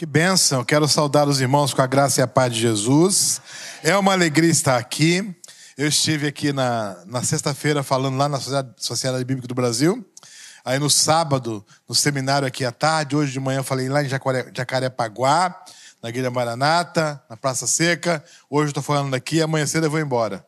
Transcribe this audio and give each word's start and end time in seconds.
Que 0.00 0.06
bênção, 0.06 0.64
quero 0.64 0.88
saudar 0.88 1.28
os 1.28 1.42
irmãos 1.42 1.74
com 1.74 1.82
a 1.82 1.86
graça 1.86 2.22
e 2.22 2.22
a 2.22 2.26
paz 2.26 2.54
de 2.54 2.58
Jesus. 2.58 3.38
É 3.82 3.94
uma 3.98 4.12
alegria 4.12 4.50
estar 4.50 4.78
aqui. 4.78 5.36
Eu 5.76 5.88
estive 5.88 6.26
aqui 6.26 6.54
na, 6.54 7.04
na 7.04 7.22
sexta-feira 7.22 7.82
falando 7.82 8.16
lá 8.16 8.26
na 8.26 8.40
Sociedade 8.78 9.22
Bíblica 9.26 9.46
do 9.46 9.54
Brasil. 9.54 10.02
Aí 10.64 10.78
no 10.78 10.88
sábado, 10.88 11.62
no 11.86 11.94
seminário 11.94 12.48
aqui 12.48 12.64
à 12.64 12.72
tarde, 12.72 13.14
hoje 13.14 13.32
de 13.32 13.40
manhã 13.40 13.62
falei 13.62 13.90
lá 13.90 14.02
em 14.02 14.08
Jacarepaguá, 14.08 15.54
na 16.02 16.08
Igreja 16.08 16.30
Maranata, 16.30 17.22
na 17.28 17.36
Praça 17.36 17.66
Seca. 17.66 18.24
Hoje 18.48 18.70
estou 18.70 18.82
falando 18.82 19.12
aqui, 19.12 19.42
amanhã 19.42 19.66
cedo 19.66 19.84
eu 19.84 19.90
vou 19.90 20.00
embora. 20.00 20.42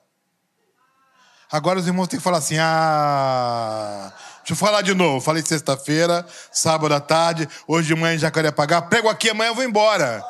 Agora 1.50 1.79
os 1.79 1.87
irmãos 1.87 2.09
têm 2.09 2.19
que 2.19 2.25
falar 2.25 2.39
assim: 2.39 2.57
ah, 2.59 4.11
Deixa 4.43 4.54
eu 4.54 4.56
falar 4.56 4.82
de 4.82 4.93
novo. 4.93 5.20
Falei 5.20 5.40
sexta-feira, 5.45 6.27
sábado 6.50 6.92
à 6.92 7.00
tarde, 7.00 7.48
hoje 7.66 7.88
de 7.88 7.95
manhã 7.95 8.16
em 8.16 8.18
Jacarepaguá. 8.18 8.82
Prego 8.82 9.09
aqui, 9.09 9.30
amanhã 9.30 9.50
eu 9.50 9.54
vou 9.54 9.62
embora. 9.62 10.20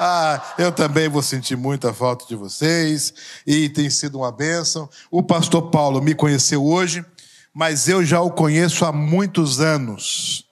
Ah, 0.00 0.54
eu 0.56 0.70
também 0.70 1.08
vou 1.08 1.22
sentir 1.22 1.56
muita 1.56 1.92
falta 1.92 2.24
de 2.24 2.36
vocês 2.36 3.12
e 3.44 3.68
tem 3.68 3.90
sido 3.90 4.18
uma 4.18 4.30
bênção. 4.30 4.88
O 5.10 5.24
pastor 5.24 5.70
Paulo 5.70 6.00
me 6.00 6.14
conheceu 6.14 6.64
hoje, 6.64 7.04
mas 7.52 7.88
eu 7.88 8.04
já 8.04 8.20
o 8.20 8.30
conheço 8.30 8.84
há 8.84 8.92
muitos 8.92 9.60
anos, 9.60 10.44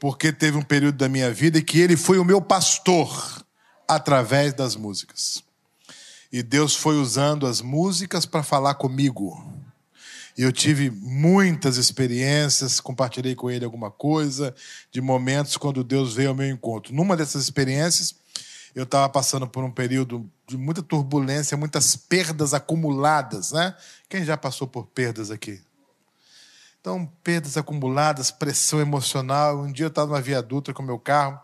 porque 0.00 0.32
teve 0.32 0.58
um 0.58 0.62
período 0.62 0.96
da 0.96 1.08
minha 1.08 1.32
vida 1.32 1.62
que 1.62 1.78
ele 1.78 1.96
foi 1.96 2.18
o 2.18 2.24
meu 2.24 2.42
pastor 2.42 3.44
através 3.86 4.52
das 4.52 4.74
músicas. 4.74 5.44
E 6.32 6.42
Deus 6.42 6.74
foi 6.74 6.96
usando 6.96 7.46
as 7.46 7.60
músicas 7.60 8.26
para 8.26 8.42
falar 8.42 8.74
comigo. 8.74 9.61
Eu 10.36 10.50
tive 10.50 10.90
muitas 10.90 11.76
experiências, 11.76 12.80
compartilhei 12.80 13.34
com 13.34 13.50
ele 13.50 13.64
alguma 13.64 13.90
coisa, 13.90 14.54
de 14.90 15.00
momentos 15.00 15.56
quando 15.56 15.84
Deus 15.84 16.14
veio 16.14 16.30
ao 16.30 16.34
meu 16.34 16.48
encontro. 16.48 16.94
Numa 16.94 17.16
dessas 17.16 17.42
experiências, 17.42 18.14
eu 18.74 18.84
estava 18.84 19.08
passando 19.08 19.46
por 19.46 19.62
um 19.62 19.70
período 19.70 20.30
de 20.46 20.56
muita 20.56 20.82
turbulência, 20.82 21.56
muitas 21.56 21.94
perdas 21.96 22.54
acumuladas, 22.54 23.52
né? 23.52 23.76
Quem 24.08 24.24
já 24.24 24.36
passou 24.36 24.66
por 24.66 24.86
perdas 24.86 25.30
aqui? 25.30 25.60
Então, 26.80 27.06
perdas 27.22 27.56
acumuladas, 27.56 28.30
pressão 28.30 28.80
emocional. 28.80 29.60
Um 29.60 29.70
dia 29.70 29.84
eu 29.84 29.88
estava 29.88 30.08
numa 30.08 30.20
viaduta 30.20 30.72
com 30.72 30.82
meu 30.82 30.98
carro, 30.98 31.38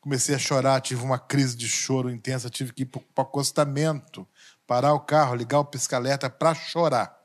comecei 0.00 0.34
a 0.34 0.38
chorar, 0.38 0.80
tive 0.80 1.02
uma 1.02 1.18
crise 1.18 1.56
de 1.56 1.68
choro 1.68 2.10
intensa, 2.10 2.50
tive 2.50 2.72
que 2.72 2.82
ir 2.82 2.86
para 2.86 3.00
o 3.16 3.20
acostamento, 3.20 4.26
parar 4.66 4.92
o 4.92 5.00
carro, 5.00 5.34
ligar 5.34 5.60
o 5.60 5.64
pisca-alerta 5.64 6.28
para 6.28 6.54
chorar. 6.54 7.15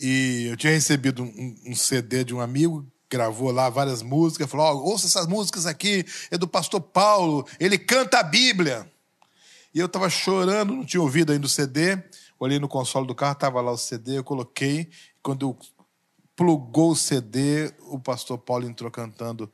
E 0.00 0.46
eu 0.50 0.56
tinha 0.56 0.72
recebido 0.72 1.22
um, 1.22 1.56
um 1.66 1.74
CD 1.74 2.24
de 2.24 2.34
um 2.34 2.40
amigo, 2.40 2.90
gravou 3.10 3.50
lá 3.50 3.68
várias 3.68 4.00
músicas, 4.00 4.50
falou: 4.50 4.82
oh, 4.82 4.90
ouça 4.92 5.06
essas 5.06 5.26
músicas 5.26 5.66
aqui, 5.66 6.06
é 6.30 6.38
do 6.38 6.48
pastor 6.48 6.80
Paulo, 6.80 7.46
ele 7.60 7.76
canta 7.76 8.18
a 8.18 8.22
Bíblia. 8.22 8.90
E 9.74 9.78
eu 9.78 9.86
estava 9.86 10.08
chorando, 10.08 10.74
não 10.74 10.86
tinha 10.86 11.02
ouvido 11.02 11.32
ainda 11.32 11.44
o 11.44 11.50
CD, 11.50 12.02
olhei 12.38 12.58
no 12.58 12.66
console 12.66 13.06
do 13.06 13.14
carro, 13.14 13.34
estava 13.34 13.60
lá 13.60 13.70
o 13.70 13.76
CD, 13.76 14.16
eu 14.16 14.24
coloquei, 14.24 14.88
quando 15.22 15.54
plugou 16.34 16.92
o 16.92 16.96
CD, 16.96 17.70
o 17.80 18.00
pastor 18.00 18.38
Paulo 18.38 18.66
entrou 18.66 18.90
cantando: 18.90 19.52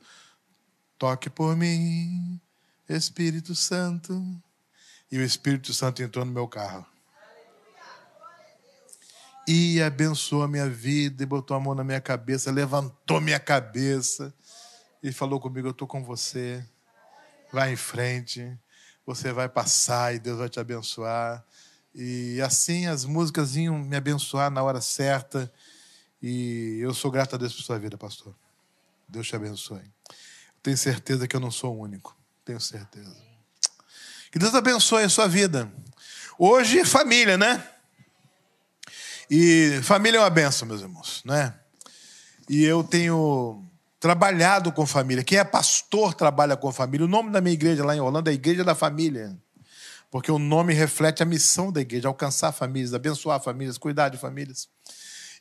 Toque 0.97 1.29
por 1.29 1.57
mim, 1.57 2.39
Espírito 2.87 3.53
Santo. 3.53 4.23
E 5.11 5.17
o 5.17 5.23
Espírito 5.23 5.73
Santo 5.73 6.01
entrou 6.01 6.23
no 6.23 6.31
meu 6.31 6.47
carro 6.47 6.85
e 9.47 9.81
abençoou 9.81 10.43
a 10.43 10.47
minha 10.47 10.69
vida, 10.69 11.23
e 11.23 11.25
botou 11.25 11.55
a 11.55 11.59
mão 11.59 11.73
na 11.73 11.83
minha 11.83 12.01
cabeça, 12.01 12.51
levantou 12.51 13.21
minha 13.21 13.39
cabeça 13.39 14.33
e 15.01 15.11
falou 15.13 15.39
comigo: 15.39 15.67
Eu 15.67 15.71
estou 15.71 15.87
com 15.87 16.03
você, 16.03 16.65
vai 17.51 17.71
em 17.71 17.77
frente, 17.77 18.57
você 19.05 19.31
vai 19.31 19.47
passar 19.47 20.13
e 20.13 20.19
Deus 20.19 20.37
vai 20.37 20.49
te 20.49 20.59
abençoar. 20.59 21.45
E 21.95 22.41
assim 22.41 22.87
as 22.87 23.05
músicas 23.05 23.53
vinham 23.53 23.79
me 23.79 23.95
abençoar 23.95 24.51
na 24.51 24.61
hora 24.61 24.81
certa. 24.81 25.51
E 26.21 26.79
eu 26.81 26.93
sou 26.93 27.09
grato 27.09 27.35
a 27.35 27.37
Deus 27.37 27.53
por 27.53 27.61
sua 27.61 27.79
vida, 27.79 27.97
pastor. 27.97 28.35
Deus 29.07 29.27
te 29.27 29.35
abençoe. 29.35 29.81
Tenho 30.61 30.77
certeza 30.77 31.27
que 31.27 31.35
eu 31.35 31.39
não 31.39 31.51
sou 31.51 31.75
o 31.75 31.79
único. 31.79 32.15
Tenho 32.43 32.59
certeza. 32.59 33.15
Que 34.29 34.37
Deus 34.37 34.53
abençoe 34.53 35.03
a 35.03 35.09
sua 35.09 35.27
vida. 35.27 35.71
Hoje, 36.37 36.83
família, 36.83 37.37
né? 37.37 37.76
E 39.29 39.79
família 39.83 40.17
é 40.17 40.21
uma 40.21 40.29
benção, 40.29 40.67
meus 40.67 40.81
irmãos, 40.81 41.21
né? 41.25 41.53
E 42.49 42.63
eu 42.63 42.83
tenho 42.83 43.63
trabalhado 43.99 44.71
com 44.71 44.85
família. 44.85 45.23
Quem 45.23 45.37
é 45.37 45.43
pastor 45.43 46.13
trabalha 46.13 46.55
com 46.55 46.71
família. 46.71 47.05
O 47.05 47.09
nome 47.09 47.31
da 47.31 47.41
minha 47.41 47.53
igreja 47.53 47.83
lá 47.83 47.95
em 47.95 47.99
Holanda 47.99 48.31
é 48.31 48.33
Igreja 48.33 48.63
da 48.63 48.73
Família. 48.73 49.37
Porque 50.09 50.31
o 50.31 50.39
nome 50.39 50.73
reflete 50.73 51.21
a 51.21 51.25
missão 51.25 51.71
da 51.71 51.81
igreja, 51.81 52.07
alcançar 52.07 52.53
famílias, 52.53 52.93
abençoar 52.93 53.41
famílias, 53.41 53.77
cuidar 53.77 54.07
de 54.07 54.17
famílias. 54.17 54.69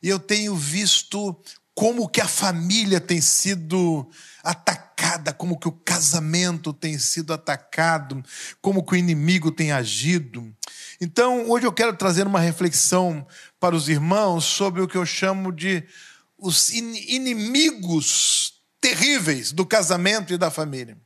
E 0.03 0.09
eu 0.09 0.19
tenho 0.19 0.57
visto 0.57 1.41
como 1.73 2.09
que 2.09 2.21
a 2.21 2.27
família 2.27 3.01
tem 3.01 3.21
sido 3.21 4.11
atacada, 4.43 5.33
como 5.33 5.59
que 5.59 5.69
o 5.69 5.73
casamento 5.73 6.73
tem 6.73 6.99
sido 6.99 7.33
atacado, 7.33 8.23
como 8.61 8.85
que 8.85 8.95
o 8.95 8.97
inimigo 8.97 9.53
tem 9.53 9.71
agido. 9.71 10.53
Então, 11.01 11.51
hoje 11.51 11.67
eu 11.67 11.73
quero 11.73 11.95
trazer 11.95 12.27
uma 12.27 12.41
reflexão 12.41 13.27
para 13.61 13.75
os 13.77 13.89
irmãos 13.89 14.45
sobre 14.45 14.81
o 14.81 14.89
que 14.89 14.97
eu 14.97 15.05
chamo 15.05 15.53
de 15.53 15.85
os 16.39 16.71
inimigos 16.71 18.55
terríveis 18.81 19.53
do 19.53 19.67
casamento 19.67 20.33
e 20.33 20.39
da 20.39 20.51
família. 20.51 20.97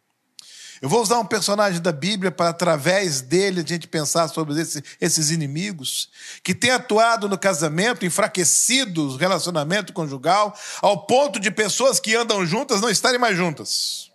Eu 0.80 0.88
vou 0.88 1.02
usar 1.02 1.18
um 1.18 1.26
personagem 1.26 1.80
da 1.80 1.92
Bíblia 1.92 2.30
para, 2.30 2.48
através 2.48 3.20
dele, 3.20 3.60
a 3.60 3.66
gente 3.66 3.86
pensar 3.86 4.28
sobre 4.28 4.58
esse, 4.58 4.82
esses 4.98 5.30
inimigos 5.30 6.08
que 6.42 6.54
têm 6.54 6.70
atuado 6.70 7.28
no 7.28 7.36
casamento, 7.36 8.06
enfraquecido 8.06 9.08
o 9.08 9.16
relacionamento 9.16 9.92
conjugal, 9.92 10.56
ao 10.80 11.04
ponto 11.04 11.38
de 11.38 11.50
pessoas 11.50 12.00
que 12.00 12.14
andam 12.14 12.46
juntas 12.46 12.80
não 12.80 12.88
estarem 12.88 13.18
mais 13.18 13.36
juntas, 13.36 14.10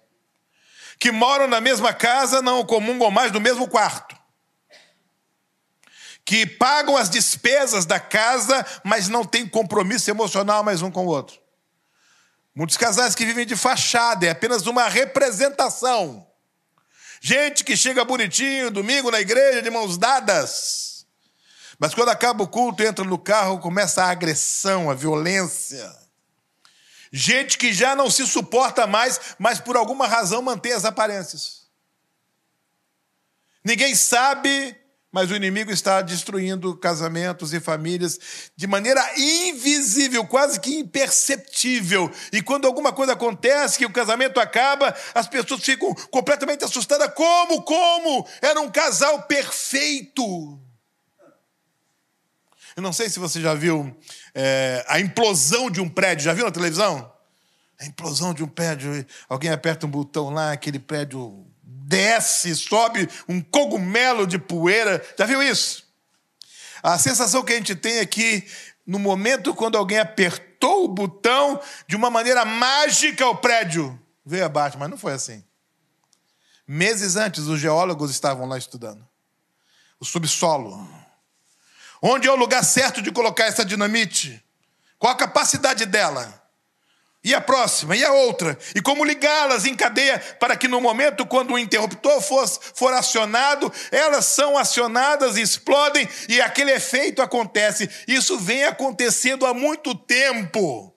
que 1.00 1.12
moram 1.12 1.48
na 1.48 1.62
mesma 1.62 1.94
casa, 1.94 2.42
não 2.42 2.66
comungam 2.66 3.12
mais 3.12 3.32
no 3.32 3.40
mesmo 3.40 3.68
quarto, 3.68 4.16
que 6.26 6.46
pagam 6.46 6.98
as 6.98 7.10
despesas 7.10 7.86
da 7.86 8.00
casa, 8.00 8.66
mas 8.84 9.08
não 9.08 9.24
têm 9.24 9.48
compromisso 9.48 10.10
emocional 10.10 10.64
mais 10.64 10.82
um 10.82 10.90
com 10.90 11.06
o 11.06 11.10
outro. 11.10 11.40
Muitos 12.54 12.78
casais 12.78 13.14
que 13.14 13.26
vivem 13.26 13.46
de 13.46 13.56
fachada, 13.56 14.26
é 14.26 14.32
apenas 14.32 14.66
uma 14.66 14.88
representação 14.88 16.26
Gente 17.28 17.64
que 17.64 17.76
chega 17.76 18.06
bonitinho, 18.06 18.70
domingo 18.70 19.10
na 19.10 19.20
igreja, 19.20 19.60
de 19.60 19.72
mãos 19.72 19.98
dadas. 19.98 21.08
Mas 21.80 21.92
quando 21.96 22.10
acaba 22.10 22.44
o 22.44 22.48
culto, 22.48 22.84
entra 22.84 23.04
no 23.04 23.18
carro, 23.18 23.58
começa 23.58 24.04
a 24.04 24.12
agressão, 24.12 24.92
a 24.92 24.94
violência. 24.94 25.92
Gente 27.12 27.58
que 27.58 27.74
já 27.74 27.96
não 27.96 28.12
se 28.12 28.28
suporta 28.28 28.86
mais, 28.86 29.20
mas 29.40 29.60
por 29.60 29.76
alguma 29.76 30.06
razão 30.06 30.40
mantém 30.44 30.74
as 30.74 30.86
aparências. 30.86 31.66
Ninguém 33.64 33.96
sabe 33.96 34.78
mas 35.16 35.32
o 35.32 35.36
inimigo 35.38 35.72
está 35.72 36.02
destruindo 36.02 36.76
casamentos 36.76 37.54
e 37.54 37.62
famílias 37.62 38.20
de 38.54 38.68
maneira 38.68 39.02
invisível, 39.18 40.28
quase 40.28 40.60
que 40.60 40.76
imperceptível. 40.76 42.12
E 42.34 42.42
quando 42.42 42.66
alguma 42.68 42.92
coisa 42.92 43.14
acontece, 43.14 43.78
que 43.78 43.86
o 43.86 43.94
casamento 43.94 44.42
acaba, 44.42 44.94
as 45.14 45.26
pessoas 45.26 45.64
ficam 45.64 45.96
completamente 46.12 46.66
assustadas. 46.66 47.14
Como? 47.14 47.62
Como? 47.62 48.28
Era 48.42 48.60
um 48.60 48.70
casal 48.70 49.24
perfeito. 49.24 50.60
Eu 52.76 52.84
não 52.84 52.92
sei 52.92 53.10
se 53.10 53.18
você 53.18 53.40
já 53.40 53.54
viu 53.54 53.96
é, 54.34 54.84
a 54.86 55.00
implosão 55.00 55.72
de 55.72 55.80
um 55.80 55.88
prédio. 55.88 56.26
Já 56.26 56.34
viu 56.34 56.44
na 56.44 56.52
televisão? 56.52 57.10
A 57.80 57.86
implosão 57.86 58.34
de 58.34 58.44
um 58.44 58.50
prédio. 58.50 59.06
Alguém 59.30 59.50
aperta 59.50 59.86
um 59.86 59.90
botão 59.90 60.30
lá, 60.30 60.52
aquele 60.52 60.78
prédio 60.78 61.45
desce, 61.88 62.56
sobe 62.56 63.08
um 63.28 63.42
cogumelo 63.42 64.26
de 64.26 64.38
poeira. 64.38 65.06
Já 65.18 65.26
viu 65.26 65.42
isso? 65.42 65.86
A 66.82 66.98
sensação 66.98 67.44
que 67.44 67.54
a 67.54 67.58
gente 67.58 67.76
tem 67.76 67.98
é 67.98 68.06
que, 68.06 68.48
no 68.86 69.00
momento 69.00 69.54
quando 69.54 69.78
alguém 69.78 70.00
apertou 70.00 70.86
o 70.86 70.88
botão, 70.88 71.60
de 71.88 71.96
uma 71.96 72.10
maneira 72.10 72.46
mágica 72.46 73.28
o 73.28 73.36
prédio 73.36 74.00
veio 74.26 74.46
abaixo, 74.46 74.78
mas 74.80 74.90
não 74.90 74.98
foi 74.98 75.14
assim. 75.14 75.44
Meses 76.68 77.16
antes, 77.16 77.46
os 77.46 77.60
geólogos 77.60 78.10
estavam 78.10 78.48
lá 78.48 78.58
estudando 78.58 79.06
o 80.00 80.06
subsolo. 80.06 80.88
Onde 82.02 82.28
é 82.28 82.32
o 82.32 82.36
lugar 82.36 82.64
certo 82.64 83.02
de 83.02 83.12
colocar 83.12 83.46
essa 83.46 83.66
dinamite? 83.66 84.44
Qual 85.00 85.12
a 85.12 85.18
capacidade 85.18 85.86
dela? 85.86 86.45
E 87.26 87.34
a 87.34 87.42
próxima, 87.42 87.96
e 87.96 88.06
a 88.06 88.14
outra, 88.14 88.56
e 88.76 88.82
como 88.84 89.04
ligá-las 89.04 89.66
em 89.66 89.74
cadeia 89.74 90.20
para 90.40 90.56
que 90.56 90.68
no 90.68 90.80
momento 90.80 91.26
quando 91.26 91.56
o 91.56 91.58
interruptor 91.58 92.22
for, 92.22 92.48
for 92.48 92.94
acionado, 92.94 93.74
elas 93.92 94.26
são 94.26 94.56
acionadas, 94.56 95.36
explodem 95.36 96.08
e 96.30 96.40
aquele 96.40 96.72
efeito 96.72 97.24
acontece. 97.24 97.90
Isso 98.08 98.38
vem 98.38 98.64
acontecendo 98.66 99.44
há 99.48 99.56
muito 99.56 99.96
tempo, 99.96 100.96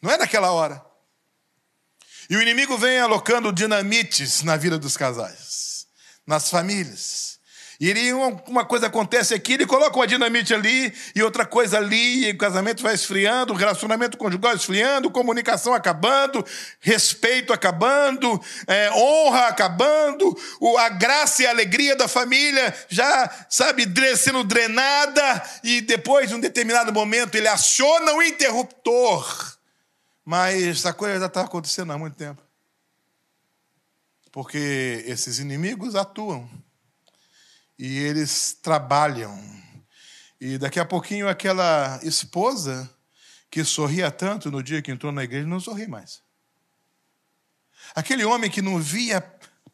não 0.00 0.12
é 0.12 0.16
naquela 0.16 0.52
hora. 0.52 0.80
E 2.30 2.36
o 2.36 2.40
inimigo 2.40 2.78
vem 2.78 3.00
alocando 3.00 3.52
dinamites 3.52 4.44
na 4.44 4.56
vida 4.56 4.78
dos 4.78 4.96
casais, 4.96 5.88
nas 6.24 6.50
famílias. 6.50 7.31
E 7.84 8.12
uma 8.46 8.64
coisa 8.64 8.86
acontece 8.86 9.34
aqui, 9.34 9.54
ele 9.54 9.66
coloca 9.66 9.96
uma 9.96 10.06
dinamite 10.06 10.54
ali 10.54 10.94
e 11.16 11.20
outra 11.20 11.44
coisa 11.44 11.78
ali, 11.78 12.28
e 12.28 12.30
o 12.30 12.38
casamento 12.38 12.80
vai 12.80 12.94
esfriando, 12.94 13.52
o 13.52 13.56
relacionamento 13.56 14.16
conjugal 14.16 14.54
esfriando, 14.54 15.10
comunicação 15.10 15.74
acabando, 15.74 16.46
respeito 16.78 17.52
acabando, 17.52 18.40
é, 18.68 18.88
honra 18.92 19.48
acabando, 19.48 20.32
a 20.78 20.88
graça 20.90 21.42
e 21.42 21.46
a 21.46 21.50
alegria 21.50 21.96
da 21.96 22.06
família 22.06 22.72
já, 22.88 23.46
sabe, 23.50 23.84
sendo 24.16 24.44
drenada, 24.44 25.42
e 25.64 25.80
depois, 25.80 26.30
em 26.30 26.36
um 26.36 26.40
determinado 26.40 26.92
momento, 26.92 27.34
ele 27.34 27.48
aciona 27.48 28.12
o 28.12 28.22
interruptor. 28.22 29.56
Mas 30.24 30.62
essa 30.62 30.92
coisa 30.92 31.18
já 31.18 31.26
está 31.26 31.40
acontecendo 31.40 31.92
há 31.92 31.98
muito 31.98 32.14
tempo. 32.14 32.40
Porque 34.30 35.02
esses 35.04 35.40
inimigos 35.40 35.96
atuam 35.96 36.48
e 37.84 37.98
eles 37.98 38.56
trabalham. 38.62 39.36
E 40.40 40.56
daqui 40.56 40.78
a 40.78 40.84
pouquinho 40.84 41.28
aquela 41.28 41.98
esposa 42.04 42.88
que 43.50 43.64
sorria 43.64 44.08
tanto 44.08 44.52
no 44.52 44.62
dia 44.62 44.80
que 44.80 44.92
entrou 44.92 45.10
na 45.10 45.24
igreja 45.24 45.48
não 45.48 45.58
sorri 45.58 45.88
mais. 45.88 46.22
Aquele 47.92 48.24
homem 48.24 48.48
que 48.48 48.62
não 48.62 48.78
via 48.78 49.20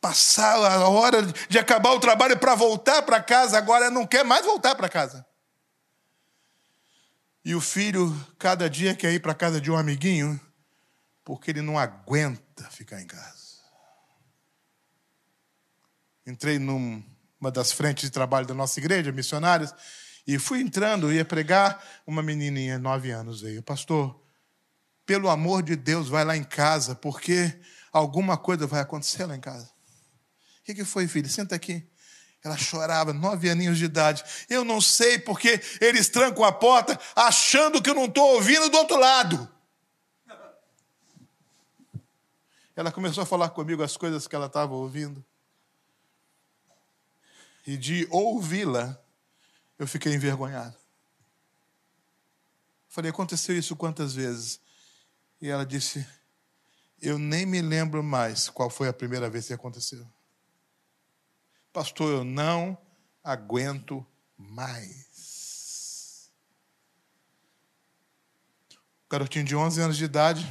passar 0.01 0.55
a 0.55 0.89
hora 0.89 1.21
de 1.51 1.59
acabar 1.59 1.91
o 1.91 2.01
trabalho 2.01 2.39
para 2.39 2.55
voltar 2.55 3.03
para 3.03 3.23
casa, 3.23 3.59
agora 3.59 3.91
não 3.91 4.07
quer 4.07 4.25
mais 4.25 4.47
voltar 4.47 4.75
para 4.75 4.89
casa. 4.89 5.27
E 7.45 7.55
o 7.55 7.61
filho, 7.61 8.11
cada 8.39 8.71
dia, 8.71 8.97
quer 8.97 9.13
ir 9.13 9.21
para 9.21 9.35
casa 9.35 9.61
de 9.61 9.71
um 9.71 9.77
amiguinho, 9.77 10.41
porque 11.23 11.51
ele 11.51 11.61
não 11.61 11.79
aguenta 11.79 12.71
ficar 12.71 13.03
em 13.03 13.07
casa. 13.07 13.59
Entrei 16.27 16.59
num 16.59 17.05
uma 17.41 17.51
das 17.51 17.73
frentes 17.73 18.05
de 18.05 18.11
trabalho 18.11 18.47
da 18.47 18.55
nossa 18.55 18.79
igreja, 18.81 19.13
missionários, 19.13 19.73
e 20.27 20.39
fui 20.39 20.61
entrando, 20.61 21.13
ia 21.13 21.25
pregar, 21.25 21.83
uma 22.07 22.23
menininha, 22.23 22.79
nove 22.79 23.11
anos, 23.11 23.41
veio, 23.41 23.63
pastor, 23.63 24.21
pelo 25.07 25.31
amor 25.31 25.63
de 25.63 25.75
Deus, 25.75 26.09
vai 26.09 26.25
lá 26.25 26.37
em 26.37 26.45
casa, 26.45 26.95
porque 26.95 27.59
alguma 27.93 28.37
coisa 28.37 28.67
vai 28.67 28.81
acontecer 28.81 29.25
lá 29.25 29.35
em 29.35 29.41
casa. 29.41 29.71
O 30.61 30.75
que 30.75 30.85
foi, 30.85 31.09
filho? 31.09 31.29
Senta 31.31 31.55
aqui. 31.55 31.89
Ela 32.45 32.59
chorava, 32.59 33.13
nove 33.13 33.49
aninhos 33.49 33.79
de 33.79 33.87
idade. 33.87 34.23
Eu 34.51 34.65
não 34.65 34.83
sei 34.83 35.19
porque 35.19 35.61
eles 35.81 36.11
trancam 36.11 36.45
a 36.45 36.53
porta 36.53 36.99
achando 37.17 37.81
que 37.81 37.89
eu 37.89 37.95
não 37.95 38.05
estou 38.05 38.35
ouvindo 38.35 38.69
do 38.69 38.77
outro 38.77 38.99
lado. 38.99 39.51
Ela 42.77 42.93
começou 42.93 43.23
a 43.23 43.27
falar 43.27 43.49
comigo 43.49 43.83
as 43.83 43.97
coisas 43.97 44.29
que 44.29 44.37
ela 44.37 44.47
estava 44.47 44.75
ouvindo 44.75 45.25
e 47.69 47.77
de 47.77 48.09
ouvi-la, 48.11 48.99
eu 49.79 49.87
fiquei 49.87 50.15
envergonhado. 50.15 50.75
Falei, 52.89 53.11
aconteceu 53.11 53.55
isso 53.59 53.77
quantas 53.77 54.15
vezes? 54.15 54.59
E 55.39 55.51
ela 55.51 55.67
disse, 55.67 56.07
eu 56.99 57.19
nem 57.19 57.45
me 57.45 57.61
lembro 57.61 58.03
mais 58.03 58.49
qual 58.49 58.71
foi 58.71 58.89
a 58.89 58.93
primeira 58.93 59.29
vez 59.29 59.49
que 59.49 59.53
aconteceu. 59.53 60.11
Pastor, 61.71 62.11
eu 62.11 62.25
não 62.25 62.79
aguento 63.23 64.03
mais. 64.35 66.31
Garotinho 69.11 69.45
de 69.45 69.55
11 69.55 69.81
anos 69.83 69.99
de 69.99 70.05
idade. 70.07 70.51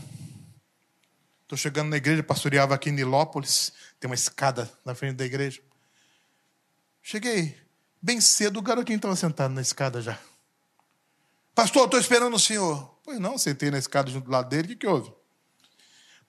Estou 1.41 1.57
chegando 1.57 1.89
na 1.89 1.97
igreja, 1.97 2.21
pastoreava 2.21 2.75
aqui 2.75 2.91
em 2.91 2.93
Nilópolis. 2.93 3.73
Tem 3.99 4.07
uma 4.07 4.13
escada 4.13 4.71
na 4.85 4.93
frente 4.93 5.15
da 5.15 5.25
igreja. 5.25 5.65
Cheguei 7.09 7.57
bem 8.01 8.19
cedo, 8.19 8.59
o 8.59 8.61
garotinho 8.61 8.97
estava 8.97 9.15
sentado 9.15 9.53
na 9.53 9.61
escada 9.61 10.01
já. 10.01 10.19
Pastor, 11.55 11.85
estou 11.85 11.97
esperando 11.97 12.35
o 12.35 12.39
senhor. 12.39 12.99
Pois 13.01 13.17
não, 13.17 13.37
sentei 13.37 13.71
na 13.71 13.77
escada 13.77 14.11
junto 14.11 14.25
do 14.25 14.31
lado 14.31 14.49
dele, 14.49 14.65
o 14.65 14.67
que, 14.67 14.75
que 14.75 14.87
houve? 14.87 15.09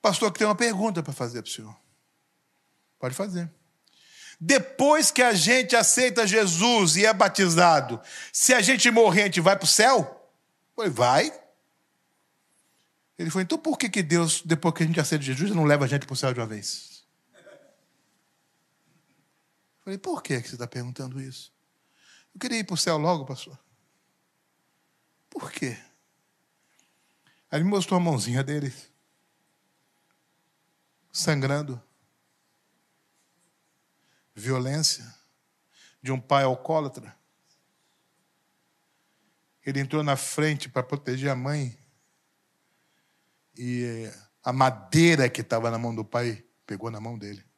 Pastor, 0.01 0.31
que 0.31 0.39
tem 0.39 0.47
uma 0.47 0.55
pergunta 0.55 1.03
para 1.03 1.11
fazer 1.11 1.41
para 1.41 1.49
o 1.49 1.51
senhor. 1.51 1.75
Pode 2.97 3.13
fazer. 3.13 3.51
Depois 4.39 5.11
que 5.11 5.21
a 5.21 5.33
gente 5.33 5.75
aceita 5.75 6.25
Jesus 6.25 6.95
e 6.95 7.05
é 7.05 7.13
batizado, 7.13 7.99
se 8.31 8.53
a 8.53 8.61
gente 8.61 8.89
morrer, 8.89 9.23
a 9.23 9.25
gente 9.25 9.41
vai 9.41 9.57
para 9.57 9.65
o 9.65 9.67
céu? 9.67 10.31
Pois 10.73 10.93
vai. 10.93 11.29
Ele 13.17 13.29
falou, 13.29 13.43
então 13.43 13.57
por 13.57 13.77
que, 13.77 13.89
que 13.89 14.01
Deus, 14.01 14.41
depois 14.45 14.73
que 14.73 14.83
a 14.83 14.85
gente 14.85 15.01
aceita 15.01 15.25
Jesus, 15.25 15.51
não 15.51 15.65
leva 15.65 15.83
a 15.83 15.89
gente 15.89 16.05
para 16.05 16.13
o 16.13 16.15
céu 16.15 16.33
de 16.33 16.39
uma 16.39 16.47
vez? 16.47 16.88
Falei, 19.81 19.97
por 19.97 20.21
que 20.21 20.39
você 20.39 20.55
está 20.55 20.67
perguntando 20.67 21.21
isso? 21.21 21.53
Eu 22.33 22.39
queria 22.39 22.59
ir 22.59 22.63
para 22.63 22.73
o 22.73 22.77
céu 22.77 22.97
logo, 22.97 23.25
pastor. 23.25 23.57
Por 25.29 25.51
quê? 25.51 25.77
Aí 27.51 27.59
ele 27.59 27.63
mostrou 27.63 27.99
a 27.99 28.03
mãozinha 28.03 28.43
dele, 28.43 28.73
sangrando. 31.11 31.81
Violência 34.35 35.03
de 36.01 36.11
um 36.11 36.19
pai 36.19 36.43
alcoólatra. 36.43 37.17
Ele 39.65 39.79
entrou 39.79 40.03
na 40.03 40.15
frente 40.15 40.69
para 40.69 40.83
proteger 40.83 41.29
a 41.29 41.35
mãe. 41.35 41.77
E 43.57 44.09
a 44.43 44.53
madeira 44.53 45.29
que 45.29 45.41
estava 45.41 45.69
na 45.69 45.77
mão 45.77 45.93
do 45.93 46.05
pai 46.05 46.45
pegou 46.65 46.89
na 46.89 46.99
mão 46.99 47.17
dele. 47.17 47.48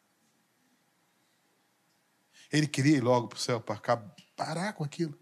Ele 2.51 2.67
queria 2.67 2.97
ir 2.97 3.01
logo 3.01 3.27
para 3.27 3.37
o 3.37 3.39
céu 3.39 3.61
para 3.61 3.79
parar 4.35 4.73
com 4.73 4.83
aquilo. 4.83 5.17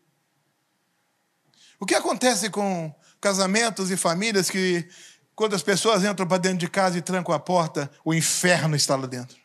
O 1.80 1.86
que 1.86 1.94
acontece 1.94 2.50
com 2.50 2.94
casamentos 3.22 3.92
e 3.92 3.98
famílias 3.98 4.50
que, 4.50 4.90
quando 5.36 5.56
as 5.56 5.62
pessoas 5.62 6.04
entram 6.04 6.28
para 6.28 6.38
dentro 6.38 6.58
de 6.58 6.70
casa 6.70 6.98
e 6.98 7.02
trancam 7.02 7.34
a 7.34 7.40
porta, 7.40 7.90
o 8.04 8.14
inferno 8.14 8.76
está 8.76 8.96
lá 8.96 9.06
dentro? 9.06 9.38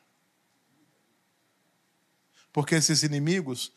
Porque 2.52 2.74
esses 2.74 3.02
inimigos, 3.02 3.72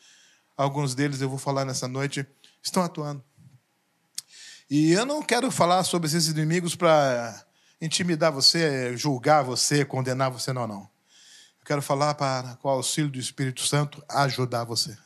alguns 0.56 0.94
deles 0.94 1.20
eu 1.20 1.28
vou 1.28 1.38
falar 1.38 1.64
nessa 1.64 1.86
noite, 1.86 2.26
estão 2.62 2.82
atuando. 2.82 3.22
E 4.70 4.92
eu 4.92 5.04
não 5.04 5.22
quero 5.22 5.50
falar 5.50 5.84
sobre 5.84 6.08
esses 6.08 6.28
inimigos 6.28 6.74
para 6.74 7.44
intimidar 7.80 8.32
você, 8.32 8.96
julgar 8.96 9.42
você, 9.42 9.84
condenar 9.84 10.30
você, 10.30 10.52
não, 10.52 10.66
não 10.66 10.97
quero 11.68 11.82
falar 11.82 12.14
para, 12.14 12.56
com 12.56 12.68
o 12.68 12.70
auxílio 12.70 13.10
do 13.10 13.18
Espírito 13.18 13.60
Santo, 13.60 14.02
ajudar 14.08 14.64
você. 14.64 14.96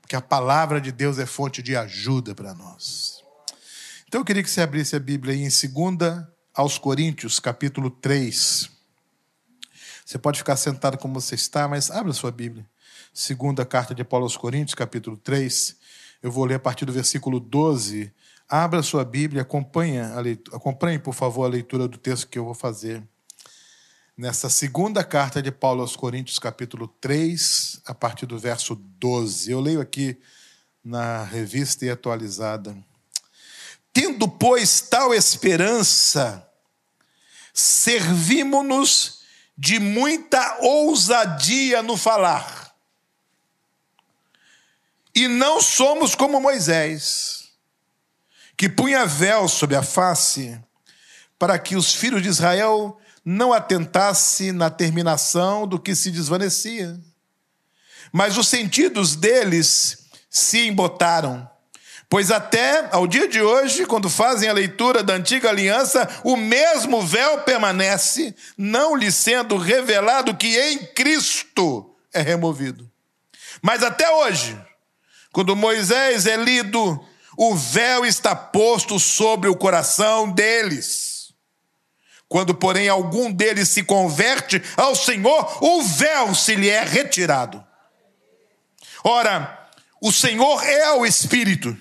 Porque 0.00 0.16
a 0.16 0.20
palavra 0.20 0.80
de 0.80 0.90
Deus 0.90 1.16
é 1.16 1.26
fonte 1.26 1.62
de 1.62 1.76
ajuda 1.76 2.34
para 2.34 2.52
nós. 2.54 3.22
Então 4.08 4.20
eu 4.20 4.24
queria 4.24 4.42
que 4.42 4.50
você 4.50 4.62
abrisse 4.62 4.96
a 4.96 4.98
Bíblia 4.98 5.34
aí 5.34 5.42
em 5.42 5.48
2 5.48 6.26
aos 6.52 6.76
Coríntios, 6.76 7.38
capítulo 7.38 7.88
3. 7.88 8.68
Você 10.04 10.18
pode 10.18 10.38
ficar 10.38 10.56
sentado 10.56 10.98
como 10.98 11.20
você 11.20 11.36
está, 11.36 11.68
mas 11.68 11.88
abra 11.88 12.12
sua 12.12 12.32
Bíblia. 12.32 12.68
Segunda 13.14 13.64
carta 13.64 13.94
de 13.94 14.02
Paulo 14.02 14.26
aos 14.26 14.36
Coríntios, 14.36 14.74
capítulo 14.74 15.16
3. 15.18 15.76
Eu 16.20 16.32
vou 16.32 16.46
ler 16.46 16.54
a 16.54 16.58
partir 16.58 16.84
do 16.84 16.92
versículo 16.92 17.38
12. 17.38 18.12
Abra 18.48 18.82
sua 18.82 19.04
Bíblia, 19.04 19.42
acompanhe, 19.42 20.00
a 20.00 20.18
leitura, 20.18 20.56
acompanhe, 20.56 20.98
por 20.98 21.14
favor, 21.14 21.44
a 21.44 21.48
leitura 21.48 21.86
do 21.86 21.96
texto 21.96 22.26
que 22.26 22.40
eu 22.40 22.44
vou 22.44 22.54
fazer 22.54 23.06
nessa 24.18 24.50
segunda 24.50 25.04
carta 25.04 25.40
de 25.40 25.52
Paulo 25.52 25.80
aos 25.80 25.94
Coríntios, 25.94 26.40
capítulo 26.40 26.88
3, 27.00 27.82
a 27.86 27.94
partir 27.94 28.26
do 28.26 28.36
verso 28.36 28.74
12. 28.74 29.48
Eu 29.48 29.60
leio 29.60 29.80
aqui 29.80 30.20
na 30.82 31.22
revista 31.22 31.86
e 31.86 31.90
atualizada. 31.90 32.76
Tendo, 33.92 34.26
pois, 34.28 34.80
tal 34.80 35.14
esperança, 35.14 36.44
servimos-nos 37.54 39.22
de 39.56 39.78
muita 39.78 40.58
ousadia 40.62 41.80
no 41.80 41.96
falar. 41.96 42.74
E 45.14 45.28
não 45.28 45.60
somos 45.60 46.16
como 46.16 46.40
Moisés, 46.40 47.52
que 48.56 48.68
punha 48.68 49.06
véu 49.06 49.46
sobre 49.46 49.76
a 49.76 49.82
face, 49.82 50.60
para 51.38 51.56
que 51.56 51.76
os 51.76 51.94
filhos 51.94 52.20
de 52.20 52.28
Israel 52.28 52.98
não 53.30 53.52
atentasse 53.52 54.52
na 54.52 54.70
terminação 54.70 55.66
do 55.66 55.78
que 55.78 55.94
se 55.94 56.10
desvanecia. 56.10 56.98
Mas 58.10 58.38
os 58.38 58.48
sentidos 58.48 59.14
deles 59.14 60.06
se 60.30 60.66
embotaram. 60.66 61.46
Pois 62.08 62.30
até 62.30 62.88
ao 62.90 63.06
dia 63.06 63.28
de 63.28 63.42
hoje, 63.42 63.84
quando 63.84 64.08
fazem 64.08 64.48
a 64.48 64.54
leitura 64.54 65.02
da 65.02 65.12
antiga 65.12 65.50
aliança, 65.50 66.08
o 66.24 66.38
mesmo 66.38 67.02
véu 67.02 67.42
permanece, 67.42 68.34
não 68.56 68.96
lhe 68.96 69.12
sendo 69.12 69.58
revelado 69.58 70.34
que 70.34 70.58
em 70.58 70.86
Cristo 70.94 71.94
é 72.14 72.22
removido. 72.22 72.90
Mas 73.60 73.82
até 73.82 74.10
hoje, 74.10 74.58
quando 75.32 75.54
Moisés 75.54 76.24
é 76.26 76.36
lido, 76.36 76.98
o 77.36 77.54
véu 77.54 78.06
está 78.06 78.34
posto 78.34 78.98
sobre 78.98 79.50
o 79.50 79.56
coração 79.56 80.30
deles 80.32 81.07
Quando, 82.28 82.54
porém, 82.54 82.88
algum 82.88 83.32
deles 83.32 83.68
se 83.68 83.82
converte 83.82 84.62
ao 84.76 84.94
Senhor, 84.94 85.64
o 85.64 85.82
véu 85.82 86.34
se 86.34 86.54
lhe 86.54 86.68
é 86.68 86.84
retirado. 86.84 87.64
Ora, 89.02 89.68
o 90.00 90.12
Senhor 90.12 90.62
é 90.62 90.92
o 90.92 91.06
Espírito. 91.06 91.76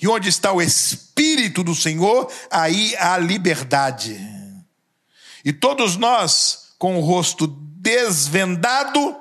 E 0.00 0.06
onde 0.06 0.28
está 0.28 0.52
o 0.52 0.60
Espírito 0.60 1.62
do 1.62 1.74
Senhor, 1.74 2.30
aí 2.50 2.94
há 2.98 3.16
liberdade. 3.16 4.20
E 5.44 5.52
todos 5.52 5.96
nós, 5.96 6.74
com 6.78 6.98
o 6.98 7.00
rosto 7.00 7.46
desvendado, 7.46 9.16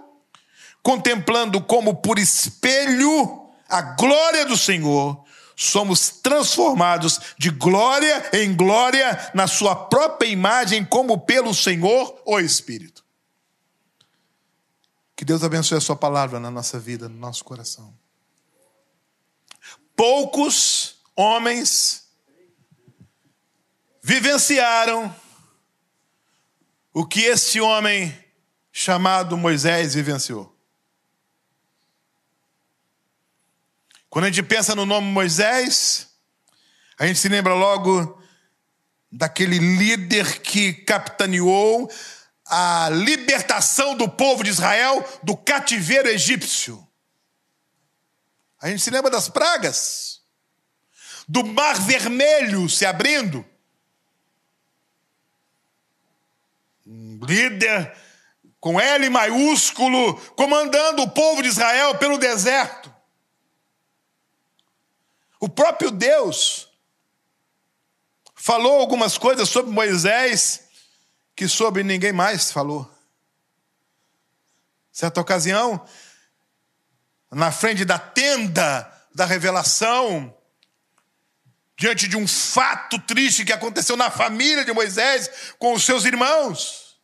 contemplando 0.84 1.62
como 1.62 1.96
por 1.96 2.20
espelho 2.20 3.50
a 3.70 3.81
glória 3.81 4.46
do 4.46 4.58
Senhor, 4.58 5.21
somos 5.55 6.10
transformados 6.10 7.20
de 7.38 7.50
glória 7.50 8.29
em 8.34 8.55
glória 8.55 9.31
na 9.34 9.48
Sua 9.48 9.75
própria 9.75 10.27
imagem, 10.27 10.84
como 10.84 11.20
pelo 11.20 11.53
Senhor, 11.53 12.22
o 12.25 12.39
Espírito. 12.39 13.03
Que 15.15 15.25
Deus 15.25 15.43
abençoe 15.43 15.77
a 15.77 15.81
Sua 15.81 15.96
palavra 15.96 16.39
na 16.39 16.50
nossa 16.50 16.79
vida, 16.79 17.08
no 17.08 17.17
nosso 17.17 17.43
coração. 17.43 17.93
Poucos 19.96 20.96
homens 21.15 22.08
vivenciaram 24.01 25.13
o 26.93 27.05
que 27.05 27.22
esse 27.22 27.62
homem 27.62 28.17
chamado 28.72 29.38
Moisés 29.38 29.93
vivenciou. 29.93 30.55
Quando 34.12 34.25
a 34.25 34.27
gente 34.27 34.44
pensa 34.44 34.75
no 34.75 34.86
nome 34.86 35.08
Moisés, 35.08 36.10
a 37.00 37.08
gente 37.08 37.18
se 37.18 37.30
lembra 37.30 37.53
logo 37.53 38.22
daquele 39.10 39.58
líder 39.58 40.41
que 40.41 40.74
capitaneou 40.74 41.89
a 42.46 42.89
libertação 42.89 43.96
do 43.96 44.10
povo 44.10 44.44
de 44.44 44.50
Israel 44.50 45.01
do 45.24 45.38
cativeiro 45.38 46.10
egípcio. 46.10 46.86
A 48.62 48.68
gente 48.68 48.82
se 48.82 48.89
lembra 48.89 49.10
das 49.10 49.30
pragas, 49.30 50.20
do 51.25 51.46
mar 51.46 51.80
vermelho 51.80 52.68
se 52.68 52.86
abrindo. 52.86 53.46
Um 56.86 57.18
líder 57.24 57.96
com 58.60 58.77
L 58.77 59.10
maiúsculo 59.10 60.15
comandando 60.36 61.01
o 61.01 61.10
povo 61.10 61.41
de 61.41 61.48
Israel 61.48 61.98
pelo 61.98 62.18
deserto. 62.18 62.81
O 65.41 65.50
próprio 65.50 65.89
Deus 65.89 66.69
falou 68.36 68.79
algumas 68.79 69.17
coisas 69.17 69.50
sobre 69.50 69.71
Moisés 69.71 70.62
que 71.36 71.48
sobre 71.48 71.83
ninguém 71.83 72.13
mais 72.13 72.51
falou. 72.51 72.88
Certa 74.91 75.19
ocasião, 75.19 75.83
na 77.31 77.51
frente 77.51 77.83
da 77.83 77.98
tenda 77.98 78.88
da 79.15 79.25
revelação, 79.25 80.31
diante 81.75 82.07
de 82.07 82.15
um 82.15 82.27
fato 82.27 83.00
triste 83.00 83.43
que 83.43 83.51
aconteceu 83.51 83.98
na 83.98 84.12
família 84.12 84.63
de 84.63 84.71
Moisés 84.71 85.55
com 85.57 85.74
os 85.74 85.83
seus 85.83 86.05
irmãos. 86.05 87.00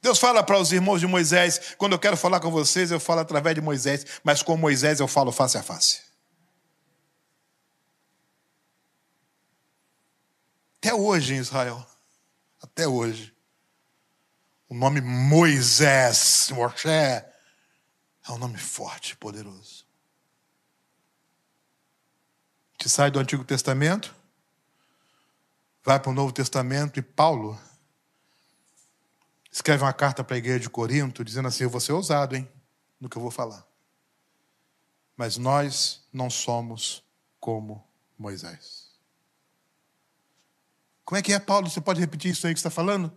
Deus 0.00 0.20
fala 0.20 0.40
para 0.44 0.60
os 0.60 0.70
irmãos 0.70 1.00
de 1.00 1.06
Moisés: 1.08 1.74
quando 1.76 1.94
eu 1.94 1.98
quero 1.98 2.16
falar 2.16 2.38
com 2.38 2.52
vocês, 2.52 2.92
eu 2.92 3.00
falo 3.00 3.22
através 3.22 3.56
de 3.56 3.60
Moisés, 3.60 4.06
mas 4.22 4.40
com 4.40 4.56
Moisés 4.56 5.00
eu 5.00 5.08
falo 5.08 5.32
face 5.32 5.58
a 5.58 5.62
face. 5.64 6.03
Até 10.84 10.92
hoje 10.92 11.32
em 11.32 11.38
Israel. 11.38 11.82
Até 12.60 12.86
hoje. 12.86 13.34
O 14.68 14.74
nome 14.74 15.00
Moisés, 15.00 16.50
Moshe, 16.50 16.86
é 16.86 17.32
um 18.28 18.36
nome 18.36 18.58
forte, 18.58 19.16
poderoso. 19.16 19.86
Que 22.76 22.86
sai 22.86 23.10
do 23.10 23.18
Antigo 23.18 23.42
Testamento, 23.46 24.14
vai 25.82 25.98
para 25.98 26.10
o 26.10 26.14
Novo 26.14 26.34
Testamento 26.34 26.98
e 26.98 27.02
Paulo 27.02 27.58
escreve 29.50 29.84
uma 29.84 29.92
carta 29.94 30.22
para 30.22 30.36
a 30.36 30.38
igreja 30.38 30.60
de 30.60 30.68
Corinto 30.68 31.24
dizendo 31.24 31.48
assim: 31.48 31.64
Eu 31.64 31.70
vou 31.70 31.80
ser 31.80 31.92
ousado, 31.92 32.36
hein, 32.36 32.46
no 33.00 33.08
que 33.08 33.16
eu 33.16 33.22
vou 33.22 33.30
falar. 33.30 33.66
Mas 35.16 35.38
nós 35.38 36.06
não 36.12 36.28
somos 36.28 37.02
como 37.40 37.82
Moisés. 38.18 38.83
Como 41.04 41.18
é 41.18 41.22
que 41.22 41.32
é, 41.32 41.38
Paulo? 41.38 41.68
Você 41.68 41.80
pode 41.80 42.00
repetir 42.00 42.30
isso 42.30 42.46
aí 42.46 42.54
que 42.54 42.58
está 42.58 42.70
falando? 42.70 43.16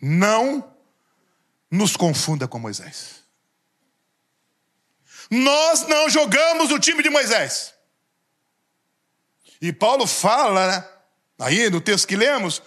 Não 0.00 0.74
nos 1.70 1.96
confunda 1.96 2.46
com 2.46 2.58
Moisés. 2.58 3.22
Nós 5.30 5.86
não 5.88 6.10
jogamos 6.10 6.70
o 6.70 6.78
time 6.78 7.02
de 7.02 7.10
Moisés. 7.10 7.72
E 9.60 9.72
Paulo 9.72 10.06
fala, 10.06 10.70
né, 10.70 10.88
aí 11.38 11.70
no 11.70 11.80
texto 11.80 12.06
que 12.06 12.16
lemos, 12.16 12.60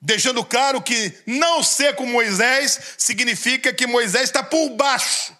deixando 0.00 0.44
claro 0.44 0.82
que 0.82 1.16
não 1.26 1.62
ser 1.62 1.94
como 1.94 2.12
Moisés 2.12 2.94
significa 2.98 3.72
que 3.72 3.86
Moisés 3.86 4.24
está 4.24 4.42
por 4.42 4.70
baixo. 4.70 5.36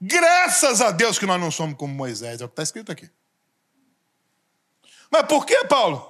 Graças 0.00 0.80
a 0.80 0.90
Deus 0.90 1.18
que 1.18 1.26
nós 1.26 1.40
não 1.40 1.50
somos 1.50 1.76
como 1.76 1.94
Moisés, 1.94 2.40
é 2.40 2.44
o 2.44 2.48
que 2.48 2.52
está 2.52 2.62
escrito 2.62 2.92
aqui. 2.92 3.10
Mas 5.12 5.26
por 5.26 5.44
que, 5.44 5.64
Paulo? 5.66 6.08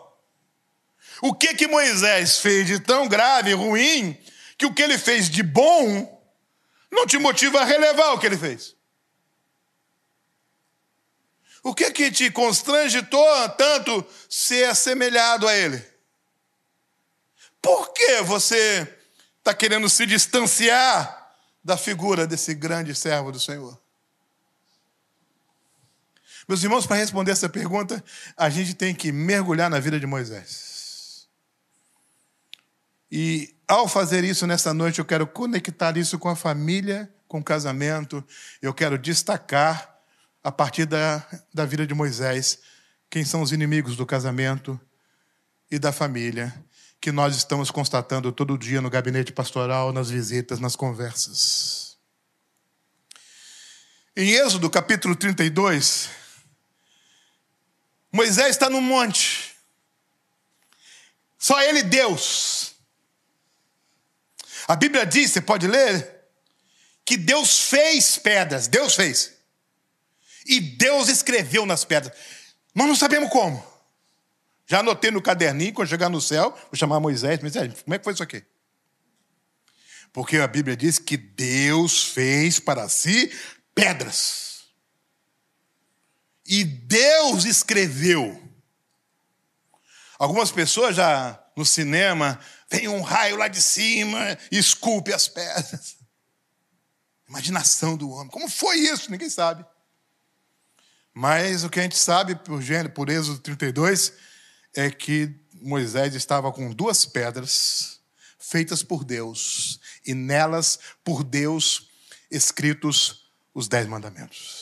O 1.21 1.35
que 1.35 1.55
que 1.55 1.67
Moisés 1.67 2.39
fez 2.39 2.69
de 2.69 2.79
tão 2.79 3.09
grave 3.09 3.53
ruim 3.53 4.17
que 4.57 4.65
o 4.65 4.73
que 4.73 4.81
ele 4.81 4.97
fez 4.97 5.29
de 5.29 5.43
bom 5.43 6.23
não 6.89 7.05
te 7.05 7.19
motiva 7.19 7.61
a 7.61 7.65
relevar 7.65 8.13
o 8.13 8.19
que 8.21 8.27
ele 8.27 8.39
fez? 8.39 8.77
O 11.65 11.75
que 11.75 11.91
que 11.91 12.13
te 12.13 12.31
constrangitou 12.31 13.49
tanto 13.51 14.07
ser 14.29 14.69
assemelhado 14.69 15.49
a 15.49 15.57
ele? 15.57 15.85
Por 17.61 17.93
que 17.93 18.23
você 18.23 18.87
está 19.39 19.53
querendo 19.53 19.89
se 19.89 20.07
distanciar 20.07 21.37
da 21.63 21.77
figura 21.77 22.25
desse 22.25 22.55
grande 22.55 22.95
servo 22.95 23.33
do 23.33 23.41
Senhor? 23.41 23.81
Meus 26.49 26.63
irmãos, 26.63 26.87
para 26.87 26.97
responder 26.97 27.31
essa 27.31 27.49
pergunta, 27.49 28.03
a 28.37 28.51
gente 28.51 28.75
tem 28.75 28.95
que 28.95 29.13
mergulhar 29.13 29.71
na 29.71 29.79
vida 29.79 29.99
de 29.99 30.07
Moisés. 30.07 31.29
E 33.11 33.55
ao 33.69 33.87
fazer 33.87 34.25
isso 34.25 34.47
nessa 34.47 34.75
noite, 34.75 34.99
eu 34.99 35.05
quero 35.05 35.27
conectar 35.27 35.97
isso 35.97 36.19
com 36.19 36.29
a 36.29 36.37
família, 36.37 37.13
com 37.29 37.39
o 37.39 37.45
casamento. 37.45 38.25
Eu 38.61 38.75
quero 38.75 38.99
destacar, 38.99 39.99
a 40.43 40.51
partir 40.51 40.87
da, 40.87 41.25
da 41.55 41.65
vida 41.65 41.87
de 41.87 41.95
Moisés, 41.95 42.59
quem 43.09 43.25
são 43.25 43.43
os 43.43 43.53
inimigos 43.53 43.97
do 43.97 44.05
casamento 44.05 44.81
e 45.71 45.79
da 45.79 45.93
família, 45.93 46.53
que 47.01 47.13
nós 47.13 47.37
estamos 47.37 47.71
constatando 47.71 48.33
todo 48.33 48.59
dia 48.59 48.81
no 48.81 48.91
gabinete 48.91 49.33
pastoral, 49.33 49.93
nas 49.93 50.11
visitas, 50.11 50.59
nas 50.59 50.75
conversas. 50.75 51.97
Em 54.17 54.31
Êxodo 54.33 54.69
capítulo 54.69 55.15
32, 55.15 56.11
Moisés 58.12 58.50
está 58.50 58.69
no 58.69 58.81
monte. 58.81 59.57
Só 61.38 61.61
ele 61.62 61.83
Deus. 61.83 62.75
A 64.69 64.76
Bíblia 64.76 65.07
diz, 65.07 65.33
você 65.33 65.40
pode 65.40 65.66
ler, 65.66 66.23
que 67.04 67.16
Deus 67.16 67.59
fez 67.61 68.19
pedras. 68.19 68.69
Deus 68.69 68.95
fez. 68.95 69.33
E 70.47 70.61
Deus 70.61 71.09
escreveu 71.09 71.64
nas 71.64 71.85
pedras. 71.85 72.16
Nós 72.75 72.87
não 72.87 72.95
sabemos 72.95 73.31
como. 73.31 73.73
Já 74.66 74.81
anotei 74.81 75.11
no 75.11 75.21
caderninho, 75.21 75.73
quando 75.73 75.88
chegar 75.88 76.09
no 76.09 76.21
céu, 76.21 76.50
vou 76.50 76.75
chamar 76.75 77.00
Moisés. 77.00 77.40
Moisés, 77.40 77.83
como 77.83 77.95
é 77.95 77.99
que 77.99 78.04
foi 78.04 78.12
isso 78.12 78.23
aqui? 78.23 78.45
Porque 80.12 80.37
a 80.37 80.47
Bíblia 80.47 80.76
diz 80.76 80.99
que 80.99 81.16
Deus 81.16 82.04
fez 82.04 82.61
para 82.61 82.88
si 82.88 83.33
pedras. 83.75 84.52
E 86.47 86.65
Deus 86.65 87.45
escreveu. 87.45 88.41
Algumas 90.19 90.51
pessoas 90.51 90.97
já 90.97 91.43
no 91.57 91.65
cinema, 91.65 92.39
vem 92.71 92.89
um 92.89 93.03
raio 93.03 93.37
lá 93.37 93.49
de 93.49 93.61
cima 93.61 94.39
e 94.51 94.59
esculpe 94.59 95.13
as 95.13 95.29
pedras. 95.29 95.97
Imaginação 97.29 97.97
do 97.97 98.11
homem. 98.11 98.31
Como 98.31 98.49
foi 98.49 98.77
isso? 98.79 99.11
Ninguém 99.11 99.29
sabe. 99.29 99.65
Mas 101.15 101.65
o 101.65 101.71
que 101.71 101.79
a 101.79 101.83
gente 101.83 101.97
sabe 101.97 102.35
por, 102.37 102.63
por 102.95 103.09
Êxodo 103.09 103.39
32 103.39 104.13
é 104.75 104.91
que 104.91 105.35
Moisés 105.55 106.15
estava 106.15 106.51
com 106.51 106.73
duas 106.73 107.05
pedras 107.05 108.01
feitas 108.39 108.83
por 108.83 109.05
Deus 109.05 109.79
e 110.05 110.15
nelas, 110.15 110.79
por 111.05 111.23
Deus, 111.23 111.89
escritos 112.31 113.31
os 113.55 113.69
dez 113.69 113.87
mandamentos. 113.87 114.62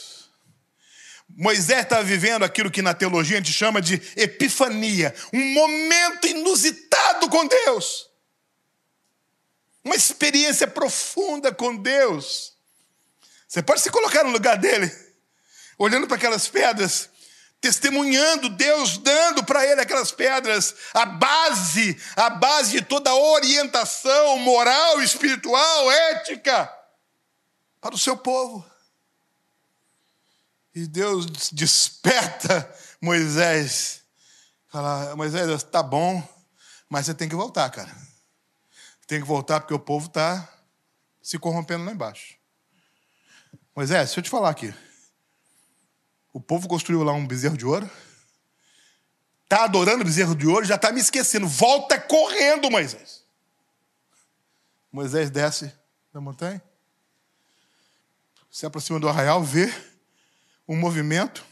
Moisés 1.36 1.80
está 1.80 2.02
vivendo 2.02 2.44
aquilo 2.44 2.70
que 2.70 2.82
na 2.82 2.94
teologia 2.94 3.36
a 3.36 3.40
gente 3.40 3.52
chama 3.52 3.80
de 3.80 3.94
epifania 4.16 5.14
um 5.32 5.52
momento 5.54 6.26
inusitado 6.26 7.28
com 7.28 7.46
Deus. 7.46 8.10
Uma 9.82 9.94
experiência 9.94 10.66
profunda 10.66 11.52
com 11.52 11.76
Deus. 11.76 12.54
Você 13.48 13.62
pode 13.62 13.80
se 13.80 13.90
colocar 13.90 14.22
no 14.22 14.30
lugar 14.30 14.56
dele, 14.58 14.90
olhando 15.78 16.06
para 16.06 16.16
aquelas 16.16 16.46
pedras, 16.46 17.08
testemunhando 17.60 18.48
Deus 18.48 18.98
dando 18.98 19.44
para 19.44 19.66
ele 19.66 19.80
aquelas 19.80 20.12
pedras, 20.12 20.74
a 20.94 21.04
base, 21.04 22.00
a 22.16 22.30
base 22.30 22.72
de 22.72 22.82
toda 22.82 23.10
a 23.10 23.14
orientação 23.14 24.38
moral, 24.38 25.02
espiritual, 25.02 25.90
ética 25.90 26.72
para 27.80 27.94
o 27.94 27.98
seu 27.98 28.16
povo. 28.16 28.69
E 30.74 30.86
Deus 30.86 31.50
desperta 31.50 32.72
Moisés. 33.00 34.02
Fala, 34.68 35.16
Moisés, 35.16 35.62
tá 35.64 35.82
bom, 35.82 36.22
mas 36.88 37.06
você 37.06 37.14
tem 37.14 37.28
que 37.28 37.34
voltar, 37.34 37.68
cara. 37.70 37.94
Tem 39.06 39.20
que 39.20 39.26
voltar 39.26 39.60
porque 39.60 39.74
o 39.74 39.78
povo 39.78 40.06
está 40.06 40.48
se 41.20 41.38
corrompendo 41.38 41.84
lá 41.84 41.92
embaixo. 41.92 42.36
Moisés, 43.74 44.08
deixa 44.08 44.20
eu 44.20 44.24
te 44.24 44.30
falar 44.30 44.50
aqui. 44.50 44.72
O 46.32 46.40
povo 46.40 46.68
construiu 46.68 47.02
lá 47.02 47.12
um 47.12 47.26
bezerro 47.26 47.56
de 47.56 47.66
ouro. 47.66 47.90
Está 49.42 49.64
adorando 49.64 50.02
o 50.02 50.04
bezerro 50.04 50.36
de 50.36 50.46
ouro, 50.46 50.64
já 50.64 50.76
está 50.76 50.92
me 50.92 51.00
esquecendo. 51.00 51.48
Volta 51.48 52.00
correndo, 52.00 52.70
Moisés. 52.70 53.24
Moisés 54.92 55.30
desce 55.30 55.72
da 56.12 56.20
montanha, 56.20 56.60
se 58.50 58.66
aproxima 58.66 58.98
do 58.98 59.08
arraial, 59.08 59.42
vê 59.42 59.72
um 60.70 60.76
movimento. 60.76 61.44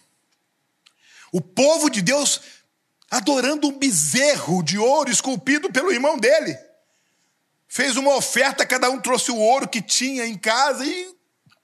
O 1.33 1.41
povo 1.41 1.91
de 1.91 2.01
Deus 2.01 2.41
adorando 3.11 3.67
um 3.67 3.77
bezerro 3.77 4.63
de 4.63 4.79
ouro 4.79 5.11
esculpido 5.11 5.73
pelo 5.73 5.91
irmão 5.91 6.17
dele. 6.17 6.57
Fez 7.67 7.97
uma 7.97 8.15
oferta, 8.15 8.65
cada 8.65 8.89
um 8.89 9.01
trouxe 9.01 9.33
o 9.33 9.37
ouro 9.37 9.69
que 9.69 9.83
tinha 9.83 10.25
em 10.25 10.39
casa 10.39 10.87
e 10.87 11.13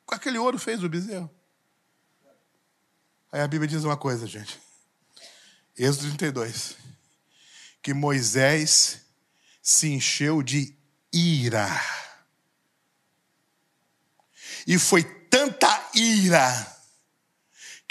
com 0.04 0.16
aquele 0.16 0.37
ouro 0.37 0.58
fez 0.58 0.82
o 0.82 0.88
bezerro. 0.88 1.30
Aí 3.30 3.40
a 3.40 3.46
Bíblia 3.46 3.68
diz 3.68 3.84
uma 3.84 3.96
coisa, 3.96 4.26
gente. 4.26 4.61
Êxodo 5.78 6.08
32. 6.08 6.76
Que 7.80 7.94
Moisés 7.94 9.00
se 9.62 9.92
encheu 9.92 10.42
de 10.42 10.76
ira. 11.12 11.68
E 14.66 14.76
foi 14.76 15.04
tanta 15.04 15.90
ira 15.94 16.75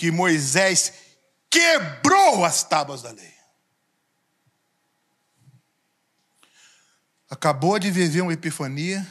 que 0.04 0.12
Moisés 0.12 0.92
quebrou 1.50 2.44
as 2.44 2.62
tábuas 2.62 3.04
da 3.04 3.12
lei. 3.12 3.34
Acabou 7.30 7.80
de 7.80 7.90
viver 7.90 8.20
uma 8.20 8.34
epifania 8.34 9.08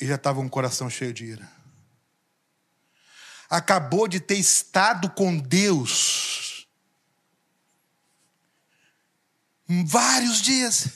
e 0.00 0.06
já 0.06 0.14
estava 0.14 0.38
com 0.38 0.46
um 0.46 0.48
coração 0.48 0.88
cheio 0.88 1.12
de 1.12 1.24
ira. 1.24 1.50
Acabou 3.48 4.06
de 4.06 4.20
ter 4.20 4.36
estado 4.36 5.10
com 5.10 5.36
Deus 5.36 6.68
vários 9.66 10.40
dias 10.40 10.90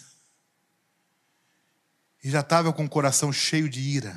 e 2.22 2.30
já 2.30 2.38
estava 2.38 2.72
com 2.72 2.84
o 2.84 2.88
coração 2.88 3.32
cheio 3.32 3.68
de 3.68 3.80
ira. 3.80 4.14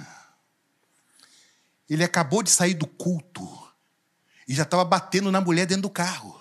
Ele 1.89 2.03
acabou 2.03 2.43
de 2.43 2.51
sair 2.51 2.75
do 2.75 2.85
culto 2.85 3.66
e 4.47 4.53
já 4.53 4.63
estava 4.63 4.85
batendo 4.85 5.31
na 5.31 5.41
mulher 5.41 5.65
dentro 5.65 5.83
do 5.83 5.89
carro. 5.89 6.39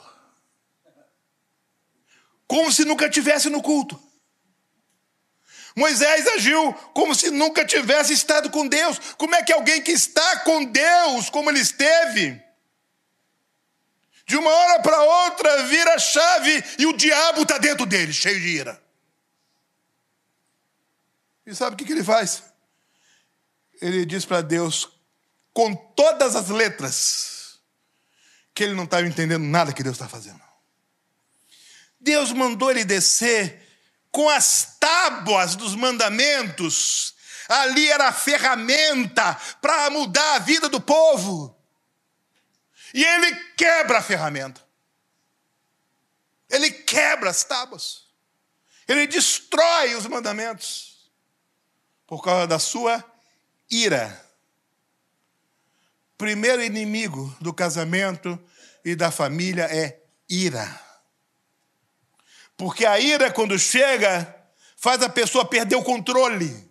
Como 2.46 2.72
se 2.72 2.84
nunca 2.84 3.10
tivesse 3.10 3.50
no 3.50 3.60
culto. 3.60 4.00
Moisés 5.75 6.26
agiu 6.28 6.72
como 6.94 7.14
se 7.14 7.30
nunca 7.30 7.64
tivesse 7.66 8.12
estado 8.12 8.48
com 8.48 8.66
Deus. 8.66 8.98
Como 9.19 9.34
é 9.34 9.42
que 9.42 9.52
alguém 9.52 9.82
que 9.82 9.90
está 9.90 10.40
com 10.40 10.64
Deus, 10.64 11.28
como 11.28 11.50
ele 11.50 11.60
esteve, 11.60 12.42
de 14.25 14.36
uma 14.36 14.50
hora 14.50 14.82
para 14.82 15.02
outra 15.02 15.64
vira 15.64 15.95
a 15.95 15.99
chave 15.99 16.64
e 16.78 16.86
o 16.86 16.97
diabo 16.97 17.42
está 17.42 17.58
dentro 17.58 17.84
dele, 17.84 18.12
cheio 18.12 18.40
de 18.40 18.49
ira? 18.49 18.82
E 21.45 21.54
sabe 21.54 21.75
o 21.75 21.76
que, 21.76 21.84
que 21.84 21.92
ele 21.92 22.02
faz? 22.02 22.42
Ele 23.80 24.06
diz 24.06 24.25
para 24.25 24.40
Deus, 24.40 24.88
com 25.52 25.75
todas 25.75 26.34
as 26.34 26.49
letras, 26.49 27.35
que 28.56 28.64
ele 28.64 28.73
não 28.73 28.84
estava 28.84 29.06
entendendo 29.06 29.45
nada 29.45 29.71
que 29.71 29.82
Deus 29.82 29.97
está 29.97 30.08
fazendo. 30.08 30.40
Deus 32.00 32.32
mandou 32.32 32.71
ele 32.71 32.86
descer 32.86 33.62
com 34.10 34.30
as 34.30 34.78
tábuas 34.80 35.54
dos 35.54 35.75
mandamentos. 35.75 37.14
Ali 37.50 37.86
era 37.86 38.08
a 38.08 38.12
ferramenta 38.12 39.34
para 39.60 39.90
mudar 39.90 40.36
a 40.36 40.38
vida 40.38 40.71
do 40.71 40.80
povo. 40.80 41.54
E 42.95 43.04
ele 43.04 43.34
quebra 43.58 43.99
a 43.99 44.02
ferramenta. 44.02 44.64
Ele 46.49 46.71
quebra 46.71 47.28
as 47.28 47.45
tábuas. 47.45 48.06
Ele 48.88 49.06
destrói 49.06 49.95
os 49.97 50.06
mandamentos 50.06 51.10
por 52.06 52.23
causa 52.23 52.47
da 52.47 52.58
sua 52.58 53.04
ira 53.69 54.25
primeiro 56.18 56.62
inimigo 56.62 57.34
do 57.40 57.52
casamento 57.52 58.38
e 58.84 58.94
da 58.94 59.10
família 59.10 59.64
é 59.64 60.00
ira. 60.28 60.80
Porque 62.56 62.86
a 62.86 62.98
ira, 62.98 63.30
quando 63.30 63.58
chega, 63.58 64.34
faz 64.76 65.02
a 65.02 65.08
pessoa 65.08 65.44
perder 65.44 65.76
o 65.76 65.84
controle. 65.84 66.70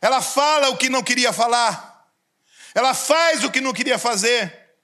Ela 0.00 0.20
fala 0.20 0.70
o 0.70 0.76
que 0.76 0.88
não 0.88 1.02
queria 1.02 1.32
falar. 1.32 2.10
Ela 2.74 2.92
faz 2.92 3.44
o 3.44 3.50
que 3.50 3.60
não 3.60 3.72
queria 3.72 3.98
fazer. 3.98 4.74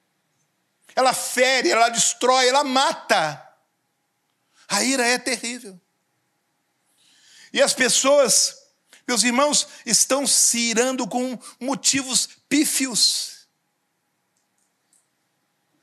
Ela 0.94 1.12
fere, 1.12 1.70
ela 1.70 1.88
destrói, 1.88 2.48
ela 2.48 2.62
mata. 2.62 3.46
A 4.68 4.82
ira 4.84 5.06
é 5.06 5.18
terrível. 5.18 5.78
E 7.52 7.60
as 7.60 7.74
pessoas, 7.74 8.56
meus 9.08 9.24
irmãos, 9.24 9.66
estão 9.84 10.24
se 10.24 10.58
irando 10.58 11.06
com 11.08 11.36
motivos 11.58 12.28
pífios 12.48 13.29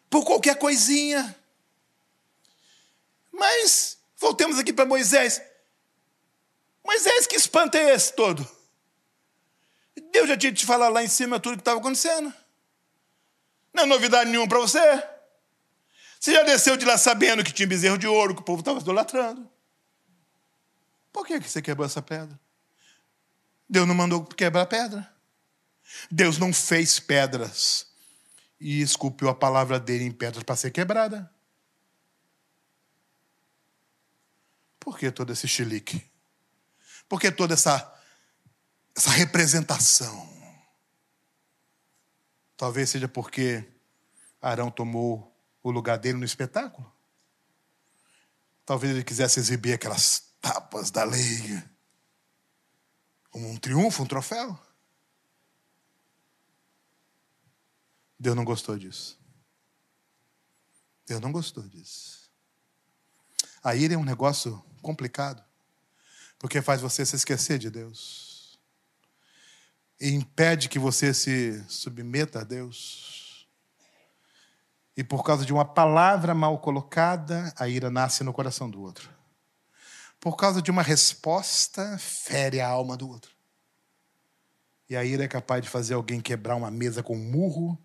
por 0.10 0.26
qualquer 0.26 0.58
coisinha. 0.58 1.36
Mas, 3.32 3.98
voltemos 4.18 4.58
aqui 4.58 4.74
para 4.74 4.86
Moisés. 4.86 5.42
Moisés, 6.84 7.28
que 7.28 7.36
espanto 7.36 7.78
é 7.78 7.94
esse 7.94 8.14
todo? 8.14 8.48
Deus 10.12 10.30
já 10.30 10.38
tinha 10.38 10.54
te 10.54 10.66
falar 10.66 10.90
lá 10.90 11.04
em 11.04 11.08
cima 11.08 11.40
tudo 11.40 11.56
que 11.56 11.62
estava 11.62 11.80
acontecendo. 11.80 12.34
Não 13.74 13.84
é 13.84 13.86
novidade 13.86 14.30
nenhuma 14.30 14.48
para 14.48 14.60
você. 14.60 15.04
Você 16.20 16.34
já 16.34 16.44
desceu 16.44 16.78
de 16.78 16.86
lá 16.86 16.98
sabendo 16.98 17.44
que 17.44 17.52
tinha 17.52 17.68
bezerro 17.68 17.98
de 17.98 18.08
ouro, 18.08 18.34
que 18.34 18.42
o 18.42 18.46
povo 18.46 18.62
estava 18.62 18.80
idolatrando. 18.80 19.48
Por 21.12 21.26
que 21.26 21.40
você 21.40 21.62
quebrou 21.62 21.86
essa 21.86 22.02
pedra? 22.02 22.40
Deus 23.70 23.88
não 23.88 23.94
mandou 23.94 24.24
quebrar 24.24 24.66
pedra. 24.66 25.12
Deus 26.10 26.38
não 26.38 26.54
fez 26.54 27.00
pedras 27.00 27.87
e 28.60 28.82
esculpiu 28.82 29.30
a 29.30 29.36
palavra 29.36 29.80
dele 29.80 30.06
em 30.06 30.12
pedras 30.12 30.44
para 30.44 30.56
ser 30.56 30.72
quebrada. 30.72 31.32
Por 34.80 34.98
que 34.98 35.12
todo 35.12 35.34
esse 35.34 35.48
chilique? 35.48 36.04
Por 37.10 37.20
que 37.20 37.32
toda 37.32 37.54
essa, 37.54 37.94
essa 38.96 39.12
representação? 39.12 40.28
Talvez 42.56 42.90
seja 42.90 43.08
porque 43.08 43.66
Arão 44.42 44.72
tomou 44.72 45.36
o 45.62 45.70
lugar 45.70 45.98
dele 45.98 46.18
no 46.18 46.26
espetáculo. 46.26 46.92
Talvez 48.66 48.94
ele 48.94 49.04
quisesse 49.04 49.40
exibir 49.40 49.74
aquelas 49.74 50.34
tapas 50.42 50.90
da 50.90 51.04
lei 51.04 51.64
como 53.30 53.50
um 53.50 53.58
triunfo, 53.58 54.04
um 54.04 54.08
troféu. 54.08 54.60
Deus 58.20 58.36
não 58.36 58.44
gostou 58.44 58.78
disso. 58.78 59.20
Deus 61.06 61.22
não 61.22 61.32
gostou 61.32 61.64
disso. 61.64 62.30
A 63.64 63.76
ira 63.76 63.94
é 63.94 63.98
um 63.98 64.04
negócio 64.04 64.64
complicado, 64.82 65.44
porque 66.38 66.62
faz 66.62 66.82
você 66.82 67.06
se 67.06 67.16
esquecer 67.16 67.58
de 67.58 67.70
Deus. 67.70 68.60
E 70.00 70.10
impede 70.10 70.70
que 70.70 70.78
você 70.78 71.14
se 71.14 71.64
submeta 71.68 72.42
a 72.42 72.44
Deus. 72.44 73.48
E 74.96 75.04
por 75.04 75.24
causa 75.24 75.46
de 75.46 75.54
uma 75.54 75.66
palavra 75.66 76.34
mal 76.34 76.60
colocada, 76.60 77.54
a 77.58 77.68
ira 77.68 77.90
nasce 77.90 78.24
no 78.24 78.34
coração 78.34 78.70
do 78.70 78.82
outro. 78.82 79.10
Por 80.20 80.36
causa 80.36 80.62
de 80.62 80.72
uma 80.72 80.82
resposta, 80.82 81.98
fere 81.98 82.60
a 82.60 82.68
alma 82.68 82.98
do 82.98 83.08
outro. 83.08 83.36
E 84.90 84.96
a 84.96 85.04
ira 85.04 85.24
é 85.24 85.28
capaz 85.28 85.62
de 85.62 85.70
fazer 85.70 85.94
alguém 85.94 86.20
quebrar 86.20 86.56
uma 86.56 86.72
mesa 86.72 87.04
com 87.04 87.16
um 87.16 87.32
murro 87.32 87.78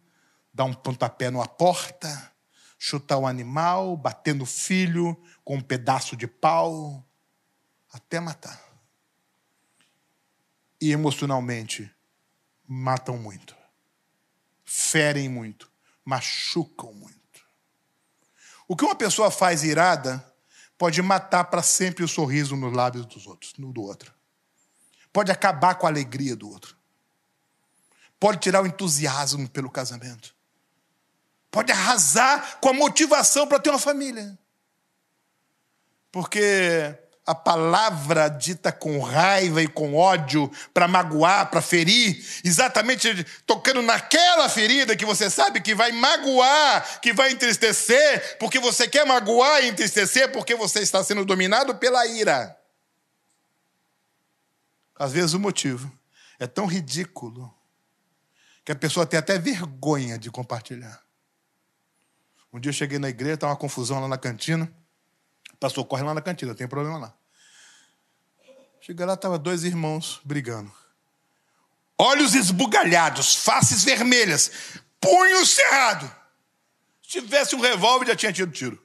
dar 0.52 0.64
um 0.64 0.74
pontapé 0.74 1.30
numa 1.30 1.46
porta, 1.46 2.32
chutar 2.78 3.18
um 3.18 3.26
animal, 3.26 3.96
bater 3.96 4.34
no 4.34 4.44
filho 4.44 5.16
com 5.44 5.56
um 5.56 5.60
pedaço 5.60 6.16
de 6.16 6.26
pau, 6.26 7.04
até 7.92 8.20
matar. 8.20 8.60
E 10.80 10.90
emocionalmente 10.90 11.90
matam 12.66 13.16
muito, 13.16 13.56
ferem 14.64 15.28
muito, 15.28 15.70
machucam 16.04 16.92
muito. 16.92 17.22
O 18.66 18.76
que 18.76 18.84
uma 18.84 18.94
pessoa 18.94 19.30
faz 19.30 19.62
irada 19.62 20.26
pode 20.76 21.00
matar 21.02 21.44
para 21.44 21.62
sempre 21.62 22.02
o 22.02 22.08
sorriso 22.08 22.56
nos 22.56 22.72
lábios 22.72 23.06
dos 23.06 23.26
outros, 23.26 23.52
no 23.58 23.72
do 23.72 23.82
outro. 23.82 24.12
Pode 25.12 25.30
acabar 25.30 25.76
com 25.76 25.86
a 25.86 25.90
alegria 25.90 26.34
do 26.34 26.48
outro. 26.48 26.76
Pode 28.18 28.38
tirar 28.38 28.62
o 28.62 28.66
entusiasmo 28.66 29.48
pelo 29.48 29.70
casamento. 29.70 30.34
Pode 31.52 31.70
arrasar 31.70 32.58
com 32.60 32.70
a 32.70 32.72
motivação 32.72 33.46
para 33.46 33.60
ter 33.60 33.68
uma 33.68 33.78
família. 33.78 34.38
Porque 36.10 36.98
a 37.26 37.34
palavra 37.34 38.28
dita 38.28 38.72
com 38.72 38.98
raiva 39.00 39.62
e 39.62 39.68
com 39.68 39.94
ódio 39.94 40.50
para 40.72 40.88
magoar, 40.88 41.50
para 41.50 41.60
ferir, 41.60 42.24
exatamente 42.42 43.22
tocando 43.46 43.82
naquela 43.82 44.48
ferida 44.48 44.96
que 44.96 45.04
você 45.04 45.28
sabe 45.28 45.60
que 45.60 45.74
vai 45.74 45.92
magoar, 45.92 47.00
que 47.02 47.12
vai 47.12 47.30
entristecer, 47.30 48.38
porque 48.38 48.58
você 48.58 48.88
quer 48.88 49.04
magoar 49.04 49.62
e 49.62 49.68
entristecer 49.68 50.32
porque 50.32 50.54
você 50.54 50.80
está 50.80 51.04
sendo 51.04 51.22
dominado 51.22 51.74
pela 51.74 52.06
ira. 52.06 52.58
Às 54.98 55.12
vezes 55.12 55.34
o 55.34 55.40
motivo 55.40 55.92
é 56.38 56.46
tão 56.46 56.64
ridículo 56.64 57.54
que 58.64 58.72
a 58.72 58.76
pessoa 58.76 59.04
tem 59.04 59.18
até 59.18 59.38
vergonha 59.38 60.18
de 60.18 60.30
compartilhar. 60.30 61.01
Um 62.52 62.60
dia 62.60 62.68
eu 62.70 62.74
cheguei 62.74 62.98
na 62.98 63.08
igreja, 63.08 63.34
estava 63.34 63.52
uma 63.52 63.58
confusão 63.58 63.98
lá 64.00 64.06
na 64.06 64.18
cantina. 64.18 64.70
Pastor, 65.58 65.84
corre 65.84 66.02
lá 66.02 66.12
na 66.12 66.20
cantina, 66.20 66.54
tem 66.54 66.68
problema 66.68 66.98
lá. 66.98 67.14
Cheguei 68.80 69.06
lá, 69.06 69.14
estava 69.14 69.38
dois 69.38 69.64
irmãos 69.64 70.20
brigando. 70.24 70.72
Olhos 71.96 72.34
esbugalhados, 72.34 73.36
faces 73.36 73.84
vermelhas, 73.84 74.50
punho 75.00 75.46
cerrado. 75.46 76.06
Se 77.02 77.20
tivesse 77.20 77.54
um 77.54 77.60
revólver, 77.60 78.06
já 78.08 78.16
tinha 78.16 78.32
tido 78.32 78.50
tiro. 78.52 78.82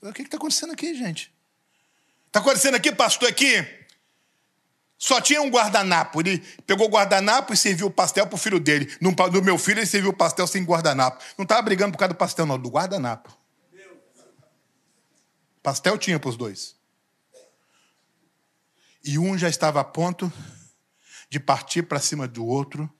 O 0.00 0.12
que 0.12 0.22
está 0.22 0.36
acontecendo 0.36 0.72
aqui, 0.72 0.94
gente? 0.94 1.34
Está 2.26 2.40
acontecendo 2.40 2.74
aqui, 2.76 2.92
pastor, 2.92 3.28
aqui? 3.28 3.83
Só 4.98 5.20
tinha 5.20 5.42
um 5.42 5.50
guardanapo. 5.50 6.20
Ele 6.20 6.38
pegou 6.66 6.86
o 6.86 6.90
guardanapo 6.90 7.52
e 7.52 7.56
serviu 7.56 7.88
o 7.88 7.90
pastel 7.90 8.26
para 8.26 8.36
o 8.36 8.38
filho 8.38 8.60
dele. 8.60 8.90
No, 9.00 9.10
no 9.10 9.42
meu 9.42 9.58
filho, 9.58 9.80
ele 9.80 9.86
serviu 9.86 10.10
o 10.10 10.16
pastel 10.16 10.46
sem 10.46 10.64
guardanapo. 10.64 11.22
Não 11.36 11.42
estava 11.42 11.62
brigando 11.62 11.92
por 11.92 11.98
causa 11.98 12.14
do 12.14 12.16
pastel, 12.16 12.46
não, 12.46 12.58
do 12.58 12.68
guardanapo. 12.68 13.36
Pastel 15.62 15.96
tinha 15.98 16.18
para 16.18 16.30
os 16.30 16.36
dois. 16.36 16.76
E 19.02 19.18
um 19.18 19.36
já 19.36 19.48
estava 19.48 19.80
a 19.80 19.84
ponto 19.84 20.32
de 21.28 21.40
partir 21.40 21.82
para 21.82 21.98
cima 21.98 22.28
do 22.28 22.46
outro 22.46 22.90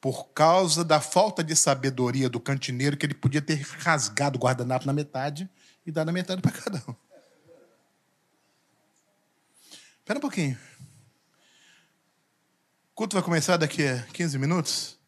por 0.00 0.30
causa 0.30 0.82
da 0.82 1.00
falta 1.00 1.44
de 1.44 1.54
sabedoria 1.54 2.28
do 2.28 2.40
cantineiro 2.40 2.96
que 2.96 3.04
ele 3.04 3.14
podia 3.14 3.42
ter 3.42 3.60
rasgado 3.60 4.38
o 4.38 4.42
guardanapo 4.42 4.86
na 4.86 4.92
metade 4.92 5.48
e 5.84 5.92
dado 5.92 6.08
a 6.08 6.12
metade 6.12 6.40
para 6.40 6.52
cada 6.52 6.78
um. 6.88 6.94
Espera 9.98 10.18
um 10.18 10.22
pouquinho. 10.22 10.58
Culto 13.00 13.16
vai 13.16 13.22
começar 13.22 13.56
daqui 13.56 13.88
a 13.88 14.02
15 14.12 14.38
minutos. 14.38 14.98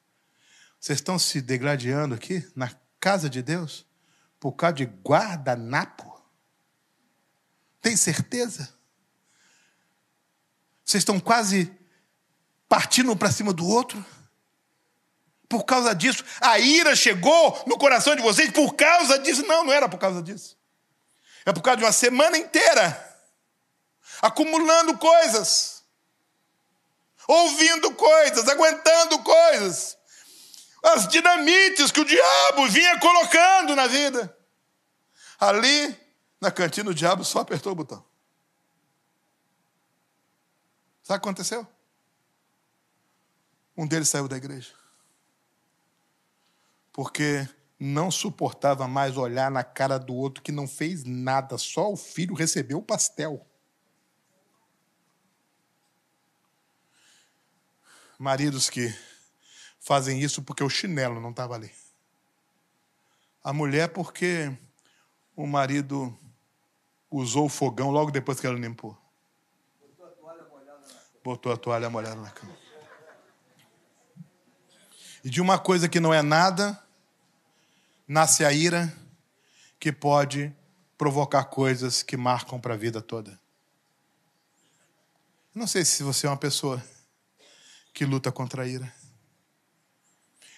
Vocês 0.81 0.99
estão 0.99 1.19
se 1.19 1.43
degladiando 1.43 2.15
aqui 2.15 2.43
na 2.57 2.71
casa 2.99 3.29
de 3.29 3.43
Deus 3.43 3.85
por 4.41 4.53
causa 4.53 4.77
de 4.77 4.85
guardanapo? 4.85 6.19
Tem 7.83 7.95
certeza? 7.95 8.73
Vocês 10.83 11.03
estão 11.03 11.21
quase 11.21 11.71
partindo 12.67 13.15
para 13.15 13.31
cima 13.31 13.53
do 13.53 13.69
outro? 13.69 14.03
Por 15.47 15.65
causa 15.65 15.95
disso, 15.95 16.25
a 16.41 16.59
ira 16.59 16.97
chegou 16.97 17.63
no 17.67 17.77
coração 17.77 18.17
de 18.17 18.23
vocês 18.23 18.51
por 18.53 18.75
causa 18.75 19.19
disso? 19.19 19.43
Não, 19.43 19.65
não 19.65 19.73
era 19.75 19.87
por 19.87 19.99
causa 19.99 20.23
disso. 20.23 20.57
É 21.45 21.53
por 21.53 21.61
causa 21.61 21.77
de 21.77 21.85
uma 21.85 21.93
semana 21.93 22.39
inteira 22.39 23.21
acumulando 24.23 24.97
coisas, 24.97 25.82
ouvindo 27.27 27.93
coisas, 27.95 28.49
aguentando 28.49 29.19
coisas. 29.21 29.97
As 30.83 31.07
dinamites 31.09 31.93
que 31.93 32.01
o 32.01 32.05
diabo 32.05 32.69
vinha 32.69 32.99
colocando 32.99 33.77
na 33.77 33.87
vida. 33.87 34.37
Ali 35.39 35.97
na 36.41 36.51
cantina, 36.51 36.91
o 36.91 36.95
diabo 36.95 37.25
só 37.25 37.41
apertou 37.41 37.73
o 37.73 37.77
botão. 37.77 38.05
Sabe 41.03 41.19
o 41.19 41.21
que 41.21 41.29
aconteceu? 41.29 41.67
Um 43.77 43.87
deles 43.87 44.09
saiu 44.09 44.27
da 44.27 44.37
igreja. 44.37 44.73
Porque 46.93 47.49
não 47.79 48.11
suportava 48.11 48.87
mais 48.87 49.17
olhar 49.17 49.51
na 49.51 49.65
cara 49.65 49.99
do 49.99 50.15
outro 50.15 50.43
que 50.43 50.53
não 50.53 50.69
fez 50.69 51.05
nada, 51.05 51.59
só 51.59 51.93
o 51.93 51.97
filho 51.97 52.35
recebeu 52.35 52.79
o 52.79 52.83
pastel. 52.83 53.47
Maridos 58.23 58.71
que 58.71 58.97
fazem 59.81 60.21
isso 60.21 60.43
porque 60.43 60.63
o 60.63 60.71
chinelo 60.71 61.21
não 61.21 61.31
estava 61.31 61.57
ali. 61.57 61.73
A 63.43 63.53
mulher 63.53 63.89
porque 63.89 64.57
o 65.35 65.45
marido 65.45 66.17
usou 67.11 67.47
o 67.47 67.49
fogão 67.49 67.91
logo 67.91 68.13
depois 68.13 68.39
que 68.39 68.47
ela 68.47 68.57
limpou. 68.57 68.97
Botou 71.25 71.53
a 71.53 71.57
toalha 71.57 71.91
molhada 71.91 72.15
na 72.15 72.31
cama. 72.31 72.57
E 75.25 75.29
de 75.29 75.41
uma 75.41 75.59
coisa 75.59 75.89
que 75.89 75.99
não 75.99 76.15
é 76.15 76.23
nada, 76.23 76.81
nasce 78.07 78.45
a 78.45 78.53
ira 78.53 78.97
que 79.81 79.91
pode 79.91 80.55
provocar 80.97 81.47
coisas 81.47 82.05
que 82.05 82.17
marcam 82.17 82.61
para 82.61 82.75
a 82.75 82.77
vida 82.77 83.03
toda. 83.03 83.37
Não 85.53 85.67
sei 85.67 85.85
se 85.85 86.05
você 86.05 86.29
é 86.29 86.31
uma 86.31 86.37
pessoa 86.37 86.81
que 87.93 88.05
luta 88.05 88.33
contra 88.33 88.63
a 88.63 88.67
ira. 88.67 88.93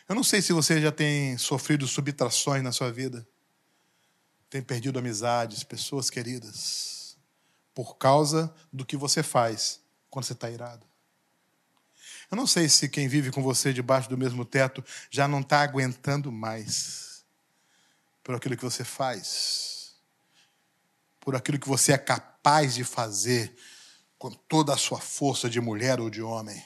Eu 0.09 0.14
não 0.14 0.25
sei 0.25 0.42
se 0.42 0.53
você 0.53 0.81
já 0.81 0.92
tem 0.92 1.37
sofrido 1.38 1.87
subtrações 1.87 2.62
na 2.62 2.73
sua 2.73 2.92
vida 2.92 3.27
tem 4.55 4.62
perdido 4.62 5.01
amizades, 5.01 5.64
pessoas 5.64 6.09
queridas, 6.09 7.16
por 7.75 7.97
causa 7.97 8.55
do 8.73 8.87
que 8.87 8.97
você 8.97 9.20
faz 9.20 9.81
quando 10.09 10.27
você 10.27 10.33
está 10.33 10.49
irado. 10.49 10.87
Eu 12.31 12.37
não 12.37 12.47
sei 12.47 12.68
se 12.68 12.88
quem 12.88 13.09
vive 13.09 13.33
com 13.33 13.42
você 13.42 13.73
debaixo 13.73 14.09
do 14.09 14.16
mesmo 14.16 14.44
teto 14.44 14.85
já 15.11 15.27
não 15.27 15.40
está 15.40 15.61
aguentando 15.61 16.31
mais 16.31 17.25
por 18.23 18.37
aquilo 18.37 18.57
que 18.57 18.62
você 18.62 18.85
faz, 18.85 19.97
por 21.18 21.35
aquilo 21.35 21.59
que 21.59 21.68
você 21.68 21.90
é 21.90 21.99
capaz 21.99 22.77
de 22.77 22.85
fazer 22.85 23.57
com 24.16 24.31
toda 24.31 24.73
a 24.73 24.79
sua 24.79 25.01
força 25.01 25.51
de 25.51 25.61
mulher 25.61 25.99
ou 25.99 26.09
de 26.09 26.23
homem. 26.23 26.64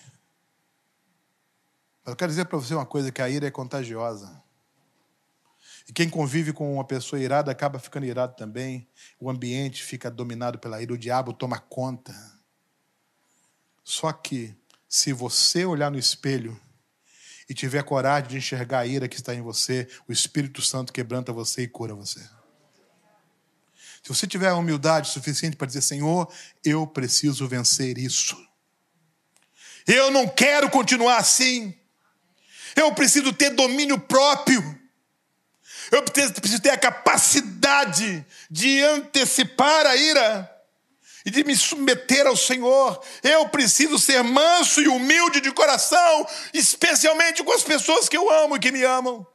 Mas 2.09 2.13
eu 2.13 2.17
quero 2.17 2.31
dizer 2.31 2.47
para 2.47 2.57
você 2.57 2.75
uma 2.75 2.87
coisa: 2.87 3.13
que 3.13 3.21
a 3.21 3.29
ira 3.29 3.47
é 3.47 3.51
contagiosa. 3.51 4.43
E 5.87 5.93
quem 5.93 6.09
convive 6.09 6.55
com 6.55 6.73
uma 6.73 6.85
pessoa 6.85 7.21
irada 7.21 7.53
acaba 7.53 7.79
ficando 7.79 8.07
irado 8.07 8.35
também. 8.35 8.89
O 9.21 9.29
ambiente 9.29 9.83
fica 9.83 10.11
dominado 10.11 10.59
pela 10.59 10.81
ira, 10.81 10.95
o 10.95 10.99
diabo 10.99 11.35
toma 11.35 11.59
conta. 11.59 12.15
Só 13.85 14.11
que, 14.11 14.57
se 14.89 15.13
você 15.13 15.67
olhar 15.67 15.91
no 15.91 15.99
espelho 15.99 16.59
e 17.47 17.53
tiver 17.53 17.83
coragem 17.83 18.31
de 18.31 18.37
enxergar 18.39 18.81
a 18.81 18.87
ira 18.87 19.07
que 19.07 19.17
está 19.17 19.35
em 19.35 19.43
você, 19.43 19.87
o 20.09 20.13
Espírito 20.13 20.63
Santo 20.63 20.95
quebranta 20.95 21.31
você 21.31 21.63
e 21.63 21.69
cura 21.69 21.95
você. 21.95 22.21
Se 24.03 24.09
você 24.09 24.27
tiver 24.27 24.53
humildade 24.55 25.11
suficiente 25.11 25.59
para 25.59 25.67
dizer, 25.67 25.83
Senhor, 25.83 26.33
eu 26.65 26.87
preciso 26.87 27.47
vencer 27.47 27.99
isso. 27.99 28.35
Eu 29.87 30.11
não 30.11 30.27
quero 30.27 30.71
continuar 30.71 31.19
assim. 31.19 31.79
Eu 32.79 32.95
preciso 32.95 33.33
ter 33.33 33.51
domínio 33.51 33.99
próprio. 33.99 34.63
Eu 35.91 36.03
preciso 36.05 36.61
ter 36.61 36.71
a 36.71 36.79
capacidade 36.79 38.25
de 38.49 38.81
antecipar 38.83 39.85
a 39.85 39.97
ira 39.97 40.59
e 41.27 41.31
de 41.31 41.43
me 41.43 41.57
submeter 41.57 42.27
ao 42.27 42.37
Senhor. 42.37 43.03
Eu 43.23 43.49
preciso 43.49 43.99
ser 43.99 44.23
manso 44.23 44.81
e 44.81 44.87
humilde 44.87 45.41
de 45.41 45.51
coração, 45.51 46.27
especialmente 46.55 47.43
com 47.43 47.53
as 47.53 47.65
pessoas 47.65 48.09
que 48.09 48.17
eu 48.17 48.31
amo 48.31 48.57
e 48.57 48.61
que 48.61 48.71
me 48.71 48.85
amam. 48.85 49.27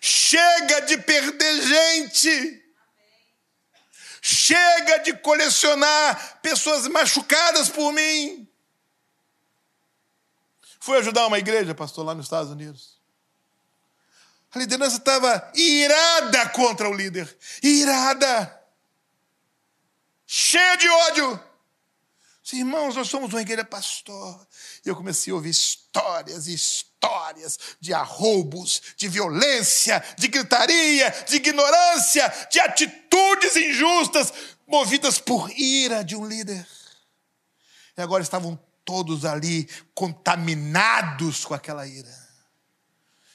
Chega 0.00 0.80
de 0.82 0.96
perder 0.98 1.62
gente. 1.62 2.62
Chega 4.22 4.98
de 4.98 5.12
colecionar 5.14 6.40
pessoas 6.40 6.86
machucadas 6.86 7.68
por 7.68 7.92
mim. 7.92 8.47
Fui 10.88 10.96
ajudar 10.96 11.26
uma 11.26 11.38
igreja, 11.38 11.74
pastor, 11.74 12.02
lá 12.02 12.14
nos 12.14 12.24
Estados 12.24 12.50
Unidos. 12.50 12.98
A 14.50 14.58
liderança 14.58 14.96
estava 14.96 15.52
irada 15.54 16.48
contra 16.48 16.88
o 16.88 16.94
líder. 16.94 17.36
Irada. 17.62 18.58
Cheia 20.26 20.76
de 20.76 20.88
ódio. 20.88 21.44
Irmãos, 22.54 22.96
nós 22.96 23.06
somos 23.06 23.34
uma 23.34 23.42
igreja 23.42 23.66
pastor. 23.66 24.48
E 24.82 24.88
eu 24.88 24.96
comecei 24.96 25.30
a 25.30 25.36
ouvir 25.36 25.50
histórias 25.50 26.46
e 26.46 26.54
histórias 26.54 27.58
de 27.78 27.92
arroubos, 27.92 28.80
de 28.96 29.08
violência, 29.08 30.02
de 30.16 30.26
gritaria, 30.26 31.10
de 31.28 31.36
ignorância, 31.36 32.48
de 32.50 32.60
atitudes 32.60 33.54
injustas, 33.56 34.32
movidas 34.66 35.20
por 35.20 35.50
ira 35.50 36.02
de 36.02 36.16
um 36.16 36.26
líder. 36.26 36.66
E 37.94 38.00
agora 38.00 38.22
estavam 38.22 38.58
todos 38.88 39.26
ali 39.26 39.68
contaminados 39.92 41.44
com 41.44 41.52
aquela 41.52 41.86
ira. 41.86 42.08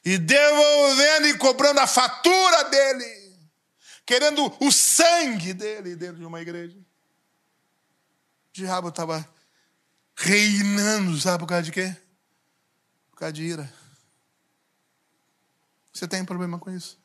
E 0.03 0.17
devolvendo 0.17 1.27
e 1.27 1.37
cobrando 1.37 1.79
a 1.79 1.85
fatura 1.85 2.63
dele, 2.71 3.39
querendo 4.03 4.51
o 4.59 4.71
sangue 4.71 5.53
dele 5.53 5.95
dentro 5.95 6.17
de 6.17 6.25
uma 6.25 6.41
igreja. 6.41 6.75
O 6.75 6.83
diabo 8.51 8.89
estava 8.89 9.29
reinando, 10.15 11.21
sabe 11.21 11.37
por 11.37 11.47
causa 11.47 11.61
de 11.61 11.71
quê? 11.71 11.95
Por 13.11 13.19
causa 13.19 13.33
de 13.33 13.43
ira. 13.43 13.71
Você 15.93 16.07
tem 16.07 16.25
problema 16.25 16.57
com 16.57 16.71
isso? 16.71 16.99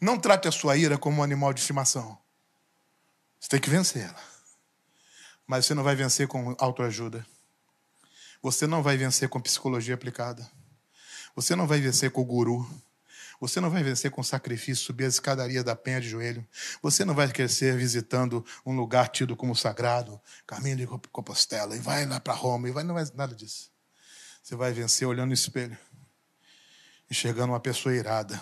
Não 0.00 0.16
trate 0.16 0.46
a 0.46 0.52
sua 0.52 0.76
ira 0.76 0.96
como 0.96 1.18
um 1.20 1.24
animal 1.24 1.52
de 1.52 1.58
estimação. 1.58 2.16
Você 3.40 3.48
tem 3.48 3.60
que 3.60 3.68
vencer 3.68 4.04
ela. 4.04 4.33
Mas 5.46 5.66
você 5.66 5.74
não 5.74 5.82
vai 5.82 5.94
vencer 5.94 6.26
com 6.26 6.54
autoajuda. 6.58 7.24
Você 8.42 8.66
não 8.66 8.82
vai 8.82 8.96
vencer 8.96 9.28
com 9.28 9.40
psicologia 9.40 9.94
aplicada. 9.94 10.48
Você 11.34 11.56
não 11.56 11.66
vai 11.66 11.80
vencer 11.80 12.10
com 12.10 12.20
o 12.20 12.24
guru. 12.24 12.68
Você 13.40 13.60
não 13.60 13.68
vai 13.68 13.82
vencer 13.82 14.10
com 14.10 14.22
sacrifício, 14.22 14.84
subir 14.84 15.04
a 15.04 15.08
escadaria 15.08 15.62
da 15.62 15.74
penha 15.74 16.00
de 16.00 16.08
joelho. 16.08 16.46
Você 16.82 17.04
não 17.04 17.14
vai 17.14 17.28
crescer 17.28 17.76
visitando 17.76 18.44
um 18.64 18.74
lugar 18.74 19.08
tido 19.08 19.36
como 19.36 19.54
sagrado, 19.54 20.20
caminho 20.46 20.76
de 20.76 20.86
Compostela, 21.10 21.76
e 21.76 21.78
vai 21.78 22.06
lá 22.06 22.20
para 22.20 22.32
Roma, 22.32 22.68
e 22.68 22.72
vai, 22.72 22.84
não 22.84 22.94
vai 22.94 23.04
nada 23.14 23.34
disso. 23.34 23.70
Você 24.42 24.54
vai 24.54 24.72
vencer 24.72 25.06
olhando 25.06 25.28
no 25.28 25.34
espelho, 25.34 25.76
enxergando 27.10 27.52
uma 27.52 27.60
pessoa 27.60 27.94
irada, 27.94 28.40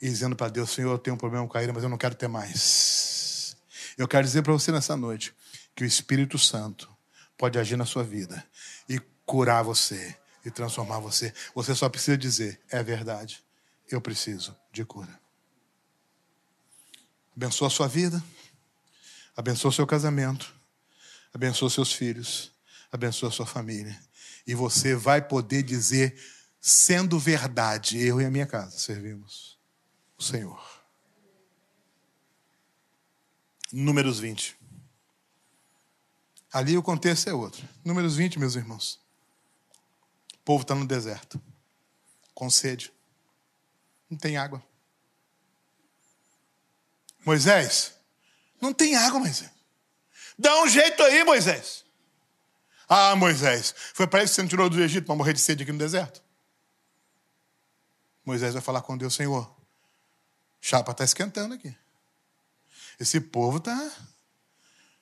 e 0.00 0.08
dizendo 0.08 0.34
para 0.34 0.48
Deus: 0.48 0.70
Senhor, 0.70 0.92
eu 0.92 0.98
tenho 0.98 1.14
um 1.14 1.18
problema 1.18 1.46
com 1.46 1.58
a 1.58 1.62
ira, 1.62 1.72
mas 1.72 1.82
eu 1.82 1.88
não 1.88 1.98
quero 1.98 2.14
ter 2.14 2.28
mais. 2.28 3.56
Eu 3.96 4.08
quero 4.08 4.24
dizer 4.24 4.42
para 4.42 4.52
você 4.52 4.72
nessa 4.72 4.96
noite: 4.96 5.34
que 5.78 5.84
o 5.84 5.86
Espírito 5.86 6.36
Santo 6.36 6.92
pode 7.36 7.56
agir 7.56 7.76
na 7.76 7.86
sua 7.86 8.02
vida 8.02 8.44
e 8.88 8.98
curar 9.24 9.62
você 9.62 10.18
e 10.44 10.50
transformar 10.50 10.98
você. 10.98 11.32
Você 11.54 11.72
só 11.72 11.88
precisa 11.88 12.18
dizer: 12.18 12.60
é 12.68 12.82
verdade, 12.82 13.44
eu 13.88 14.00
preciso 14.00 14.56
de 14.72 14.84
cura. 14.84 15.20
Abençoa 17.36 17.68
a 17.68 17.70
sua 17.70 17.86
vida, 17.86 18.20
abençoa 19.36 19.68
o 19.68 19.72
seu 19.72 19.86
casamento, 19.86 20.52
abençoa 21.32 21.70
seus 21.70 21.92
filhos, 21.92 22.50
abençoa 22.90 23.28
a 23.28 23.32
sua 23.32 23.46
família. 23.46 23.96
E 24.48 24.56
você 24.56 24.96
vai 24.96 25.22
poder 25.22 25.62
dizer, 25.62 26.20
sendo 26.60 27.20
verdade, 27.20 28.04
eu 28.04 28.20
e 28.20 28.24
a 28.24 28.30
minha 28.32 28.46
casa 28.48 28.76
servimos 28.76 29.56
o 30.18 30.24
Senhor. 30.24 30.60
Números 33.72 34.18
20. 34.18 34.57
Ali 36.52 36.76
o 36.76 36.82
contexto 36.82 37.28
é 37.28 37.34
outro. 37.34 37.66
Números 37.84 38.16
20, 38.16 38.38
meus 38.38 38.54
irmãos. 38.54 39.00
O 40.34 40.38
povo 40.44 40.62
está 40.62 40.74
no 40.74 40.86
deserto, 40.86 41.40
com 42.34 42.48
sede. 42.48 42.92
Não 44.08 44.16
tem 44.16 44.36
água. 44.36 44.62
Moisés, 47.24 47.94
não 48.60 48.72
tem 48.72 48.96
água, 48.96 49.20
Moisés. 49.20 49.50
Dá 50.38 50.62
um 50.62 50.68
jeito 50.68 51.02
aí, 51.02 51.24
Moisés. 51.24 51.84
Ah, 52.88 53.14
Moisés, 53.14 53.74
foi 53.92 54.06
para 54.06 54.24
isso 54.24 54.34
que 54.34 54.40
você 54.40 54.48
tirou 54.48 54.70
do 54.70 54.82
Egito 54.82 55.04
para 55.04 55.14
morrer 55.14 55.34
de 55.34 55.40
sede 55.40 55.62
aqui 55.62 55.72
no 55.72 55.78
deserto? 55.78 56.22
Moisés 58.24 58.54
vai 58.54 58.62
falar 58.62 58.80
com 58.80 58.96
Deus, 58.96 59.14
Senhor, 59.14 59.50
chapa 60.60 60.92
está 60.92 61.04
esquentando 61.04 61.54
aqui. 61.54 61.76
Esse 62.98 63.20
povo 63.20 63.58
está 63.58 63.92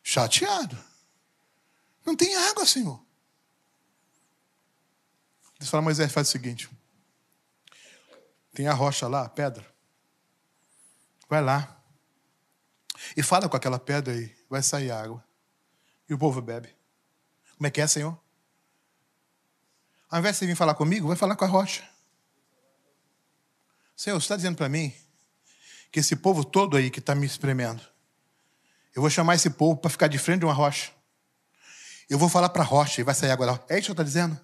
chateado. 0.02 0.76
Não 2.06 2.14
tem 2.14 2.34
água, 2.36 2.64
Senhor. 2.64 3.04
Deus 5.58 5.68
fala, 5.68 5.82
Moisés, 5.82 6.12
faz 6.12 6.28
o 6.28 6.30
seguinte: 6.30 6.70
tem 8.54 8.68
a 8.68 8.72
rocha 8.72 9.08
lá, 9.08 9.24
a 9.24 9.28
pedra. 9.28 9.66
Vai 11.28 11.42
lá. 11.42 11.72
E 13.16 13.22
fala 13.22 13.48
com 13.48 13.56
aquela 13.56 13.78
pedra 13.78 14.14
aí, 14.14 14.34
vai 14.48 14.62
sair 14.62 14.90
água. 14.90 15.22
E 16.08 16.14
o 16.14 16.18
povo 16.18 16.40
bebe. 16.40 16.74
Como 17.56 17.66
é 17.66 17.70
que 17.70 17.80
é, 17.80 17.86
Senhor? 17.86 18.18
Ao 20.08 20.20
invés 20.20 20.36
de 20.36 20.38
você 20.38 20.46
vir 20.46 20.54
falar 20.54 20.74
comigo, 20.74 21.08
vai 21.08 21.16
falar 21.16 21.34
com 21.34 21.44
a 21.44 21.48
rocha. 21.48 21.88
Senhor, 23.96 24.20
você 24.20 24.24
está 24.24 24.36
dizendo 24.36 24.56
para 24.56 24.68
mim 24.68 24.94
que 25.90 26.00
esse 26.00 26.14
povo 26.14 26.44
todo 26.44 26.76
aí 26.76 26.90
que 26.90 27.00
está 27.00 27.14
me 27.14 27.26
espremendo, 27.26 27.82
eu 28.94 29.00
vou 29.02 29.10
chamar 29.10 29.34
esse 29.34 29.50
povo 29.50 29.76
para 29.76 29.90
ficar 29.90 30.06
de 30.06 30.18
frente 30.18 30.40
de 30.40 30.44
uma 30.44 30.54
rocha. 30.54 30.92
Eu 32.08 32.18
vou 32.18 32.28
falar 32.28 32.48
para 32.48 32.62
a 32.62 32.66
rocha 32.66 33.00
e 33.00 33.04
vai 33.04 33.14
sair 33.14 33.30
rocha. 33.34 33.64
É 33.68 33.78
isso 33.78 33.86
que 33.86 33.90
eu 33.90 33.94
estou 33.94 34.04
dizendo? 34.04 34.38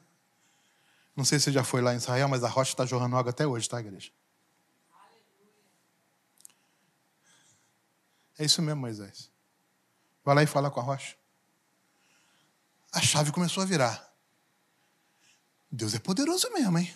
Não 1.14 1.24
sei 1.24 1.38
se 1.38 1.44
você 1.44 1.52
já 1.52 1.62
foi 1.62 1.80
lá 1.80 1.92
em 1.92 1.98
Israel, 1.98 2.28
mas 2.28 2.42
a 2.42 2.48
rocha 2.48 2.72
está 2.72 2.84
jorrando 2.84 3.16
água 3.16 3.30
até 3.30 3.46
hoje, 3.46 3.68
tá, 3.68 3.78
igreja? 3.78 4.10
É 8.38 8.44
isso 8.44 8.60
mesmo, 8.62 8.80
Moisés. 8.80 9.30
Vai 10.24 10.34
lá 10.34 10.42
e 10.42 10.46
fala 10.46 10.70
com 10.70 10.80
a 10.80 10.82
rocha. 10.82 11.16
A 12.92 13.00
chave 13.00 13.30
começou 13.30 13.62
a 13.62 13.66
virar. 13.66 14.12
Deus 15.70 15.94
é 15.94 15.98
poderoso 15.98 16.50
mesmo, 16.52 16.78
hein? 16.78 16.94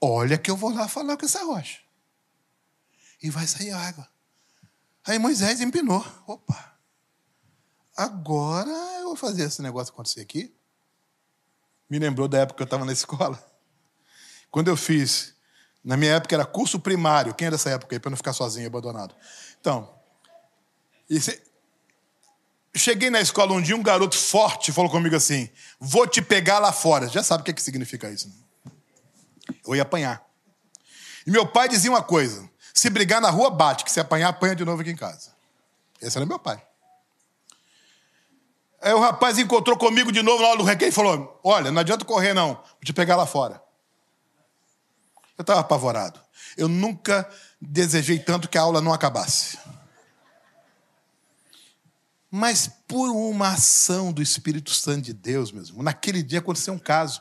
Olha 0.00 0.36
que 0.38 0.50
eu 0.50 0.56
vou 0.56 0.72
lá 0.72 0.86
falar 0.86 1.16
com 1.16 1.24
essa 1.24 1.42
rocha. 1.44 1.80
E 3.22 3.30
vai 3.30 3.46
sair 3.46 3.70
água. 3.70 4.08
Aí 5.04 5.18
Moisés 5.18 5.60
empinou. 5.60 6.04
Opa! 6.26 6.75
Agora 7.96 8.70
eu 9.00 9.06
vou 9.06 9.16
fazer 9.16 9.44
esse 9.44 9.62
negócio 9.62 9.92
acontecer 9.92 10.20
aqui. 10.20 10.54
Me 11.88 11.98
lembrou 11.98 12.28
da 12.28 12.38
época 12.38 12.58
que 12.58 12.62
eu 12.62 12.66
estava 12.66 12.84
na 12.84 12.92
escola. 12.92 13.42
Quando 14.50 14.68
eu 14.68 14.76
fiz, 14.76 15.34
na 15.82 15.96
minha 15.96 16.12
época 16.14 16.34
era 16.34 16.44
curso 16.44 16.78
primário. 16.78 17.34
Quem 17.34 17.48
é 17.48 17.50
dessa 17.50 17.70
época 17.70 17.94
aí, 17.94 18.00
para 18.00 18.10
não 18.10 18.16
ficar 18.16 18.32
sozinho, 18.32 18.66
abandonado? 18.66 19.14
Então, 19.60 19.96
cheguei 22.74 23.08
na 23.08 23.20
escola 23.20 23.52
um 23.52 23.62
dia, 23.62 23.76
um 23.76 23.82
garoto 23.82 24.16
forte 24.16 24.72
falou 24.72 24.90
comigo 24.90 25.16
assim: 25.16 25.48
Vou 25.78 26.06
te 26.06 26.20
pegar 26.20 26.58
lá 26.58 26.72
fora. 26.72 27.08
Já 27.08 27.22
sabe 27.22 27.42
o 27.42 27.44
que, 27.44 27.50
é 27.50 27.54
que 27.54 27.62
significa 27.62 28.10
isso? 28.10 28.28
Né? 28.28 28.72
Eu 29.66 29.74
ia 29.74 29.82
apanhar. 29.82 30.24
E 31.26 31.30
meu 31.30 31.46
pai 31.46 31.68
dizia 31.68 31.90
uma 31.90 32.02
coisa: 32.02 32.48
se 32.74 32.90
brigar 32.90 33.20
na 33.20 33.30
rua, 33.30 33.50
bate, 33.50 33.84
que 33.84 33.90
se 33.90 34.00
apanhar, 34.00 34.28
apanha 34.28 34.54
de 34.54 34.64
novo 34.64 34.82
aqui 34.82 34.90
em 34.90 34.96
casa. 34.96 35.30
Esse 36.00 36.18
era 36.18 36.26
meu 36.26 36.38
pai. 36.38 36.62
Aí 38.86 38.92
o 38.92 39.00
rapaz 39.00 39.36
encontrou 39.36 39.76
comigo 39.76 40.12
de 40.12 40.22
novo 40.22 40.40
na 40.40 40.50
hora 40.50 40.58
do 40.58 40.62
recreio 40.62 40.90
e 40.90 40.94
falou: 40.94 41.40
Olha, 41.42 41.72
não 41.72 41.80
adianta 41.80 42.04
correr, 42.04 42.32
não. 42.32 42.54
Vou 42.54 42.84
te 42.84 42.92
pegar 42.92 43.16
lá 43.16 43.26
fora. 43.26 43.60
Eu 45.36 45.42
estava 45.42 45.58
apavorado. 45.58 46.20
Eu 46.56 46.68
nunca 46.68 47.28
desejei 47.60 48.16
tanto 48.16 48.48
que 48.48 48.56
a 48.56 48.62
aula 48.62 48.80
não 48.80 48.92
acabasse. 48.92 49.58
Mas 52.30 52.70
por 52.86 53.10
uma 53.10 53.54
ação 53.54 54.12
do 54.12 54.22
Espírito 54.22 54.70
Santo 54.70 55.06
de 55.06 55.12
Deus 55.12 55.50
mesmo, 55.50 55.82
naquele 55.82 56.22
dia 56.22 56.38
aconteceu 56.38 56.72
um 56.72 56.78
caso. 56.78 57.20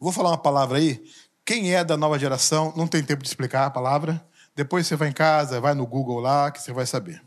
vou 0.00 0.12
falar 0.12 0.30
uma 0.30 0.38
palavra 0.38 0.78
aí. 0.78 1.04
Quem 1.44 1.74
é 1.74 1.84
da 1.84 1.94
nova 1.98 2.18
geração, 2.18 2.72
não 2.74 2.86
tem 2.86 3.04
tempo 3.04 3.22
de 3.22 3.28
explicar 3.28 3.66
a 3.66 3.70
palavra. 3.70 4.26
Depois 4.56 4.86
você 4.86 4.96
vai 4.96 5.08
em 5.08 5.12
casa, 5.12 5.60
vai 5.60 5.74
no 5.74 5.86
Google 5.86 6.20
lá, 6.20 6.50
que 6.50 6.62
você 6.62 6.72
vai 6.72 6.86
saber. 6.86 7.22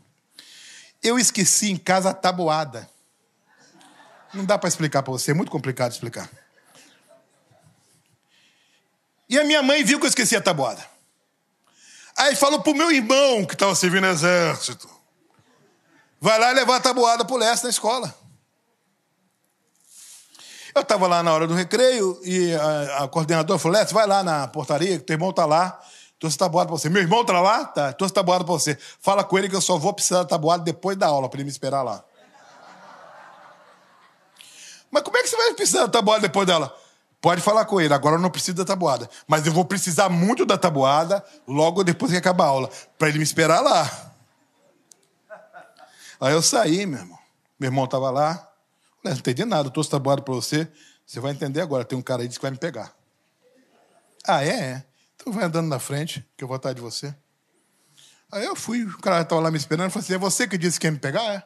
Eu 1.00 1.20
esqueci 1.20 1.70
em 1.70 1.76
casa 1.76 2.10
a 2.10 2.14
tabuada. 2.14 2.92
Não 4.34 4.44
dá 4.44 4.58
para 4.58 4.68
explicar 4.68 5.02
para 5.02 5.12
você, 5.12 5.30
é 5.30 5.34
muito 5.34 5.50
complicado 5.50 5.92
explicar. 5.92 6.28
E 9.28 9.38
a 9.38 9.44
minha 9.44 9.62
mãe 9.62 9.82
viu 9.82 9.98
que 9.98 10.06
eu 10.06 10.08
esqueci 10.08 10.36
a 10.36 10.40
tabuada. 10.40 10.84
Aí 12.16 12.36
falou 12.36 12.60
pro 12.60 12.74
meu 12.74 12.90
irmão 12.92 13.44
que 13.44 13.54
estava 13.54 13.74
servindo 13.74 14.02
no 14.02 14.10
exército. 14.10 14.88
Vai 16.20 16.38
lá 16.38 16.52
levar 16.52 16.76
a 16.76 16.80
tabuada 16.80 17.24
pro 17.24 17.36
leste 17.36 17.64
na 17.64 17.70
escola. 17.70 18.14
Eu 20.74 20.82
estava 20.82 21.06
lá 21.06 21.22
na 21.22 21.32
hora 21.32 21.46
do 21.46 21.54
recreio 21.54 22.18
e 22.24 22.52
a, 22.54 23.04
a 23.04 23.08
coordenadora 23.08 23.58
falou: 23.58 23.78
Leste, 23.78 23.94
vai 23.94 24.06
lá 24.06 24.22
na 24.22 24.48
portaria, 24.48 24.98
que 24.98 25.04
teu 25.04 25.14
irmão 25.14 25.30
está 25.30 25.46
lá, 25.46 25.80
trouxe 26.18 26.36
tabuada 26.36 26.68
para 26.68 26.78
você. 26.78 26.88
Meu 26.88 27.02
irmão 27.02 27.20
está 27.20 27.40
lá? 27.40 27.64
Tá, 27.64 27.92
trouxe 27.92 28.14
tabuada 28.14 28.44
para 28.44 28.52
você. 28.52 28.76
Fala 29.00 29.22
com 29.22 29.38
ele 29.38 29.48
que 29.48 29.56
eu 29.56 29.60
só 29.60 29.78
vou 29.78 29.92
precisar 29.92 30.18
da 30.18 30.24
tabuada 30.24 30.64
depois 30.64 30.96
da 30.96 31.06
aula, 31.06 31.28
para 31.28 31.38
ele 31.38 31.44
me 31.44 31.50
esperar 31.50 31.82
lá. 31.82 32.04
Mas 34.94 35.02
como 35.02 35.16
é 35.16 35.22
que 35.24 35.28
você 35.28 35.36
vai 35.36 35.54
precisar 35.54 35.80
da 35.80 35.88
tabuada 35.88 36.20
depois 36.20 36.46
dela? 36.46 36.72
Pode 37.20 37.42
falar 37.42 37.64
com 37.64 37.80
ele, 37.80 37.92
agora 37.92 38.14
eu 38.14 38.20
não 38.20 38.30
preciso 38.30 38.58
da 38.58 38.64
tabuada. 38.64 39.10
Mas 39.26 39.44
eu 39.44 39.52
vou 39.52 39.64
precisar 39.64 40.08
muito 40.08 40.46
da 40.46 40.56
tabuada 40.56 41.24
logo 41.48 41.82
depois 41.82 42.12
que 42.12 42.16
acabar 42.16 42.44
a 42.44 42.48
aula, 42.48 42.70
para 42.96 43.08
ele 43.08 43.18
me 43.18 43.24
esperar 43.24 43.60
lá. 43.60 44.12
Aí 46.20 46.32
eu 46.32 46.40
saí, 46.40 46.86
meu 46.86 47.00
irmão. 47.00 47.18
Meu 47.58 47.66
irmão 47.66 47.86
estava 47.86 48.08
lá. 48.08 48.48
Não 49.02 49.10
entendi 49.10 49.44
nada, 49.44 49.66
eu 49.66 49.72
trouxe 49.72 49.90
tabuada 49.90 50.22
para 50.22 50.32
você. 50.32 50.68
Você 51.04 51.18
vai 51.18 51.32
entender 51.32 51.60
agora. 51.60 51.84
Tem 51.84 51.98
um 51.98 52.02
cara 52.02 52.22
aí 52.22 52.28
que 52.28 52.40
vai 52.40 52.52
me 52.52 52.56
pegar. 52.56 52.94
Ah, 54.24 54.44
é? 54.44 54.48
é. 54.48 54.84
Então 55.16 55.32
vai 55.32 55.42
andando 55.42 55.66
na 55.66 55.80
frente, 55.80 56.24
que 56.36 56.44
eu 56.44 56.46
vou 56.46 56.54
atrás 56.54 56.76
de 56.76 56.80
você. 56.80 57.12
Aí 58.30 58.44
eu 58.44 58.54
fui, 58.54 58.84
o 58.84 58.98
cara 58.98 59.22
estava 59.22 59.40
lá 59.40 59.50
me 59.50 59.56
esperando, 59.58 59.90
falou 59.90 60.04
assim: 60.04 60.14
é 60.14 60.18
você 60.18 60.46
que 60.46 60.56
disse 60.56 60.78
que 60.78 60.86
ia 60.86 60.92
me 60.92 61.00
pegar? 61.00 61.34
É. 61.34 61.42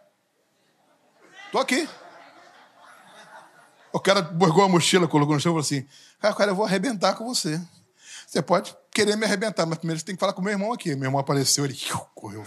Tô 1.50 1.58
aqui. 1.58 1.88
O 3.98 4.00
cara 4.00 4.22
borgou 4.22 4.62
a 4.62 4.68
mochila, 4.68 5.08
colocou 5.08 5.34
no 5.34 5.40
chão 5.40 5.50
e 5.50 5.54
falou 5.54 5.60
assim: 5.60 5.84
cara, 6.20 6.32
cara, 6.32 6.52
eu 6.52 6.54
vou 6.54 6.64
arrebentar 6.64 7.16
com 7.16 7.26
você. 7.26 7.60
Você 8.28 8.40
pode 8.40 8.76
querer 8.92 9.16
me 9.16 9.24
arrebentar, 9.24 9.66
mas 9.66 9.78
primeiro 9.78 9.98
você 9.98 10.06
tem 10.06 10.14
que 10.14 10.20
falar 10.20 10.32
com 10.32 10.40
meu 10.40 10.52
irmão 10.52 10.72
aqui. 10.72 10.94
Meu 10.94 11.08
irmão 11.08 11.20
apareceu, 11.20 11.64
ele 11.64 11.76
correu. 12.14 12.46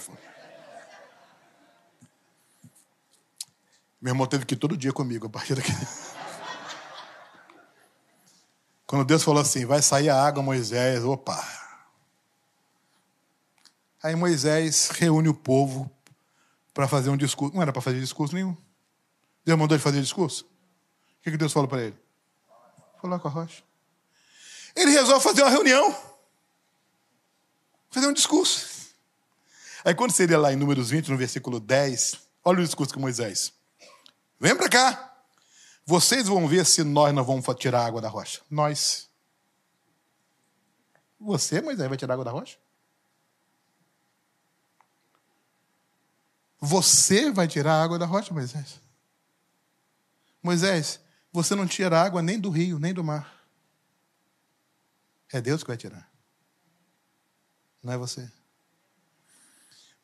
Meu 4.02 4.12
irmão 4.12 4.26
teve 4.26 4.46
que 4.46 4.54
ir 4.54 4.58
todo 4.58 4.78
dia 4.78 4.94
comigo 4.94 5.28
a 5.28 5.30
partir 5.30 5.56
daqui. 5.56 5.72
Quando 8.88 9.04
Deus 9.04 9.22
falou 9.22 9.42
assim: 9.42 9.66
vai 9.66 9.82
sair 9.82 10.10
a 10.10 10.26
água, 10.26 10.42
Moisés, 10.42 11.04
opa. 11.04 11.46
Aí 14.02 14.16
Moisés 14.16 14.90
reúne 14.92 15.28
o 15.28 15.34
povo 15.34 15.92
para 16.74 16.88
fazer 16.88 17.10
um 17.10 17.18
discurso. 17.18 17.54
Não 17.54 17.62
era 17.62 17.74
para 17.74 17.82
fazer 17.82 18.00
discurso 18.00 18.36
nenhum. 18.36 18.56
Deus 19.44 19.60
mandou 19.60 19.76
ele 19.76 19.84
fazer 19.84 20.00
discurso? 20.00 20.50
O 21.22 21.24
que 21.24 21.38
Deus 21.38 21.54
falou 21.54 21.70
para 21.70 21.84
ele? 21.84 21.96
Falou 23.00 23.20
com 23.20 23.28
a 23.28 23.32
rocha. 23.32 23.64
Ele 24.76 24.92
resolve 24.92 25.24
fazer 25.24 25.44
uma 25.44 25.52
reunião. 25.52 25.96
Fazer 27.92 28.08
um 28.08 28.14
discurso. 28.14 28.96
Aí 29.86 29.94
quando 29.94 30.12
seria 30.12 30.40
lá 30.40 30.52
em 30.52 30.56
Números 30.56 30.90
20, 30.90 31.10
no 31.10 31.18
versículo 31.18 31.60
10, 31.60 32.18
olha 32.44 32.62
o 32.62 32.66
discurso 32.66 32.94
com 32.94 33.00
Moisés. 33.00 33.54
Vem 34.40 34.56
para 34.56 34.70
cá. 34.70 35.14
Vocês 35.86 36.28
vão 36.28 36.48
ver 36.48 36.66
se 36.66 36.84
nós 36.84 37.14
não 37.14 37.24
vamos 37.24 37.46
tirar 37.56 37.86
água 37.86 38.02
da 38.02 38.10
rocha. 38.10 38.42
Nós. 38.50 39.10
Você, 41.20 41.62
Moisés, 41.62 41.88
vai 41.88 41.98
tirar 41.98 42.14
água 42.14 42.26
da 42.26 42.32
rocha? 42.32 42.58
Você 46.60 47.32
vai 47.32 47.48
tirar 47.48 47.74
a 47.74 47.84
água 47.84 48.00
da 48.00 48.06
rocha, 48.06 48.34
Moisés? 48.34 48.80
Moisés, 50.42 51.00
você 51.32 51.56
não 51.56 51.65
tira 51.65 52.02
água 52.02 52.22
nem 52.22 52.39
do 52.39 52.50
rio, 52.50 52.80
nem 52.80 52.94
do 52.94 53.04
mar. 53.04 53.41
É 55.32 55.39
Deus 55.39 55.63
que 55.63 55.70
vai 55.70 55.78
tirar. 55.78 56.12
Não 57.82 57.94
é 57.94 57.98
você. 57.98 58.30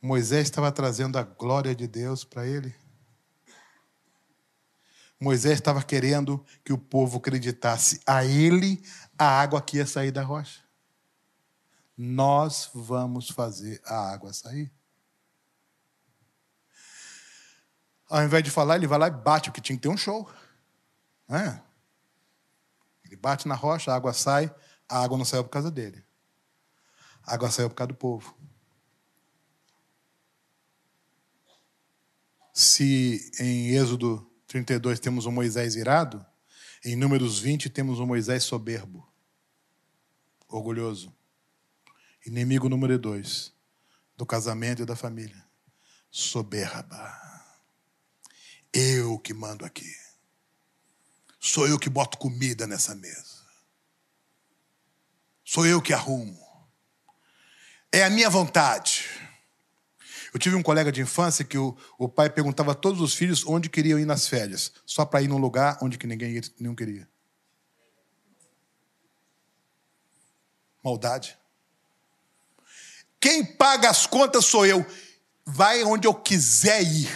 Moisés 0.02 0.44
estava 0.44 0.72
trazendo 0.72 1.18
a 1.18 1.24
glória 1.24 1.76
de 1.76 1.88
Deus 1.88 2.24
para 2.24 2.46
ele. 2.48 2.74
Moisés 5.20 5.56
estava 5.56 5.84
querendo 5.84 6.46
que 6.64 6.72
o 6.72 6.78
povo 6.78 7.18
acreditasse 7.18 8.00
a 8.06 8.24
ele 8.24 8.82
a 9.18 9.26
água 9.26 9.62
que 9.62 9.78
ia 9.78 9.86
sair 9.86 10.12
da 10.12 10.22
rocha. 10.22 10.62
Nós 11.98 12.70
vamos 12.74 13.30
fazer 13.30 13.82
a 13.84 14.14
água 14.14 14.32
sair. 14.32 14.72
Ao 18.08 18.24
invés 18.24 18.44
de 18.44 18.52
falar, 18.52 18.76
ele 18.76 18.88
vai 18.88 19.00
lá 19.00 19.08
e 19.08 19.12
bate, 19.12 19.50
porque 19.50 19.60
tinha 19.60 19.76
que 19.76 19.82
ter 19.82 19.90
um 19.90 19.98
show. 19.98 20.30
É. 21.30 21.60
Ele 23.06 23.16
bate 23.16 23.48
na 23.48 23.56
rocha, 23.56 23.92
a 23.92 23.96
água 23.96 24.14
sai, 24.14 24.54
a 24.88 25.04
água 25.04 25.18
não 25.18 25.26
saiu 25.26 25.44
por 25.44 25.50
causa 25.50 25.72
dele. 25.72 26.04
A 27.24 27.34
água 27.34 27.52
saiu 27.52 27.70
por 27.70 27.76
causa 27.76 27.90
do 27.90 27.96
povo. 27.96 28.38
Se 32.54 33.32
em 33.40 33.76
Êxodo 33.76 34.30
32 34.48 35.00
temos 35.00 35.26
um 35.26 35.32
Moisés 35.32 35.76
irado, 35.76 36.26
em 36.84 36.96
Números 36.96 37.40
20 37.40 37.70
temos 37.70 38.00
um 38.00 38.06
Moisés 38.06 38.44
soberbo, 38.44 39.08
orgulhoso. 40.48 41.14
Inimigo 42.26 42.68
número 42.68 42.98
2 42.98 43.54
do 44.18 44.26
casamento 44.26 44.82
e 44.82 44.86
da 44.86 44.96
família. 44.96 45.46
Soberba. 46.10 47.16
Eu 48.74 49.20
que 49.20 49.34
mando 49.34 49.64
aqui. 49.64 50.07
Sou 51.48 51.66
eu 51.66 51.80
que 51.80 51.90
boto 51.90 52.18
comida 52.18 52.68
nessa 52.68 52.94
mesa. 52.94 53.38
Sou 55.46 55.66
eu 55.66 55.82
que 55.82 55.94
arrumo. 55.94 56.38
É 57.90 58.04
a 58.04 58.10
minha 58.10 58.30
vontade. 58.30 59.06
Eu 60.34 60.40
tive 60.40 60.58
um 60.58 60.62
colega 60.62 60.92
de 60.92 61.02
infância 61.02 61.46
que 61.46 61.58
o, 61.58 61.76
o 61.98 62.10
pai 62.10 62.30
perguntava 62.30 62.74
a 62.74 62.76
todos 62.76 63.00
os 63.00 63.14
filhos 63.14 63.46
onde 63.46 63.70
queriam 63.70 63.98
ir 63.98 64.06
nas 64.06 64.28
férias, 64.28 64.74
só 64.86 65.06
para 65.06 65.22
ir 65.22 65.30
num 65.30 65.38
lugar 65.38 65.78
onde 65.82 65.98
que 65.98 66.06
ninguém 66.06 66.42
não 66.60 66.76
queria. 66.76 67.08
Maldade. 70.84 71.38
Quem 73.22 73.46
paga 73.46 73.90
as 73.90 74.06
contas 74.06 74.46
sou 74.46 74.66
eu. 74.66 74.86
Vai 75.46 75.82
onde 75.86 76.08
eu 76.08 76.14
quiser 76.14 76.84
ir. 76.84 77.10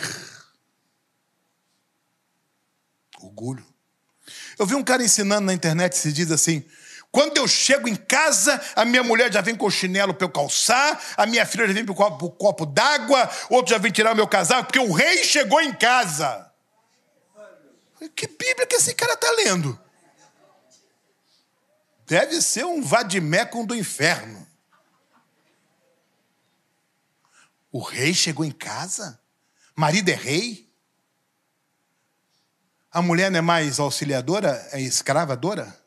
Orgulho. 3.20 3.71
Eu 4.62 4.66
vi 4.68 4.76
um 4.76 4.84
cara 4.84 5.02
ensinando 5.02 5.48
na 5.48 5.56
internet, 5.56 5.98
se 5.98 6.14
diz 6.14 6.30
assim: 6.30 6.64
quando 7.12 7.36
eu 7.36 7.48
chego 7.48 7.88
em 7.88 7.96
casa, 7.96 8.62
a 8.76 8.86
minha 8.86 9.02
mulher 9.02 9.34
já 9.34 9.42
vem 9.42 9.56
com 9.56 9.66
o 9.66 9.72
chinelo 9.72 10.14
para 10.14 10.24
eu 10.24 10.30
calçar, 10.30 11.02
a 11.18 11.26
minha 11.26 11.44
filha 11.48 11.66
já 11.66 11.74
vem 11.74 11.84
com 11.84 11.94
o 11.94 11.96
copo, 11.96 12.30
copo 12.30 12.66
d'água, 12.68 13.28
outro 13.50 13.72
já 13.72 13.80
vem 13.80 13.92
tirar 13.92 14.14
o 14.14 14.16
meu 14.16 14.28
casaco, 14.28 14.66
porque 14.66 14.78
o 14.78 14.94
rei 14.94 15.24
chegou 15.24 15.60
em 15.60 15.74
casa. 15.74 16.48
Que 18.16 18.28
Bíblia 18.28 18.68
que 18.68 18.76
esse 18.76 18.94
cara 18.94 19.14
está 19.14 19.32
lendo? 19.32 19.80
Deve 22.06 22.40
ser 22.40 22.64
um 22.64 22.84
vadimecum 22.84 23.66
do 23.66 23.74
inferno. 23.74 24.48
O 27.72 27.80
rei 27.80 28.14
chegou 28.14 28.46
em 28.46 28.52
casa? 28.52 29.20
Marido 29.76 30.10
é 30.10 30.16
rei? 30.16 30.71
A 32.92 33.02
mulher 33.02 33.32
não 33.32 33.40
é 33.40 33.42
mais 33.42 33.80
auxiliadora, 33.80 34.68
é 34.74 34.82
escravadora? 34.82 35.80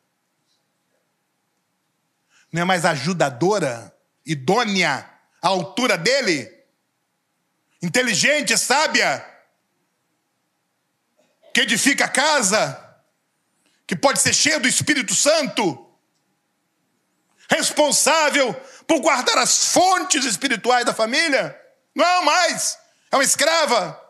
Não 2.50 2.62
é 2.62 2.64
mais 2.64 2.84
ajudadora, 2.86 3.94
idônea, 4.24 5.10
à 5.42 5.48
altura 5.48 5.98
dele? 5.98 6.50
Inteligente, 7.82 8.56
sábia, 8.56 9.22
que 11.52 11.60
edifica 11.60 12.06
a 12.06 12.08
casa, 12.08 12.80
que 13.86 13.94
pode 13.94 14.20
ser 14.20 14.32
cheia 14.32 14.58
do 14.58 14.66
Espírito 14.66 15.14
Santo, 15.14 15.94
responsável 17.50 18.54
por 18.86 19.00
guardar 19.00 19.36
as 19.36 19.66
fontes 19.72 20.24
espirituais 20.24 20.86
da 20.86 20.94
família? 20.94 21.60
Não 21.94 22.24
mais, 22.24 22.78
é 23.10 23.16
uma 23.16 23.24
escrava 23.24 24.03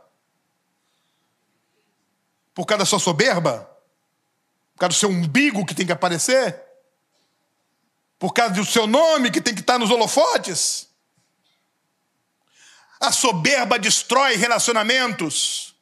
por 2.55 2.65
causa 2.65 2.85
da 2.85 2.87
sua 2.87 3.01
soberba? 3.01 3.69
Por 4.75 4.81
causa 4.81 4.95
do 4.95 4.99
seu 4.99 5.09
umbigo 5.09 5.67
que 5.67 5.75
tem 5.75 5.85
que 5.85 5.93
aparecer? 5.93 6.63
Por 8.19 8.33
causa 8.33 8.55
do 8.55 8.65
seu 8.65 8.87
nome 8.87 9.31
que 9.31 9.41
tem 9.41 9.55
que 9.55 9.61
estar 9.61 9.79
nos 9.79 9.91
holofotes? 9.91 10.89
A 13.01 13.13
soberba 13.13 13.79
destrói 13.79 14.37
relacionamentos. 14.37 15.75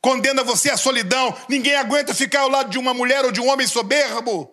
Condena 0.00 0.42
você 0.42 0.70
à 0.70 0.76
solidão. 0.76 1.36
Ninguém 1.48 1.76
aguenta 1.76 2.14
ficar 2.14 2.40
ao 2.40 2.48
lado 2.48 2.70
de 2.70 2.78
uma 2.78 2.94
mulher 2.94 3.24
ou 3.24 3.30
de 3.30 3.40
um 3.40 3.48
homem 3.48 3.66
soberbo. 3.66 4.52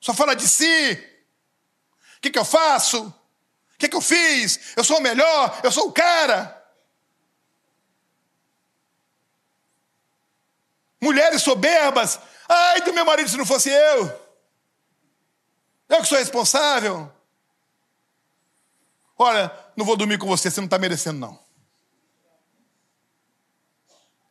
Só 0.00 0.12
fala 0.12 0.34
de 0.34 0.48
si. 0.48 0.92
O 2.16 2.20
que, 2.20 2.30
que 2.30 2.38
eu 2.38 2.44
faço? 2.44 3.06
O 3.06 3.78
que, 3.78 3.88
que 3.88 3.96
eu 3.96 4.00
fiz? 4.00 4.74
Eu 4.76 4.84
sou 4.84 4.98
o 4.98 5.02
melhor, 5.02 5.60
eu 5.62 5.70
sou 5.72 5.88
o 5.88 5.92
cara. 5.92 6.59
Mulheres 11.00 11.42
soberbas. 11.42 12.18
Ai 12.48 12.82
do 12.82 12.92
meu 12.92 13.04
marido 13.04 13.30
se 13.30 13.36
não 13.36 13.46
fosse 13.46 13.70
eu. 13.70 14.30
Eu 15.88 16.00
que 16.00 16.06
sou 16.06 16.18
responsável. 16.18 17.10
Olha, 19.18 19.52
não 19.76 19.84
vou 19.84 19.96
dormir 19.96 20.18
com 20.18 20.26
você, 20.26 20.50
você 20.50 20.60
não 20.60 20.66
está 20.66 20.78
merecendo, 20.78 21.18
não. 21.18 21.38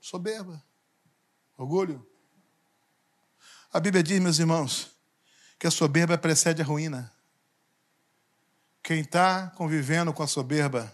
Soberba. 0.01 0.63
Orgulho. 1.57 2.05
A 3.72 3.80
Bíblia 3.80 4.01
diz, 4.01 4.20
meus 4.20 4.39
irmãos, 4.39 4.89
que 5.59 5.67
a 5.67 5.72
soberba 5.72 6.17
precede 6.17 6.61
a 6.61 6.65
ruína. 6.65 7.13
Quem 8.82 9.01
está 9.01 9.47
convivendo 9.51 10.11
com 10.11 10.24
a 10.24 10.28
soberba 10.28 10.91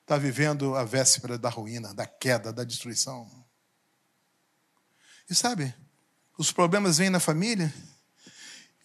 está 0.00 0.16
vivendo 0.16 0.74
a 0.74 0.82
véspera 0.82 1.38
da 1.38 1.48
ruína, 1.48 1.94
da 1.94 2.06
queda, 2.06 2.52
da 2.52 2.64
destruição. 2.64 3.41
E 5.32 5.34
sabe, 5.34 5.74
os 6.36 6.52
problemas 6.52 6.98
vêm 6.98 7.08
na 7.08 7.18
família. 7.18 7.72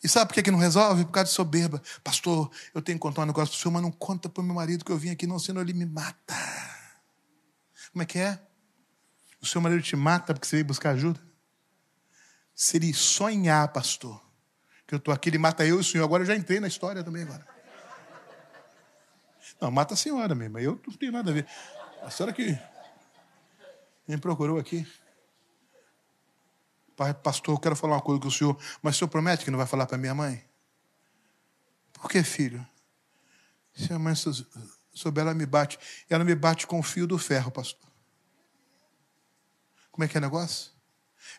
E 0.02 0.08
sabe 0.08 0.30
por 0.30 0.36
que, 0.36 0.44
que 0.44 0.50
não 0.50 0.58
resolve? 0.58 1.04
Por 1.04 1.12
causa 1.12 1.30
de 1.30 1.36
soberba. 1.36 1.84
Pastor, 2.02 2.50
eu 2.74 2.82
tenho 2.82 2.98
que 2.98 3.02
contar 3.02 3.24
um 3.24 3.26
negócio 3.26 3.52
para 3.52 3.58
o 3.58 3.62
senhor, 3.62 3.74
mas 3.74 3.82
não 3.82 3.92
conta 3.92 4.30
para 4.30 4.40
o 4.40 4.46
meu 4.46 4.56
marido 4.56 4.86
que 4.86 4.92
eu 4.94 4.98
vim 4.98 5.10
aqui, 5.10 5.28
não, 5.28 5.38
senão 5.40 5.60
ele 5.60 5.74
me 5.74 5.86
mata. 5.86 6.36
Como 7.92 8.02
é 8.02 8.06
que 8.06 8.18
é? 8.18 8.40
O 9.42 9.46
seu 9.46 9.60
marido 9.60 9.82
te 9.84 9.98
mata 9.98 10.34
porque 10.34 10.48
você 10.48 10.56
veio 10.56 10.66
buscar 10.66 10.92
ajuda? 10.92 11.20
Se 12.56 12.78
ele 12.78 12.94
sonhar, 12.94 13.68
pastor, 13.74 14.24
que 14.88 14.96
eu 14.96 15.00
estou 15.00 15.14
aqui, 15.14 15.28
ele 15.28 15.38
mata 15.38 15.66
eu 15.66 15.76
e 15.76 15.80
o 15.82 15.84
senhor. 15.84 16.06
Agora 16.06 16.24
eu 16.24 16.28
já 16.28 16.36
entrei 16.36 16.62
na 16.62 16.70
história 16.70 17.04
também 17.04 17.24
agora. 17.24 17.46
Não, 19.60 19.70
mata 19.70 19.96
a 19.96 19.98
senhora 19.98 20.34
mesmo. 20.34 20.58
Eu 20.60 20.82
não 20.88 20.94
tenho 20.96 21.12
nada 21.12 21.30
a 21.30 21.34
ver. 21.34 21.46
A 22.02 22.10
senhora 22.10 22.32
que 22.32 22.58
me 24.08 24.18
procurou 24.18 24.58
aqui. 24.58 24.88
Pastor, 26.98 27.54
eu 27.54 27.60
quero 27.60 27.76
falar 27.76 27.96
uma 27.96 28.02
coisa 28.02 28.20
com 28.20 28.28
o 28.28 28.32
senhor, 28.32 28.58
mas 28.82 28.96
o 28.96 29.00
senhor 29.00 29.10
promete 29.10 29.46
que 29.46 29.52
não 29.52 29.58
vai 29.58 29.68
falar 29.68 29.86
para 29.86 30.00
minha 30.00 30.16
mãe? 30.16 30.44
Por 31.94 32.10
que, 32.10 32.24
filho? 32.24 32.66
Se 33.76 33.94
a 33.94 34.00
mãe 34.00 34.16
souber, 34.94 35.22
ela 35.22 35.34
me 35.36 35.46
bate. 35.46 35.78
Ela 36.10 36.24
me 36.24 36.34
bate 36.34 36.66
com 36.66 36.80
o 36.80 36.84
fio 36.84 37.06
do 37.06 37.20
ferro, 37.20 37.52
pastor. 37.52 37.88
Como 39.92 40.04
é 40.04 40.08
que 40.08 40.18
é 40.18 40.20
o 40.20 40.22
negócio? 40.22 40.72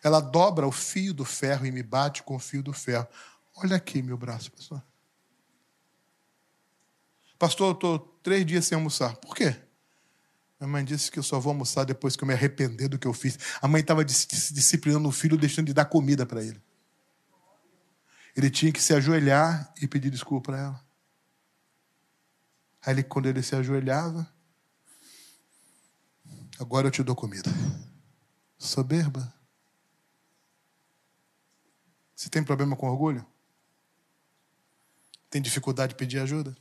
Ela 0.01 0.21
dobra 0.21 0.65
o 0.65 0.71
fio 0.71 1.13
do 1.13 1.25
ferro 1.25 1.65
e 1.65 1.71
me 1.71 1.83
bate 1.83 2.23
com 2.23 2.35
o 2.35 2.39
fio 2.39 2.63
do 2.63 2.71
ferro. 2.71 3.07
Olha 3.55 3.75
aqui 3.75 4.01
meu 4.01 4.17
braço, 4.17 4.51
pastor. 4.51 4.81
Pastor, 7.37 7.67
eu 7.67 7.73
estou 7.73 7.99
três 8.23 8.45
dias 8.45 8.65
sem 8.65 8.77
almoçar. 8.77 9.15
Por 9.17 9.35
quê? 9.35 9.55
Minha 10.59 10.67
mãe 10.67 10.83
disse 10.83 11.09
que 11.09 11.17
eu 11.17 11.23
só 11.23 11.39
vou 11.39 11.51
almoçar 11.51 11.85
depois 11.85 12.17
que 12.17 12.23
eu 12.23 12.27
me 12.27 12.33
arrepender 12.33 12.89
do 12.89 12.99
que 12.99 13.07
eu 13.07 13.13
fiz. 13.13 13.39
A 13.61 13.67
mãe 13.67 13.79
estava 13.79 14.03
disciplinando 14.03 15.07
o 15.07 15.11
filho, 15.11 15.37
deixando 15.37 15.67
de 15.67 15.73
dar 15.73 15.85
comida 15.85 16.25
para 16.25 16.43
ele. 16.43 16.61
Ele 18.35 18.49
tinha 18.49 18.71
que 18.71 18.81
se 18.81 18.93
ajoelhar 18.93 19.73
e 19.81 19.87
pedir 19.87 20.09
desculpa 20.09 20.51
para 20.51 20.61
ela. 20.61 20.85
Aí, 22.85 22.93
ele, 22.93 23.03
quando 23.03 23.27
ele 23.27 23.41
se 23.41 23.55
ajoelhava, 23.55 24.29
agora 26.59 26.87
eu 26.87 26.91
te 26.91 27.03
dou 27.03 27.15
comida. 27.15 27.49
Soberba. 28.57 29.33
Você 32.13 32.29
tem 32.29 32.43
problema 32.43 32.75
com 32.75 32.89
orgulho? 32.89 33.25
Tem 35.29 35.41
dificuldade 35.41 35.93
de 35.93 35.97
pedir 35.97 36.19
ajuda? 36.19 36.55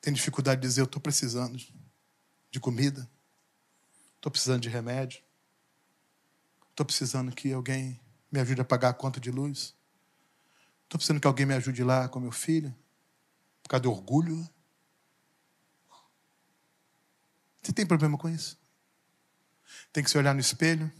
Tem 0.00 0.12
dificuldade 0.12 0.60
de 0.60 0.68
dizer, 0.68 0.82
eu 0.82 0.84
estou 0.84 1.00
precisando 1.00 1.58
de 2.52 2.60
comida? 2.60 3.10
Estou 4.16 4.30
precisando 4.30 4.60
de 4.60 4.68
remédio? 4.68 5.20
Estou 6.70 6.86
precisando 6.86 7.34
que 7.34 7.52
alguém 7.52 8.00
me 8.30 8.38
ajude 8.38 8.60
a 8.60 8.64
pagar 8.64 8.90
a 8.90 8.94
conta 8.94 9.18
de 9.18 9.30
luz? 9.30 9.74
Estou 10.84 10.98
precisando 10.98 11.20
que 11.20 11.26
alguém 11.26 11.46
me 11.46 11.54
ajude 11.54 11.82
lá 11.82 12.08
com 12.08 12.20
meu 12.20 12.30
filho? 12.30 12.72
Por 13.62 13.70
causa 13.70 13.82
do 13.82 13.90
orgulho? 13.90 14.48
Você 17.62 17.72
tem 17.72 17.86
problema 17.86 18.18
com 18.18 18.28
isso? 18.28 18.58
Tem 19.92 20.04
que 20.04 20.10
se 20.10 20.18
olhar 20.18 20.34
no 20.34 20.40
espelho, 20.40 20.92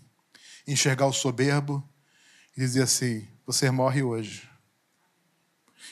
enxergar 0.67 1.07
o 1.07 1.13
soberbo 1.13 1.87
e 2.57 2.61
dizer 2.61 2.83
assim: 2.83 3.29
você 3.45 3.71
morre 3.71 4.03
hoje. 4.03 4.49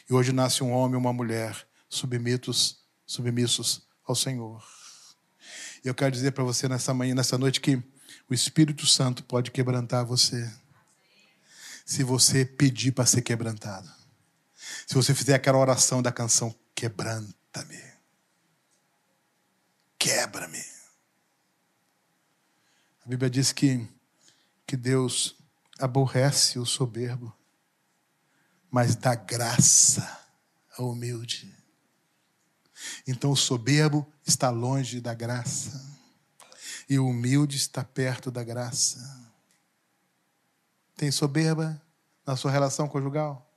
E 0.09 0.15
hoje 0.15 0.33
nasce 0.33 0.63
um 0.65 0.73
homem 0.73 0.95
e 0.95 0.99
uma 0.99 1.13
mulher 1.13 1.67
submitos, 1.89 2.83
submissos 3.05 3.87
ao 4.05 4.15
Senhor. 4.15 4.80
Eu 5.83 5.95
quero 5.95 6.11
dizer 6.11 6.33
para 6.33 6.45
você 6.45 6.69
nessa 6.69 6.93
manhã, 6.93 7.15
nessa 7.15 7.39
noite, 7.39 7.61
que 7.61 7.77
o 8.29 8.35
Espírito 8.35 8.87
Santo 8.87 9.25
pode 9.25 9.51
quebrantar 9.51 10.05
você. 10.05 10.51
Se 11.87 12.05
você 12.05 12.45
pedir 12.45 12.93
para 12.93 13.07
ser 13.07 13.23
quebrantado. 13.23 13.91
Se 14.87 14.95
você 14.95 15.15
fizer 15.15 15.35
aquela 15.35 15.59
oração 15.59 16.03
da 16.03 16.13
canção, 16.13 16.55
quebranta-me. 16.75 17.83
Quebra-me. 19.99 20.65
A 23.05 23.09
Bíblia 23.09 23.31
diz 23.31 23.53
que, 23.53 23.89
que 24.67 24.77
Deus 24.77 25.37
aborrece 25.79 26.59
o 26.59 26.67
soberbo, 26.67 27.35
mas 28.71 28.95
dá 28.95 29.15
graça 29.15 30.21
ao 30.77 30.91
humilde. 30.91 31.60
Então 33.07 33.31
o 33.31 33.37
soberbo 33.37 34.07
está 34.27 34.51
longe 34.51 35.01
da 35.01 35.15
graça 35.15 35.91
e 36.89 36.99
o 36.99 37.07
humilde 37.07 37.57
está 37.57 37.85
perto 37.85 38.31
da 38.31 38.43
graça. 38.43 39.19
Tem 40.97 41.11
soberba 41.11 41.81
na 42.27 42.37
sua 42.37 42.51
relação 42.51 42.89
conjugal? 42.89 43.49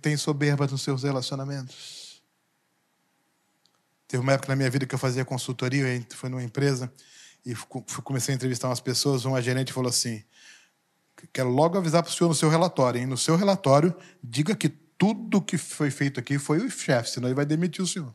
Tem 0.00 0.16
soberba 0.16 0.66
nos 0.66 0.82
seus 0.82 1.02
relacionamentos? 1.02 2.22
Teve 4.08 4.22
uma 4.22 4.32
época 4.32 4.48
na 4.48 4.56
minha 4.56 4.70
vida 4.70 4.86
que 4.86 4.94
eu 4.94 4.98
fazia 4.98 5.24
consultoria, 5.24 5.84
fui 6.10 6.28
numa 6.28 6.42
empresa 6.42 6.92
e 7.44 7.54
comecei 8.02 8.34
a 8.34 8.36
entrevistar 8.36 8.68
umas 8.68 8.80
pessoas. 8.80 9.24
Uma 9.24 9.42
gerente 9.42 9.72
falou 9.72 9.90
assim: 9.90 10.24
Quero 11.32 11.48
logo 11.48 11.76
avisar 11.78 12.02
para 12.02 12.10
o 12.10 12.14
senhor 12.14 12.28
no 12.28 12.34
seu 12.34 12.48
relatório, 12.48 13.00
hein? 13.00 13.06
No 13.06 13.16
seu 13.16 13.36
relatório, 13.36 13.94
diga 14.22 14.54
que 14.54 14.68
tudo 14.98 15.42
que 15.42 15.58
foi 15.58 15.90
feito 15.90 16.18
aqui 16.20 16.38
foi 16.38 16.58
o 16.58 16.70
chefe, 16.70 17.10
senão 17.10 17.28
ele 17.28 17.34
vai 17.34 17.46
demitir 17.46 17.82
o 17.84 17.86
senhor. 17.86 18.14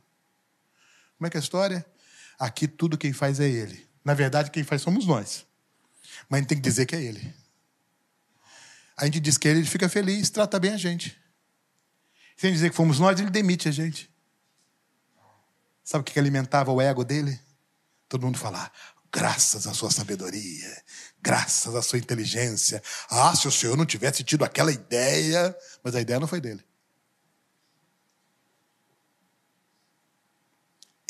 Como 1.18 1.28
é 1.28 1.30
que 1.30 1.38
é 1.38 1.40
a 1.40 1.44
história? 1.44 1.86
Aqui 2.40 2.68
tudo 2.68 2.98
quem 2.98 3.14
faz 3.14 3.40
é 3.40 3.48
ele. 3.48 3.88
Na 4.04 4.14
verdade, 4.14 4.50
quem 4.50 4.64
faz 4.64 4.82
somos 4.82 5.06
nós. 5.06 5.46
Mas 6.28 6.38
a 6.38 6.42
gente 6.42 6.50
tem 6.50 6.58
que 6.58 6.64
dizer 6.64 6.86
que 6.86 6.96
é 6.96 7.02
ele. 7.02 7.34
A 8.98 9.06
gente 9.06 9.20
diz 9.20 9.38
que 9.38 9.48
ele, 9.48 9.60
ele 9.60 9.68
fica 9.68 9.88
feliz, 9.88 10.30
trata 10.30 10.60
bem 10.60 10.74
a 10.74 10.78
gente. 10.78 11.16
Sem 12.36 12.52
dizer 12.52 12.72
que 12.72 12.76
fomos 12.76 13.00
nós, 13.00 13.20
ele 13.20 13.30
demite 13.30 13.70
a 13.70 13.72
gente. 13.72 14.10
Sabe 15.84 16.02
o 16.02 16.04
que 16.04 16.18
alimentava 16.20 16.72
o 16.72 16.82
ego 16.82 17.04
dele? 17.04 17.40
Todo 18.10 18.26
mundo 18.26 18.38
falar, 18.38 18.72
graças 19.12 19.68
à 19.68 19.74
sua 19.74 19.92
sabedoria, 19.92 20.84
graças 21.22 21.76
à 21.76 21.82
sua 21.82 22.00
inteligência. 22.00 22.82
Ah, 23.10 23.36
se 23.36 23.48
o 23.48 23.52
senhor 23.52 23.78
não 23.78 23.86
tivesse 23.86 24.24
tido 24.24 24.44
aquela 24.44 24.72
ideia, 24.72 25.56
mas 25.84 25.96
a 25.96 26.02
ideia 26.02 26.20
não 26.20 26.28
foi 26.28 26.42
dele. 26.42 26.64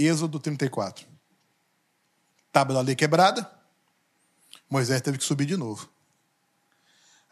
Êxodo 0.05 0.39
34. 0.39 1.07
Tábua 2.51 2.75
da 2.75 2.81
lei 2.81 2.95
quebrada. 2.95 3.49
Moisés 4.69 5.01
teve 5.01 5.17
que 5.17 5.23
subir 5.23 5.45
de 5.45 5.57
novo. 5.57 5.89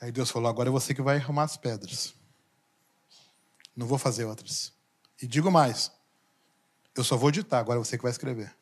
Aí 0.01 0.11
Deus 0.11 0.29
falou: 0.29 0.49
agora 0.49 0.69
é 0.69 0.71
você 0.71 0.93
que 0.93 1.01
vai 1.01 1.17
arrumar 1.17 1.43
as 1.43 1.57
pedras. 1.57 2.13
Não 3.75 3.87
vou 3.87 3.97
fazer 3.97 4.25
outras. 4.25 4.73
E 5.21 5.27
digo 5.27 5.51
mais: 5.51 5.91
eu 6.95 7.03
só 7.03 7.15
vou 7.15 7.31
ditar, 7.31 7.59
agora 7.59 7.79
é 7.79 7.83
você 7.83 7.97
que 7.97 8.03
vai 8.03 8.11
escrever. 8.11 8.53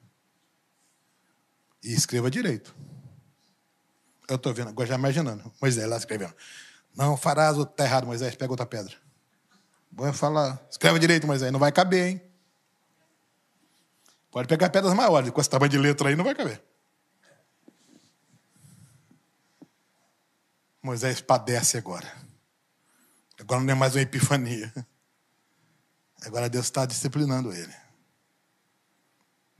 E 1.83 1.93
escreva 1.93 2.29
direito. 2.29 2.75
Eu 4.27 4.35
estou 4.35 4.53
vendo, 4.53 4.69
agora 4.69 4.87
já 4.87 4.95
imaginando. 4.95 5.51
Moisés 5.61 5.87
lá 5.87 5.97
escrevendo. 5.97 6.35
Não 6.95 7.15
farás 7.15 7.57
o 7.57 7.65
tá 7.65 7.85
errado, 7.85 8.05
Moisés, 8.05 8.35
pega 8.35 8.51
outra 8.51 8.65
pedra. 8.65 8.95
Vou 9.91 10.11
falar. 10.13 10.61
Escreva 10.69 10.99
direito, 10.99 11.25
Moisés, 11.25 11.51
não 11.51 11.59
vai 11.59 11.71
caber, 11.71 12.07
hein? 12.07 12.21
Pode 14.31 14.47
pegar 14.47 14.69
pedras 14.69 14.93
maiores, 14.93 15.31
com 15.31 15.41
esse 15.41 15.49
tamanho 15.49 15.69
de 15.69 15.77
letra 15.77 16.09
aí 16.09 16.15
não 16.15 16.23
vai 16.23 16.35
caber. 16.35 16.61
Moisés 20.81 21.21
padece 21.21 21.77
agora. 21.77 22.11
Agora 23.39 23.61
não 23.61 23.71
é 23.71 23.75
mais 23.75 23.95
uma 23.95 24.01
epifania. 24.01 24.73
Agora 26.21 26.49
Deus 26.49 26.65
está 26.65 26.85
disciplinando 26.85 27.53
ele. 27.53 27.75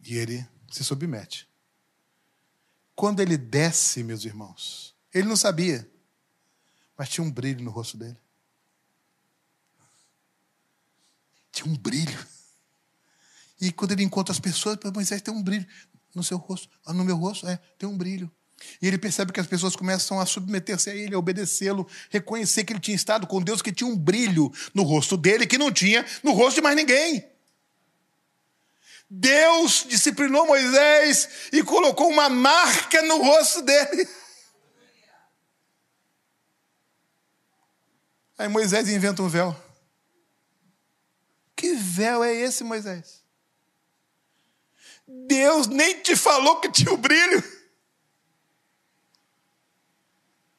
E 0.04 0.18
ele 0.18 0.48
se 0.72 0.84
submete. 0.84 1.48
Quando 2.96 3.20
ele 3.20 3.38
desce, 3.38 4.04
meus 4.04 4.26
irmãos, 4.26 4.96
ele 5.14 5.28
não 5.28 5.36
sabia, 5.36 5.88
mas 6.98 7.10
tinha 7.10 7.24
um 7.24 7.32
brilho 7.32 7.64
no 7.64 7.70
rosto 7.70 7.98
dele. 7.98 8.18
Tinha 11.52 11.72
um 11.72 11.78
brilho. 11.78 12.28
E 13.60 13.72
quando 13.72 13.94
ele 13.94 14.04
encontra 14.04 14.32
as 14.32 14.40
pessoas, 14.40 14.78
Moisés 14.94 15.22
tem 15.22 15.34
um 15.34 15.42
brilho 15.42 15.66
no 16.14 16.24
seu 16.24 16.38
rosto, 16.38 16.70
ah, 16.86 16.94
no 16.94 17.04
meu 17.04 17.16
rosto, 17.16 17.48
é, 17.48 17.60
tem 17.78 17.88
um 17.88 17.98
brilho. 17.98 18.32
E 18.82 18.88
ele 18.88 18.98
percebe 18.98 19.32
que 19.32 19.40
as 19.40 19.48
pessoas 19.48 19.76
começam 19.76 20.20
a 20.20 20.26
submeter-se 20.26 20.90
a 20.90 20.96
ele, 20.96 21.14
a 21.14 21.20
obedecê-lo, 21.20 21.88
reconhecer 22.10 22.64
que 22.64 22.74
ele 22.74 22.80
tinha 22.80 22.96
estado 22.96 23.28
com 23.28 23.42
Deus, 23.42 23.62
que 23.62 23.72
tinha 23.72 23.90
um 23.90 23.96
brilho 23.96 24.52
no 24.74 24.84
rosto 24.84 25.16
dele 25.16 25.46
que 25.46 25.58
não 25.58 25.72
tinha 25.72 26.06
no 26.24 26.32
rosto 26.32 26.56
de 26.56 26.62
mais 26.62 26.76
ninguém. 26.76 27.24
Deus 29.10 29.86
disciplinou 29.88 30.46
Moisés 30.46 31.50
e 31.54 31.64
colocou 31.64 32.10
uma 32.10 32.30
marca 32.30 33.02
no 33.04 33.22
rosto 33.22 33.62
dele. 33.62 34.08
Aí 38.38 38.48
Moisés 38.48 38.90
inventa 38.90 39.22
um 39.22 39.30
véu. 39.30 39.56
Que 41.56 41.74
véu 41.74 42.24
é 42.24 42.34
esse, 42.34 42.64
Moisés? 42.64 43.24
Deus 45.08 45.68
nem 45.68 46.02
te 46.02 46.16
falou 46.16 46.60
que 46.60 46.72
tinha 46.72 46.92
o 46.92 46.98
brilho. 46.98 47.44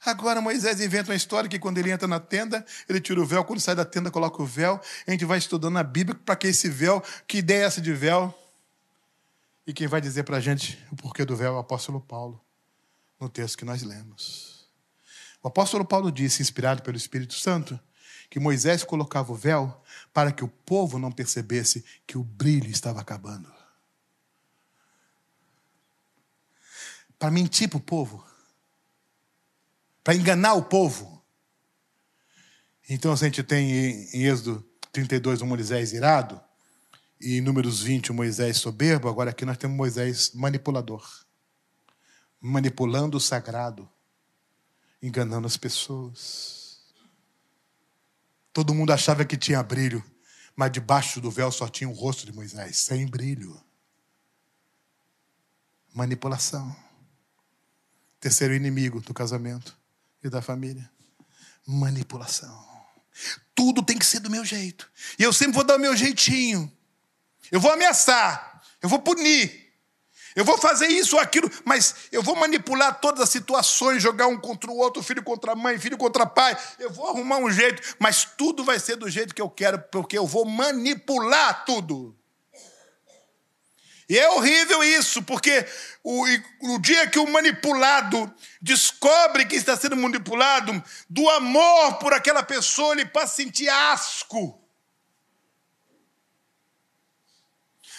Agora 0.04 0.40
Moisés 0.40 0.80
inventa 0.80 1.10
uma 1.10 1.16
história 1.16 1.50
que 1.50 1.58
quando 1.58 1.76
ele 1.76 1.90
entra 1.90 2.08
na 2.08 2.18
tenda, 2.18 2.64
ele 2.88 3.00
tira 3.00 3.20
o 3.20 3.26
véu, 3.26 3.44
quando 3.44 3.60
sai 3.60 3.74
da 3.74 3.84
tenda, 3.84 4.10
coloca 4.10 4.42
o 4.42 4.46
véu. 4.46 4.80
A 5.06 5.10
gente 5.10 5.24
vai 5.24 5.36
estudando 5.36 5.74
na 5.74 5.82
Bíblia 5.82 6.18
para 6.24 6.36
que 6.36 6.46
esse 6.46 6.68
véu, 6.68 7.02
que 7.26 7.38
ideia 7.38 7.64
é 7.64 7.66
essa 7.66 7.80
de 7.80 7.92
véu? 7.92 8.32
E 9.66 9.72
quem 9.72 9.86
vai 9.86 10.00
dizer 10.00 10.22
para 10.22 10.38
a 10.38 10.40
gente 10.40 10.82
o 10.90 10.96
porquê 10.96 11.26
do 11.26 11.36
véu 11.36 11.52
é 11.52 11.56
o 11.56 11.58
apóstolo 11.58 12.00
Paulo, 12.00 12.40
no 13.20 13.28
texto 13.28 13.58
que 13.58 13.66
nós 13.66 13.82
lemos. 13.82 14.66
O 15.42 15.48
apóstolo 15.48 15.84
Paulo 15.84 16.10
disse, 16.10 16.40
inspirado 16.40 16.82
pelo 16.82 16.96
Espírito 16.96 17.34
Santo, 17.34 17.78
que 18.30 18.40
Moisés 18.40 18.82
colocava 18.84 19.32
o 19.32 19.36
véu 19.36 19.82
para 20.12 20.32
que 20.32 20.42
o 20.42 20.48
povo 20.48 20.98
não 20.98 21.12
percebesse 21.12 21.84
que 22.06 22.16
o 22.16 22.24
brilho 22.24 22.70
estava 22.70 23.00
acabando. 23.00 23.57
Para 27.18 27.30
mentir 27.30 27.68
para 27.68 27.78
o 27.78 27.80
povo 27.80 28.28
para 30.08 30.16
enganar 30.16 30.54
o 30.54 30.62
povo. 30.62 31.22
Então 32.88 33.12
a 33.12 33.16
gente 33.16 33.42
tem 33.42 33.70
em 34.14 34.24
Êxodo 34.24 34.66
32 34.90 35.42
o 35.42 35.46
Moisés 35.46 35.92
irado, 35.92 36.40
e 37.20 37.36
em 37.36 37.42
Números 37.42 37.82
20 37.82 38.10
o 38.10 38.14
Moisés 38.14 38.56
soberbo, 38.56 39.06
agora 39.06 39.32
aqui 39.32 39.44
nós 39.44 39.58
temos 39.58 39.76
Moisés 39.76 40.32
manipulador. 40.32 41.06
Manipulando 42.40 43.18
o 43.18 43.20
sagrado, 43.20 43.86
enganando 45.02 45.46
as 45.46 45.58
pessoas. 45.58 46.80
Todo 48.50 48.74
mundo 48.74 48.94
achava 48.94 49.26
que 49.26 49.36
tinha 49.36 49.62
brilho, 49.62 50.02
mas 50.56 50.72
debaixo 50.72 51.20
do 51.20 51.30
véu 51.30 51.52
só 51.52 51.68
tinha 51.68 51.90
o 51.90 51.92
rosto 51.92 52.24
de 52.24 52.32
Moisés, 52.32 52.78
sem 52.78 53.06
brilho. 53.06 53.62
Manipulação. 55.92 56.87
Terceiro 58.20 58.54
inimigo 58.54 59.00
do 59.00 59.14
casamento 59.14 59.76
e 60.22 60.28
da 60.28 60.42
família? 60.42 60.90
Manipulação. 61.66 62.66
Tudo 63.54 63.82
tem 63.82 63.98
que 63.98 64.06
ser 64.06 64.20
do 64.20 64.30
meu 64.30 64.44
jeito. 64.44 64.90
E 65.18 65.22
eu 65.22 65.32
sempre 65.32 65.54
vou 65.54 65.64
dar 65.64 65.76
o 65.76 65.80
meu 65.80 65.96
jeitinho. 65.96 66.72
Eu 67.50 67.60
vou 67.60 67.72
ameaçar. 67.72 68.62
Eu 68.82 68.88
vou 68.88 69.00
punir. 69.00 69.68
Eu 70.36 70.44
vou 70.44 70.56
fazer 70.56 70.86
isso 70.86 71.16
ou 71.16 71.22
aquilo, 71.22 71.50
mas 71.64 71.94
eu 72.12 72.22
vou 72.22 72.36
manipular 72.36 73.00
todas 73.00 73.20
as 73.20 73.28
situações, 73.28 74.02
jogar 74.02 74.28
um 74.28 74.38
contra 74.38 74.70
o 74.70 74.76
outro, 74.76 75.02
filho 75.02 75.22
contra 75.22 75.52
a 75.52 75.56
mãe, 75.56 75.78
filho 75.78 75.98
contra 75.98 76.26
pai. 76.26 76.56
Eu 76.78 76.92
vou 76.92 77.08
arrumar 77.08 77.38
um 77.38 77.50
jeito, 77.50 77.96
mas 77.98 78.24
tudo 78.36 78.62
vai 78.62 78.78
ser 78.78 78.96
do 78.96 79.10
jeito 79.10 79.34
que 79.34 79.42
eu 79.42 79.50
quero, 79.50 79.80
porque 79.90 80.16
eu 80.16 80.26
vou 80.26 80.44
manipular 80.44 81.64
tudo. 81.64 82.17
E 84.08 84.18
é 84.18 84.30
horrível 84.30 84.82
isso, 84.82 85.22
porque 85.22 85.66
o, 86.02 86.24
o 86.62 86.78
dia 86.78 87.06
que 87.08 87.18
o 87.18 87.26
manipulado 87.30 88.34
descobre 88.60 89.44
que 89.44 89.54
está 89.54 89.76
sendo 89.76 89.96
manipulado, 89.96 90.82
do 91.10 91.28
amor 91.28 91.98
por 91.98 92.14
aquela 92.14 92.42
pessoa, 92.42 92.94
ele 92.94 93.04
passa 93.04 93.34
a 93.34 93.36
sentir 93.36 93.68
asco. 93.68 94.58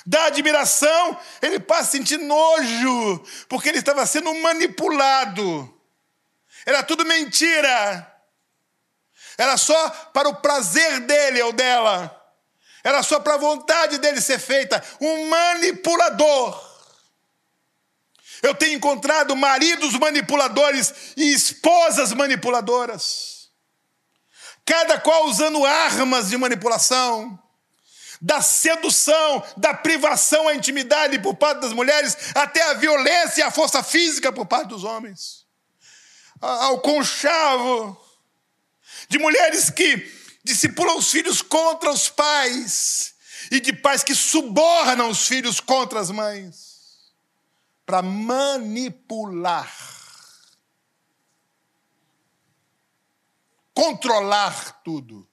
Da 0.04 0.26
admiração, 0.26 1.20
ele 1.44 1.60
passa 1.60 1.82
a 1.82 1.92
sentir 1.92 2.18
nojo, 2.18 3.24
porque 3.48 3.70
ele 3.70 3.78
estava 3.78 4.04
sendo 4.08 4.34
manipulado. 4.34 5.80
Era 6.66 6.82
tudo 6.82 7.06
mentira. 7.06 8.16
Era 9.38 9.58
só 9.58 9.90
para 10.12 10.28
o 10.28 10.36
prazer 10.38 11.02
dele 11.02 11.42
ou 11.44 11.54
dela. 11.54 12.19
Era 12.84 13.04
só 13.04 13.20
para 13.20 13.36
a 13.36 13.38
vontade 13.38 13.98
dele 13.98 14.22
ser 14.22 14.40
feita. 14.40 14.84
Um 15.02 15.30
manipulador. 15.30 16.70
Eu 18.42 18.56
tenho 18.56 18.76
encontrado 18.76 19.36
maridos 19.36 19.94
manipuladores 19.94 20.94
e 21.18 21.34
esposas 21.34 22.14
manipuladoras. 22.14 23.50
Cada 24.66 25.00
qual 25.00 25.26
usando 25.26 25.66
armas 25.66 26.30
de 26.30 26.38
manipulação, 26.38 27.38
da 28.22 28.42
sedução, 28.42 29.44
da 29.58 29.74
privação 29.74 30.48
à 30.48 30.54
intimidade 30.54 31.20
por 31.20 31.36
parte 31.36 31.62
das 31.62 31.74
mulheres, 31.74 32.16
até 32.36 32.62
a 32.64 32.74
violência 32.76 33.42
e 33.42 33.44
a 33.44 33.52
força 33.52 33.82
física 33.82 34.32
por 34.32 34.46
parte 34.46 34.70
dos 34.70 34.84
homens. 34.84 35.46
Ao 36.40 36.80
conchavo 36.80 38.00
de 39.10 39.18
mulheres 39.18 39.70
que 39.70 40.19
discipulam 40.50 40.98
os 40.98 41.12
filhos 41.12 41.42
contra 41.44 41.92
os 41.92 42.10
pais 42.10 43.14
e 43.52 43.60
de 43.60 43.72
pais 43.72 44.04
que 44.04 44.16
subornam 44.16 45.10
os 45.10 45.28
filhos 45.28 45.60
contra 45.60 46.00
as 46.00 46.10
mães 46.10 47.14
para 47.86 48.02
manipular, 48.02 49.72
controlar 53.74 54.82
tudo. 54.84 55.28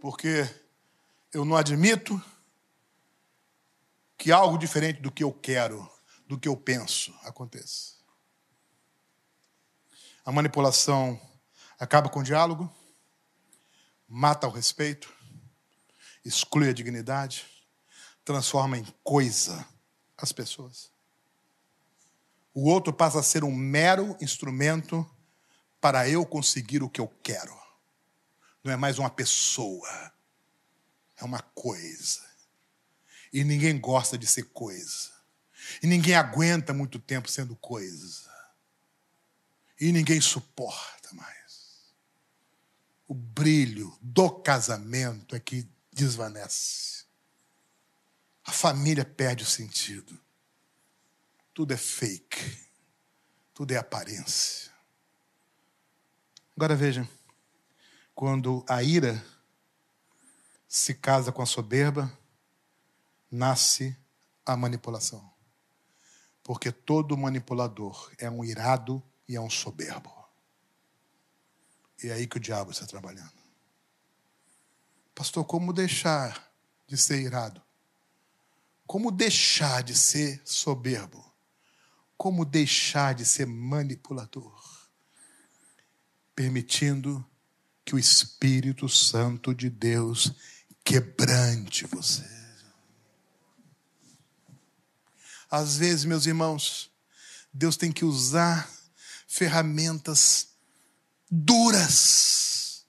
Porque 0.00 0.48
eu 1.32 1.44
não 1.44 1.56
admito 1.56 2.22
que 4.16 4.30
algo 4.30 4.56
diferente 4.56 5.00
do 5.00 5.10
que 5.10 5.24
eu 5.24 5.32
quero, 5.32 5.90
do 6.26 6.38
que 6.38 6.48
eu 6.48 6.56
penso, 6.56 7.12
aconteça. 7.22 7.94
A 10.24 10.30
manipulação 10.30 11.20
acaba 11.78 12.08
com 12.08 12.20
o 12.20 12.24
diálogo, 12.24 12.72
mata 14.08 14.46
o 14.46 14.50
respeito, 14.50 15.12
exclui 16.24 16.70
a 16.70 16.72
dignidade, 16.72 17.46
transforma 18.24 18.78
em 18.78 18.84
coisa 19.04 19.66
as 20.16 20.32
pessoas. 20.32 20.90
O 22.54 22.68
outro 22.68 22.92
passa 22.92 23.20
a 23.20 23.22
ser 23.22 23.44
um 23.44 23.54
mero 23.54 24.16
instrumento 24.20 25.08
para 25.80 26.08
eu 26.08 26.24
conseguir 26.24 26.82
o 26.82 26.88
que 26.88 27.00
eu 27.00 27.08
quero. 27.22 27.56
Não 28.64 28.72
é 28.72 28.76
mais 28.76 28.98
uma 28.98 29.10
pessoa, 29.10 30.12
é 31.16 31.24
uma 31.24 31.40
coisa. 31.40 32.26
E 33.32 33.44
ninguém 33.44 33.78
gosta 33.78 34.16
de 34.16 34.26
ser 34.26 34.44
coisa. 34.44 35.12
E 35.82 35.86
ninguém 35.86 36.14
aguenta 36.14 36.72
muito 36.72 36.98
tempo 36.98 37.30
sendo 37.30 37.54
coisa. 37.56 38.28
E 39.78 39.92
ninguém 39.92 40.20
suporta 40.20 41.12
mais 41.12 41.37
o 43.08 43.14
brilho 43.14 43.96
do 44.02 44.30
casamento 44.30 45.34
é 45.34 45.40
que 45.40 45.66
desvanece. 45.90 47.06
A 48.44 48.52
família 48.52 49.04
perde 49.04 49.42
o 49.42 49.46
sentido. 49.46 50.20
Tudo 51.54 51.72
é 51.72 51.76
fake. 51.76 52.68
Tudo 53.54 53.72
é 53.72 53.78
aparência. 53.78 54.70
Agora 56.54 56.76
veja, 56.76 57.08
quando 58.14 58.64
a 58.68 58.82
ira 58.82 59.24
se 60.68 60.92
casa 60.94 61.32
com 61.32 61.40
a 61.40 61.46
soberba, 61.46 62.12
nasce 63.30 63.96
a 64.44 64.56
manipulação. 64.56 65.32
Porque 66.42 66.70
todo 66.70 67.16
manipulador 67.16 68.12
é 68.18 68.30
um 68.30 68.44
irado 68.44 69.02
e 69.26 69.34
é 69.34 69.40
um 69.40 69.50
soberbo. 69.50 70.17
E 72.02 72.08
é 72.08 72.12
aí 72.12 72.26
que 72.26 72.36
o 72.36 72.40
diabo 72.40 72.70
está 72.70 72.86
trabalhando. 72.86 73.32
Pastor, 75.14 75.44
como 75.44 75.72
deixar 75.72 76.52
de 76.86 76.96
ser 76.96 77.20
irado? 77.20 77.60
Como 78.86 79.10
deixar 79.10 79.82
de 79.82 79.96
ser 79.96 80.40
soberbo? 80.44 81.24
Como 82.16 82.44
deixar 82.44 83.14
de 83.14 83.24
ser 83.24 83.46
manipulador? 83.46 84.88
Permitindo 86.34 87.24
que 87.84 87.94
o 87.94 87.98
Espírito 87.98 88.88
Santo 88.88 89.54
de 89.54 89.68
Deus 89.68 90.32
quebrante 90.84 91.86
você. 91.86 92.38
Às 95.50 95.78
vezes, 95.78 96.04
meus 96.04 96.26
irmãos, 96.26 96.90
Deus 97.52 97.76
tem 97.76 97.90
que 97.90 98.04
usar 98.04 98.70
ferramentas 99.26 100.47
duras 101.30 102.86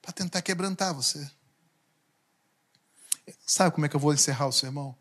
para 0.00 0.12
tentar 0.12 0.42
quebrantar 0.42 0.94
você. 0.94 1.30
Sabe 3.46 3.74
como 3.74 3.86
é 3.86 3.88
que 3.88 3.96
eu 3.96 4.00
vou 4.00 4.12
encerrar 4.12 4.46
o 4.46 4.52
sermão? 4.52 4.96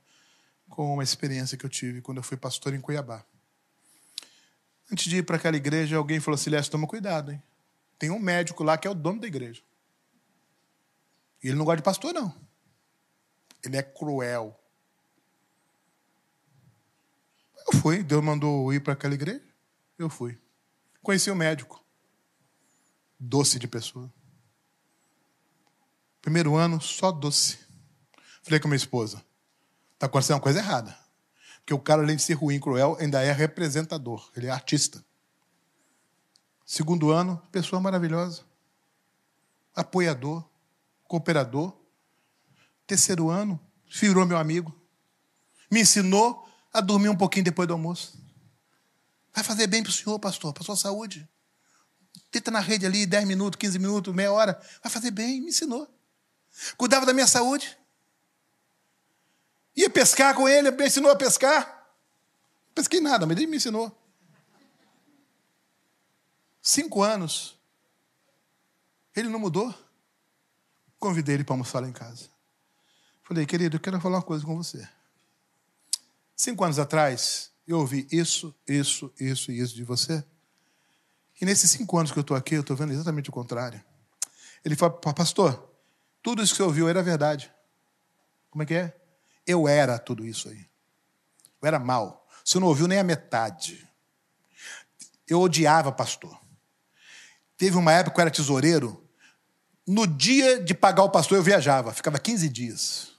Com 0.69 0.93
uma 0.93 1.03
experiência 1.03 1.57
que 1.57 1.65
eu 1.65 1.69
tive 1.69 2.01
quando 2.01 2.17
eu 2.17 2.23
fui 2.23 2.37
pastor 2.37 2.73
em 2.73 2.81
Cuiabá. 2.81 3.23
Antes 4.91 5.05
de 5.05 5.17
ir 5.17 5.23
para 5.23 5.37
aquela 5.37 5.57
igreja, 5.57 5.97
alguém 5.97 6.19
falou 6.19 6.35
assim: 6.35 6.49
Lécio, 6.49 6.71
toma 6.71 6.87
cuidado, 6.87 7.31
hein? 7.31 7.41
Tem 7.97 8.09
um 8.09 8.19
médico 8.19 8.63
lá 8.63 8.77
que 8.77 8.87
é 8.87 8.91
o 8.91 8.95
dono 8.95 9.19
da 9.19 9.27
igreja. 9.27 9.61
E 11.43 11.47
ele 11.47 11.57
não 11.57 11.65
gosta 11.65 11.77
de 11.77 11.83
pastor, 11.83 12.13
não. 12.13 12.35
Ele 13.63 13.77
é 13.77 13.83
cruel. 13.83 14.57
Eu 17.67 17.79
fui, 17.79 18.03
Deus 18.03 18.23
mandou 18.23 18.73
ir 18.73 18.81
para 18.81 18.93
aquela 18.93 19.13
igreja, 19.13 19.43
eu 19.97 20.09
fui. 20.09 20.37
Conheci 21.01 21.29
o 21.29 21.35
médico 21.35 21.80
doce 23.21 23.59
de 23.59 23.67
pessoa. 23.67 24.11
Primeiro 26.21 26.55
ano, 26.55 26.81
só 26.81 27.11
doce. 27.11 27.59
Falei 28.41 28.59
com 28.59 28.67
minha 28.67 28.75
esposa: 28.75 29.23
está 29.93 30.07
acontecendo 30.07 30.37
uma 30.37 30.41
coisa 30.41 30.59
errada. 30.59 30.97
Porque 31.59 31.73
o 31.73 31.79
cara, 31.79 32.01
além 32.01 32.15
de 32.15 32.23
ser 32.23 32.33
ruim, 32.33 32.59
cruel, 32.59 32.97
ainda 32.99 33.21
é 33.21 33.31
representador. 33.31 34.31
Ele 34.35 34.47
é 34.47 34.49
artista. 34.49 35.05
Segundo 36.65 37.11
ano, 37.11 37.39
pessoa 37.51 37.79
maravilhosa. 37.79 38.41
Apoiador, 39.75 40.43
cooperador. 41.03 41.71
Terceiro 42.87 43.29
ano, 43.29 43.59
virou 43.87 44.25
meu 44.25 44.37
amigo. 44.37 44.75
Me 45.69 45.81
ensinou 45.81 46.47
a 46.73 46.81
dormir 46.81 47.09
um 47.09 47.15
pouquinho 47.15 47.45
depois 47.45 47.67
do 47.67 47.73
almoço. 47.73 48.19
Vai 49.33 49.43
fazer 49.43 49.67
bem 49.67 49.83
para 49.83 49.91
o 49.91 49.93
senhor, 49.93 50.17
pastor, 50.19 50.51
para 50.53 50.63
a 50.63 50.65
sua 50.65 50.75
saúde. 50.75 51.29
Tenta 52.31 52.49
na 52.51 52.59
rede 52.59 52.85
ali 52.85 53.05
10 53.05 53.27
minutos, 53.27 53.57
15 53.57 53.79
minutos, 53.79 54.13
meia 54.13 54.31
hora. 54.31 54.59
Vai 54.81 54.91
fazer 54.91 55.11
bem, 55.11 55.41
me 55.41 55.49
ensinou. 55.49 55.87
Cuidava 56.77 57.05
da 57.05 57.13
minha 57.13 57.27
saúde. 57.27 57.77
Ia 59.75 59.89
pescar 59.89 60.35
com 60.35 60.47
ele, 60.47 60.71
me 60.71 60.87
ensinou 60.87 61.11
a 61.11 61.15
pescar. 61.15 61.65
Não 62.67 62.73
pesquei 62.75 62.99
nada, 62.99 63.25
mas 63.25 63.37
ele 63.37 63.47
me 63.47 63.57
ensinou. 63.57 63.97
Cinco 66.61 67.01
anos. 67.01 67.57
Ele 69.15 69.29
não 69.29 69.39
mudou. 69.39 69.73
Convidei 70.99 71.35
ele 71.35 71.43
para 71.43 71.53
almoçar 71.53 71.81
lá 71.81 71.87
em 71.87 71.93
casa. 71.93 72.29
Falei, 73.23 73.45
querido, 73.45 73.77
eu 73.77 73.79
quero 73.79 73.99
falar 73.99 74.17
uma 74.17 74.23
coisa 74.23 74.45
com 74.45 74.55
você. 74.55 74.87
Cinco 76.35 76.63
anos 76.63 76.79
atrás, 76.79 77.51
eu 77.67 77.79
ouvi 77.79 78.07
isso, 78.11 78.53
isso, 78.67 79.13
isso 79.19 79.51
e 79.51 79.59
isso 79.59 79.75
de 79.75 79.83
você. 79.83 80.23
E 81.41 81.45
nesses 81.45 81.71
cinco 81.71 81.97
anos 81.97 82.11
que 82.11 82.19
eu 82.19 82.21
estou 82.21 82.37
aqui, 82.37 82.53
eu 82.53 82.61
estou 82.61 82.77
vendo 82.77 82.93
exatamente 82.93 83.31
o 83.31 83.33
contrário. 83.33 83.83
Ele 84.63 84.75
falou, 84.75 84.97
pastor, 84.99 85.73
tudo 86.21 86.43
isso 86.43 86.53
que 86.53 86.57
você 86.57 86.63
ouviu 86.63 86.87
era 86.87 87.01
verdade. 87.01 87.51
Como 88.51 88.61
é 88.61 88.65
que 88.65 88.75
é? 88.75 88.95
Eu 89.47 89.67
era 89.67 89.97
tudo 89.97 90.23
isso 90.23 90.49
aí. 90.49 90.69
Eu 91.59 91.67
era 91.67 91.79
mal. 91.79 92.27
Você 92.45 92.59
não 92.59 92.67
ouviu 92.67 92.87
nem 92.87 92.99
a 92.99 93.03
metade. 93.03 93.87
Eu 95.27 95.39
odiava 95.39 95.91
pastor. 95.91 96.39
Teve 97.57 97.75
uma 97.75 97.91
época 97.91 98.15
que 98.15 98.19
eu 98.19 98.23
era 98.23 98.31
tesoureiro. 98.31 99.09
No 99.87 100.05
dia 100.05 100.63
de 100.63 100.75
pagar 100.75 101.03
o 101.03 101.09
pastor, 101.09 101.39
eu 101.39 101.43
viajava. 101.43 101.91
Ficava 101.91 102.19
15 102.19 102.49
dias. 102.49 103.13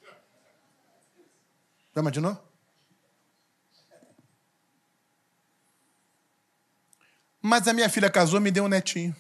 Já 1.95 2.01
imaginou? 2.01 2.52
Mas 7.43 7.67
a 7.67 7.73
minha 7.73 7.91
filha 7.91 8.09
casou 8.09 8.39
e 8.39 8.43
me 8.43 8.53
deu 8.53 8.65
um 8.65 8.69
netinho. 8.69 9.15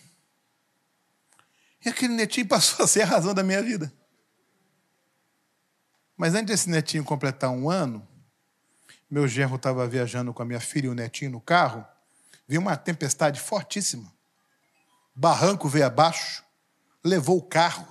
E 1.84 1.88
aquele 1.88 2.14
netinho 2.14 2.46
passou 2.46 2.84
a 2.84 2.88
ser 2.88 3.02
a 3.02 3.06
razão 3.06 3.34
da 3.34 3.42
minha 3.42 3.60
vida. 3.60 3.92
Mas 6.16 6.34
antes 6.34 6.46
desse 6.46 6.70
netinho 6.70 7.02
completar 7.02 7.50
um 7.50 7.68
ano, 7.68 8.06
meu 9.10 9.26
genro 9.26 9.56
estava 9.56 9.86
viajando 9.88 10.32
com 10.32 10.40
a 10.40 10.44
minha 10.44 10.60
filha 10.60 10.86
e 10.86 10.88
o 10.88 10.94
netinho 10.94 11.32
no 11.32 11.40
carro, 11.40 11.84
viu 12.46 12.60
uma 12.60 12.76
tempestade 12.76 13.40
fortíssima. 13.40 14.12
Barranco 15.14 15.68
veio 15.68 15.86
abaixo, 15.86 16.44
levou 17.04 17.38
o 17.38 17.42
carro. 17.42 17.86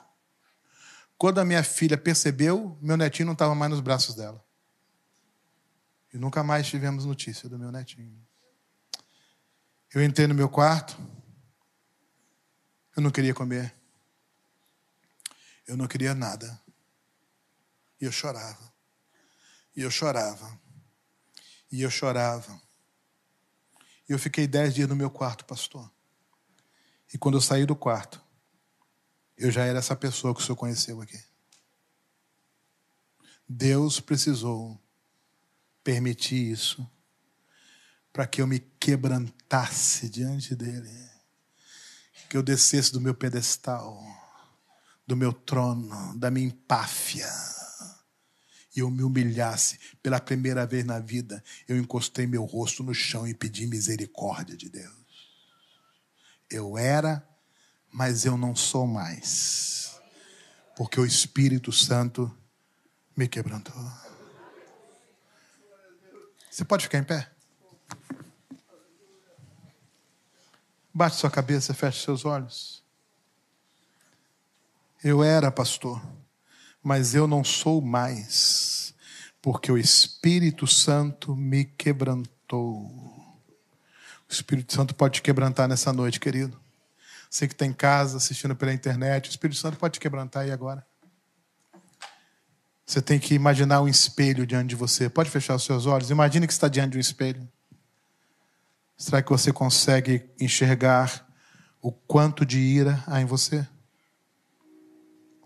Quando 1.17 1.39
a 1.39 1.45
minha 1.45 1.63
filha 1.63 1.97
percebeu, 1.97 2.77
meu 2.82 2.95
netinho 2.95 3.27
não 3.27 3.34
estava 3.34 3.53
mais 3.53 3.69
nos 3.69 3.82
braços 3.82 4.15
dela. 4.15 4.43
E 6.13 6.17
nunca 6.17 6.41
mais 6.41 6.67
tivemos 6.67 7.05
notícia 7.05 7.49
do 7.49 7.59
meu 7.59 7.71
netinho. 7.71 8.17
Eu 9.93 10.01
entrei 10.01 10.25
no 10.25 10.33
meu 10.33 10.47
quarto. 10.47 10.97
Eu 12.95 13.03
não 13.03 13.11
queria 13.11 13.33
comer. 13.33 13.75
Eu 15.67 15.75
não 15.75 15.87
queria 15.87 16.15
nada. 16.15 16.61
E 17.99 18.05
eu 18.05 18.11
chorava. 18.11 18.73
E 19.75 19.81
eu 19.81 19.91
chorava. 19.91 20.59
E 21.69 21.81
eu 21.81 21.89
chorava. 21.89 22.61
E 24.07 24.13
eu 24.13 24.19
fiquei 24.19 24.47
dez 24.47 24.73
dias 24.73 24.87
no 24.87 24.95
meu 24.95 25.09
quarto, 25.09 25.43
pastor. 25.43 25.91
E 27.13 27.17
quando 27.17 27.37
eu 27.37 27.41
saí 27.41 27.65
do 27.65 27.75
quarto, 27.75 28.23
eu 29.37 29.51
já 29.51 29.65
era 29.65 29.79
essa 29.79 29.95
pessoa 29.95 30.33
que 30.33 30.39
o 30.39 30.43
senhor 30.43 30.55
conheceu 30.55 31.01
aqui. 31.01 31.21
Deus 33.47 33.99
precisou 33.99 34.81
permitir 35.83 36.51
isso 36.51 36.89
para 38.12 38.28
que 38.28 38.41
eu 38.41 38.47
me 38.47 38.59
quebrantasse 38.80 40.09
diante 40.09 40.55
dele, 40.55 40.91
que 42.30 42.38
eu 42.38 42.43
descesse 42.43 42.91
do 42.91 43.01
meu 43.01 43.14
pedestal, 43.14 44.01
do 45.05 45.16
meu 45.16 45.34
trono, 45.34 46.18
da 46.18 46.30
minha 46.32 46.47
empáfia, 46.47 47.30
e 48.76 48.80
eu 48.80 48.89
me 48.89 49.03
humilhasse 49.03 49.78
pela 50.01 50.20
primeira 50.20 50.66
vez 50.66 50.86
na 50.86 50.99
vida, 50.99 51.43
eu 51.68 51.78
encostei 51.78 52.26
meu 52.26 52.45
rosto 52.45 52.84
no 52.84 52.93
chão 52.93 53.28
e 53.28 53.34
pedi 53.34 53.68
misericórdia 53.68 54.55
de 54.55 54.70
Deus. 54.70 54.95
Eu 56.49 56.78
era, 56.78 57.28
mas 57.91 58.26
eu 58.26 58.38
não 58.38 58.55
sou 58.55 58.88
mais, 58.88 59.99
porque 60.76 60.99
o 60.99 61.05
Espírito 61.05 61.72
Santo 61.72 62.34
me 63.16 63.28
quebrantou. 63.28 63.76
Você 66.49 66.64
pode 66.64 66.84
ficar 66.84 66.97
em 66.97 67.03
pé? 67.03 67.32
Bate 70.93 71.15
sua 71.15 71.31
cabeça, 71.31 71.73
feche 71.73 72.03
seus 72.03 72.25
olhos. 72.25 72.83
Eu 75.03 75.23
era 75.23 75.49
pastor, 75.49 76.01
mas 76.83 77.15
eu 77.15 77.27
não 77.27 77.43
sou 77.43 77.81
mais, 77.81 78.93
porque 79.41 79.71
o 79.71 79.77
Espírito 79.77 80.67
Santo 80.67 81.35
me 81.35 81.65
quebrantou. 81.65 82.85
O 84.29 84.31
Espírito 84.33 84.73
Santo 84.73 84.93
pode 84.93 85.15
te 85.15 85.21
quebrantar 85.21 85.67
nessa 85.67 85.91
noite, 85.91 86.19
querido. 86.19 86.59
Você 87.29 87.47
que 87.47 87.53
está 87.53 87.65
em 87.65 87.73
casa 87.73 88.17
assistindo 88.17 88.55
pela 88.55 88.73
internet, 88.73 89.29
o 89.29 89.31
Espírito 89.31 89.57
Santo 89.57 89.77
pode 89.77 89.93
te 89.93 89.99
quebrantar 89.99 90.43
aí 90.43 90.51
agora. 90.51 90.85
Você 92.85 93.01
tem 93.01 93.17
que 93.17 93.33
imaginar 93.33 93.81
um 93.81 93.87
espelho 93.87 94.45
diante 94.45 94.67
de 94.67 94.75
você. 94.75 95.09
Pode 95.09 95.29
fechar 95.29 95.55
os 95.55 95.63
seus 95.63 95.85
olhos. 95.85 96.09
Imagine 96.09 96.45
que 96.45 96.51
está 96.51 96.67
diante 96.67 96.91
de 96.91 96.97
um 96.97 96.99
espelho. 96.99 97.47
Será 99.01 99.19
que 99.19 99.31
você 99.31 99.51
consegue 99.51 100.29
enxergar 100.39 101.27
o 101.81 101.91
quanto 101.91 102.45
de 102.45 102.59
ira 102.59 103.03
há 103.07 103.19
em 103.19 103.25
você? 103.25 103.67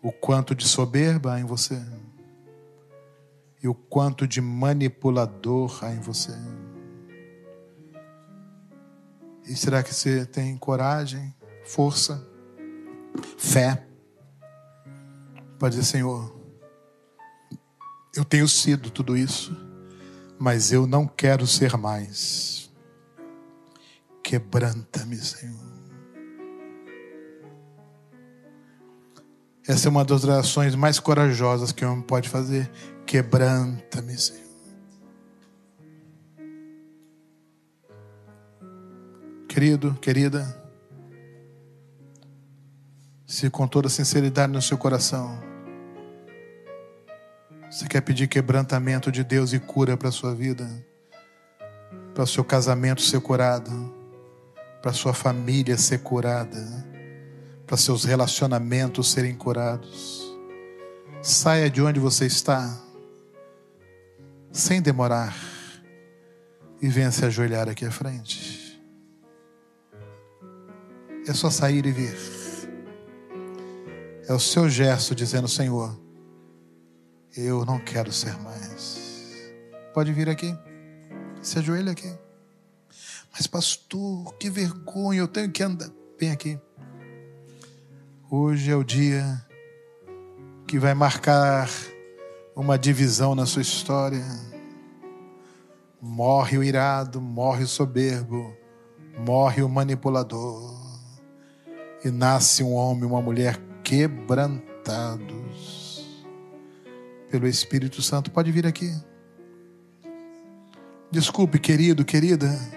O 0.03 0.11
quanto 0.11 0.53
de 0.53 0.67
soberba 0.67 1.33
há 1.33 1.39
em 1.39 1.45
você? 1.45 1.81
E 3.63 3.67
o 3.69 3.73
quanto 3.73 4.27
de 4.27 4.41
manipulador 4.41 5.85
há 5.85 5.93
em 5.93 6.01
você? 6.01 6.33
E 9.45 9.55
será 9.55 9.81
que 9.81 9.95
você 9.95 10.25
tem 10.25 10.57
coragem, 10.57 11.33
força, 11.63 12.27
fé 13.37 13.87
para 15.57 15.69
dizer, 15.69 15.85
Senhor, 15.85 16.35
eu 18.13 18.25
tenho 18.25 18.49
sido 18.49 18.89
tudo 18.89 19.15
isso, 19.15 19.55
mas 20.37 20.73
eu 20.73 20.85
não 20.85 21.07
quero 21.07 21.47
ser 21.47 21.77
mais. 21.77 22.64
Quebranta-me, 24.25 25.17
Senhor. 25.17 25.55
Essa 29.67 29.87
é 29.87 29.89
uma 29.91 30.03
das 30.03 30.23
orações 30.23 30.73
mais 30.73 30.99
corajosas 30.99 31.71
que 31.71 31.85
o 31.85 31.91
homem 31.91 32.01
pode 32.01 32.27
fazer. 32.27 32.67
Quebranta-me, 33.05 34.17
Senhor. 34.17 34.41
Querido, 39.47 39.93
querida, 40.01 40.43
se 43.27 43.47
com 43.51 43.67
toda 43.67 43.89
sinceridade 43.89 44.51
no 44.51 44.59
seu 44.59 44.77
coração, 44.79 45.39
você 47.69 47.87
quer 47.87 48.01
pedir 48.01 48.27
quebrantamento 48.27 49.11
de 49.11 49.23
Deus 49.23 49.53
e 49.53 49.59
cura 49.59 49.95
para 49.95 50.09
a 50.09 50.11
sua 50.11 50.33
vida, 50.33 50.67
para 52.15 52.23
o 52.23 52.27
seu 52.27 52.43
casamento 52.43 53.03
ser 53.03 53.21
curado, 53.21 53.94
para 54.85 54.93
sua 54.93 55.15
família 55.15 55.79
ser 55.79 56.01
curada, 56.01 56.63
para 57.65 57.75
seus 57.75 58.03
relacionamentos 58.03 59.11
serem 59.11 59.33
curados. 59.33 60.31
Saia 61.23 61.71
de 61.71 61.81
onde 61.81 61.99
você 61.99 62.27
está, 62.27 62.79
sem 64.51 64.83
demorar, 64.83 65.35
e 66.79 66.87
venha 66.87 67.09
se 67.09 67.25
ajoelhar 67.25 67.67
aqui 67.67 67.83
à 67.83 67.89
frente. 67.89 68.79
É 71.27 71.33
só 71.33 71.49
sair 71.49 71.83
e 71.87 71.91
vir. 71.91 72.15
É 74.27 74.33
o 74.33 74.39
seu 74.39 74.69
gesto 74.69 75.15
dizendo: 75.15 75.47
Senhor, 75.47 75.99
eu 77.35 77.65
não 77.65 77.79
quero 77.79 78.11
ser 78.11 78.37
mais. 78.37 79.01
Pode 79.95 80.13
vir 80.13 80.29
aqui, 80.29 80.55
se 81.41 81.57
ajoelha 81.57 81.91
aqui. 81.91 82.24
Mas, 83.37 83.47
pastor, 83.47 84.33
que 84.35 84.49
vergonha, 84.49 85.19
eu 85.19 85.27
tenho 85.27 85.51
que 85.51 85.61
andar. 85.61 85.89
Vem 86.17 86.31
aqui. 86.31 86.57
Hoje 88.31 88.71
é 88.71 88.75
o 88.75 88.83
dia 88.83 89.45
que 90.65 90.79
vai 90.79 90.93
marcar 90.93 91.69
uma 92.55 92.79
divisão 92.79 93.35
na 93.35 93.45
sua 93.45 93.61
história. 93.61 94.23
Morre 96.01 96.57
o 96.57 96.63
irado, 96.63 97.19
morre 97.19 97.65
o 97.65 97.67
soberbo, 97.67 98.55
morre 99.19 99.61
o 99.61 99.67
manipulador. 99.67 100.73
e 102.05 102.11
nasce 102.11 102.63
um 102.63 102.73
homem 102.73 103.03
e 103.03 103.07
uma 103.07 103.21
mulher 103.21 103.59
quebrantados 103.83 106.05
pelo 107.29 107.47
Espírito 107.47 108.01
Santo. 108.01 108.31
Pode 108.31 108.49
vir 108.51 108.65
aqui. 108.65 108.89
Desculpe, 111.11 111.59
querido, 111.59 112.05
querida. 112.05 112.74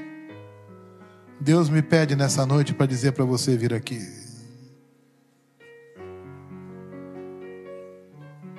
Deus 1.40 1.68
me 1.68 1.82
pede 1.82 2.16
nessa 2.16 2.44
noite 2.44 2.74
para 2.74 2.86
dizer 2.86 3.12
para 3.12 3.24
você 3.24 3.56
vir 3.56 3.72
aqui. 3.72 4.00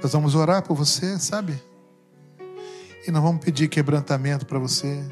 Nós 0.01 0.13
vamos 0.13 0.33
orar 0.33 0.63
por 0.63 0.75
você, 0.75 1.19
sabe? 1.19 1.61
E 3.05 3.11
nós 3.11 3.21
vamos 3.21 3.43
pedir 3.43 3.67
quebrantamento 3.67 4.45
para 4.45 4.57
você. 4.57 5.03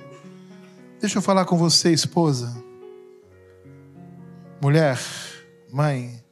Deixa 1.00 1.18
eu 1.18 1.22
falar 1.22 1.46
com 1.46 1.58
você, 1.58 1.92
esposa. 1.92 2.56
Mulher, 4.62 4.98
mãe, 5.72 6.24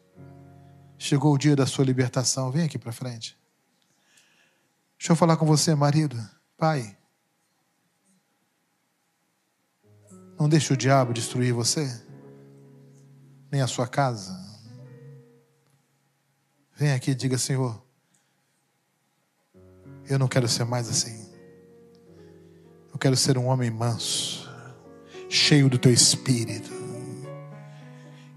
chegou 0.97 1.33
o 1.33 1.37
dia 1.37 1.55
da 1.55 1.65
sua 1.65 1.83
libertação. 1.83 2.49
Vem 2.49 2.63
aqui 2.63 2.79
para 2.79 2.93
frente. 2.93 3.37
Deixa 4.97 5.11
eu 5.11 5.15
falar 5.17 5.35
com 5.35 5.45
você, 5.45 5.75
marido, 5.75 6.17
pai. 6.57 6.97
Não 10.37 10.49
deixe 10.49 10.73
o 10.73 10.77
diabo 10.77 11.13
destruir 11.13 11.53
você, 11.53 11.89
nem 13.51 13.61
a 13.61 13.67
sua 13.67 13.87
casa. 13.87 14.37
Vem 16.75 16.91
aqui 16.91 17.11
e 17.11 17.15
diga, 17.15 17.37
Senhor, 17.37 17.81
eu 20.09 20.19
não 20.19 20.27
quero 20.27 20.47
ser 20.47 20.65
mais 20.65 20.89
assim. 20.89 21.25
Eu 22.91 22.99
quero 22.99 23.15
ser 23.15 23.37
um 23.37 23.47
homem 23.47 23.71
manso, 23.71 24.49
cheio 25.29 25.69
do 25.69 25.77
teu 25.77 25.91
espírito. 25.91 26.71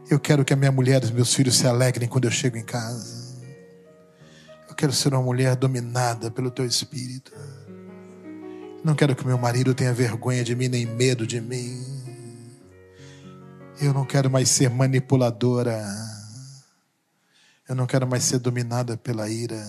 Eu 0.09 0.19
quero 0.19 0.45
que 0.45 0.53
a 0.53 0.57
minha 0.57 0.73
mulher 0.73 1.03
e 1.03 1.07
os 1.07 1.11
meus 1.11 1.35
filhos 1.35 1.57
se 1.57 1.67
alegrem 1.67 2.09
quando 2.09 2.25
eu 2.25 2.31
chego 2.31 2.57
em 2.57 2.65
casa. 2.65 3.37
Eu 4.69 4.75
quero 4.75 4.93
ser 4.93 5.13
uma 5.13 5.23
mulher 5.23 5.55
dominada 5.55 6.31
pelo 6.31 6.51
teu 6.51 6.65
espírito. 6.65 7.33
Não 8.85 8.95
quero 8.95 9.15
que 9.17 9.27
meu 9.27 9.37
marido 9.37 9.75
tenha 9.75 9.93
vergonha 9.93 10.45
de 10.45 10.55
mim 10.55 10.69
nem 10.69 10.87
medo 10.87 11.27
de 11.27 11.41
mim. 11.41 11.85
Eu 13.81 13.93
não 13.93 14.05
quero 14.05 14.31
mais 14.31 14.49
ser 14.49 14.71
manipuladora. 14.71 15.85
Eu 17.69 17.75
não 17.75 17.87
quero 17.87 18.07
mais 18.07 18.25
ser 18.25 18.39
dominada 18.39 18.97
pela 18.97 19.29
ira, 19.29 19.63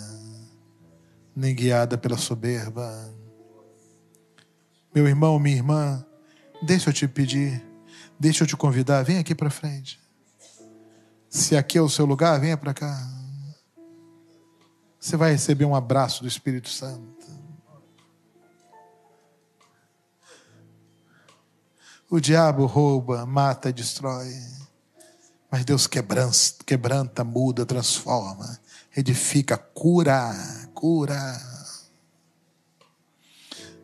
nem 1.35 1.53
guiada 1.53 1.97
pela 1.97 2.17
soberba. 2.17 3.13
Meu 4.95 5.05
irmão, 5.05 5.37
minha 5.37 5.57
irmã, 5.57 6.05
deixa 6.61 6.89
eu 6.89 6.93
te 6.93 7.07
pedir, 7.07 7.61
deixa 8.17 8.43
eu 8.43 8.47
te 8.47 8.55
convidar, 8.55 9.03
vem 9.03 9.17
aqui 9.17 9.35
para 9.35 9.49
frente. 9.49 9.99
Se 11.29 11.57
aqui 11.57 11.77
é 11.77 11.81
o 11.81 11.89
seu 11.89 12.05
lugar, 12.05 12.39
venha 12.39 12.57
para 12.57 12.73
cá. 12.73 13.07
Você 14.97 15.17
vai 15.17 15.31
receber 15.31 15.65
um 15.65 15.75
abraço 15.75 16.23
do 16.23 16.27
Espírito 16.27 16.69
Santo. 16.69 17.18
O 22.11 22.19
diabo 22.19 22.65
rouba, 22.65 23.23
mata, 23.23 23.71
destrói. 23.71 24.33
Mas 25.51 25.63
Deus 25.63 25.85
quebranta, 25.85 26.33
quebranta, 26.65 27.23
muda, 27.23 27.67
transforma, 27.67 28.59
edifica, 28.97 29.55
cura, 29.57 30.33
cura. 30.73 31.19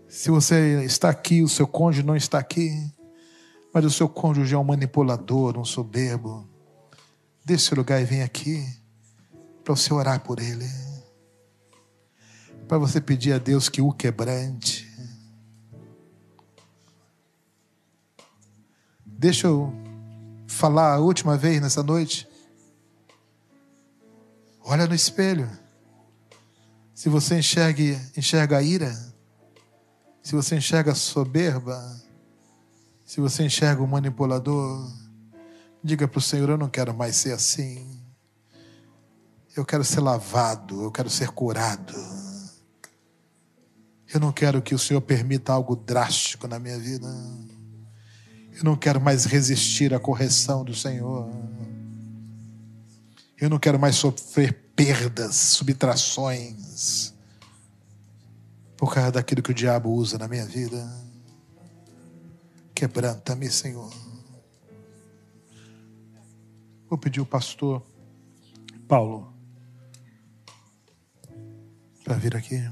Se 0.10 0.32
você 0.32 0.84
está 0.84 1.10
aqui, 1.10 1.44
o 1.44 1.48
seu 1.48 1.68
cônjuge 1.68 2.06
não 2.06 2.16
está 2.16 2.40
aqui, 2.40 2.92
mas 3.72 3.86
o 3.86 3.92
seu 3.92 4.10
cônjuge 4.10 4.56
é 4.56 4.58
um 4.58 4.64
manipulador, 4.64 5.58
um 5.58 5.66
soberbo, 5.66 6.50
deixe 7.44 7.66
esse 7.66 7.76
lugar 7.76 8.02
e 8.02 8.06
vem 8.06 8.24
aqui 8.24 8.66
para 9.64 9.76
você 9.76 9.94
orar 9.94 10.22
por 10.22 10.40
ele, 10.40 10.70
para 12.68 12.80
você 12.80 13.00
pedir 13.00 13.34
a 13.34 13.38
Deus 13.38 13.70
que 13.70 13.82
o 13.82 13.92
quebrante. 13.92 14.85
Deixa 19.18 19.48
eu 19.48 19.74
falar 20.46 20.94
a 20.94 21.00
última 21.00 21.38
vez 21.38 21.62
nessa 21.62 21.82
noite. 21.82 22.28
Olha 24.62 24.86
no 24.86 24.94
espelho. 24.94 25.50
Se 26.94 27.08
você 27.08 27.40
enxerga, 27.40 27.82
enxerga 28.18 28.58
a 28.58 28.62
ira, 28.62 28.94
se 30.22 30.36
você 30.36 30.58
enxerga 30.58 30.92
a 30.92 30.96
soberba, 30.96 31.80
se 33.06 33.22
você 33.22 33.44
enxerga 33.44 33.82
o 33.82 33.88
manipulador, 33.88 34.92
diga 35.82 36.08
para 36.08 36.20
o 36.20 36.22
Senhor: 36.22 36.50
Eu 36.50 36.58
não 36.58 36.70
quero 36.70 36.94
mais 36.94 37.16
ser 37.16 37.32
assim. 37.32 38.02
Eu 39.56 39.64
quero 39.64 39.86
ser 39.86 40.02
lavado, 40.02 40.84
eu 40.84 40.92
quero 40.92 41.10
ser 41.10 41.30
curado. 41.30 41.96
Eu 44.14 44.20
não 44.20 44.32
quero 44.32 44.62
que 44.62 44.76
o 44.76 44.80
Senhor 44.80 45.00
permita 45.00 45.54
algo 45.54 45.76
drástico 45.76 46.48
na 46.48 46.60
minha 46.60 46.78
vida. 46.78 47.08
Eu 48.56 48.64
não 48.64 48.78
quero 48.78 49.02
mais 49.02 49.26
resistir 49.26 49.94
à 49.94 50.00
correção 50.00 50.64
do 50.64 50.74
Senhor. 50.74 51.30
Eu 53.38 53.50
não 53.50 53.60
quero 53.60 53.78
mais 53.78 53.98
sofrer 53.98 54.54
perdas, 54.74 55.36
subtrações, 55.36 57.14
por 58.78 58.94
causa 58.94 59.12
daquilo 59.12 59.42
que 59.44 59.52
o 59.52 59.54
diabo 59.54 59.90
usa 59.92 60.18
na 60.18 60.26
minha 60.30 60.46
vida. 60.46 60.90
Quebranta-me, 62.74 63.52
Senhor. 63.52 63.94
Vou 66.90 66.98
pedir 66.98 67.20
o 67.20 67.26
pastor 67.26 67.84
Paulo 68.88 69.34
para 72.06 72.16
vir 72.16 72.38
aqui. 72.38 72.64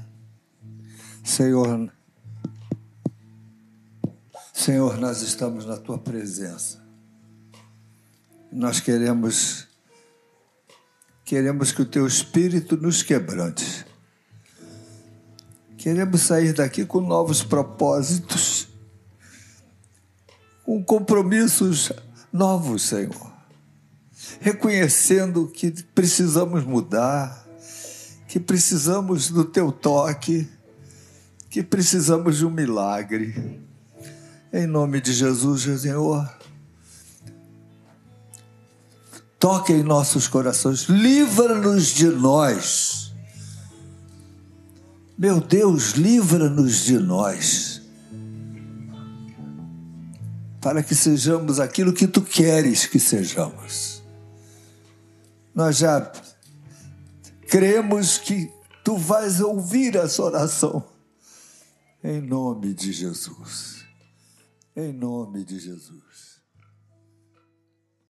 Senhor, 1.22 1.92
Senhor, 4.64 4.96
nós 4.96 5.20
estamos 5.20 5.66
na 5.66 5.76
tua 5.76 5.98
presença. 5.98 6.82
Nós 8.50 8.80
queremos 8.80 9.68
queremos 11.22 11.70
que 11.70 11.82
o 11.82 11.84
teu 11.84 12.06
espírito 12.06 12.74
nos 12.74 13.02
quebrante. 13.02 13.84
Queremos 15.76 16.22
sair 16.22 16.54
daqui 16.54 16.86
com 16.86 17.02
novos 17.02 17.42
propósitos, 17.42 18.66
com 20.64 20.82
compromissos 20.82 21.92
novos, 22.32 22.84
Senhor. 22.84 23.34
Reconhecendo 24.40 25.46
que 25.46 25.72
precisamos 25.94 26.64
mudar, 26.64 27.46
que 28.26 28.40
precisamos 28.40 29.28
do 29.28 29.44
teu 29.44 29.70
toque, 29.70 30.48
que 31.50 31.62
precisamos 31.62 32.38
de 32.38 32.46
um 32.46 32.50
milagre. 32.50 33.62
Em 34.54 34.68
nome 34.68 35.00
de 35.00 35.12
Jesus, 35.12 35.62
Senhor. 35.80 36.32
Toque 39.36 39.72
em 39.72 39.82
nossos 39.82 40.28
corações, 40.28 40.82
livra-nos 40.82 41.88
de 41.88 42.06
nós. 42.06 43.12
Meu 45.18 45.40
Deus, 45.40 45.94
livra-nos 45.94 46.84
de 46.84 47.00
nós. 47.00 47.82
Para 50.60 50.84
que 50.84 50.94
sejamos 50.94 51.58
aquilo 51.58 51.92
que 51.92 52.06
tu 52.06 52.22
queres 52.22 52.86
que 52.86 53.00
sejamos. 53.00 54.04
Nós 55.52 55.78
já 55.78 56.12
cremos 57.48 58.18
que 58.18 58.52
tu 58.84 58.96
vais 58.96 59.40
ouvir 59.40 59.96
essa 59.96 60.22
oração. 60.22 60.84
Em 62.04 62.20
nome 62.20 62.72
de 62.72 62.92
Jesus. 62.92 63.83
Em 64.76 64.92
nome 64.92 65.44
de 65.44 65.56
Jesus. 65.60 66.23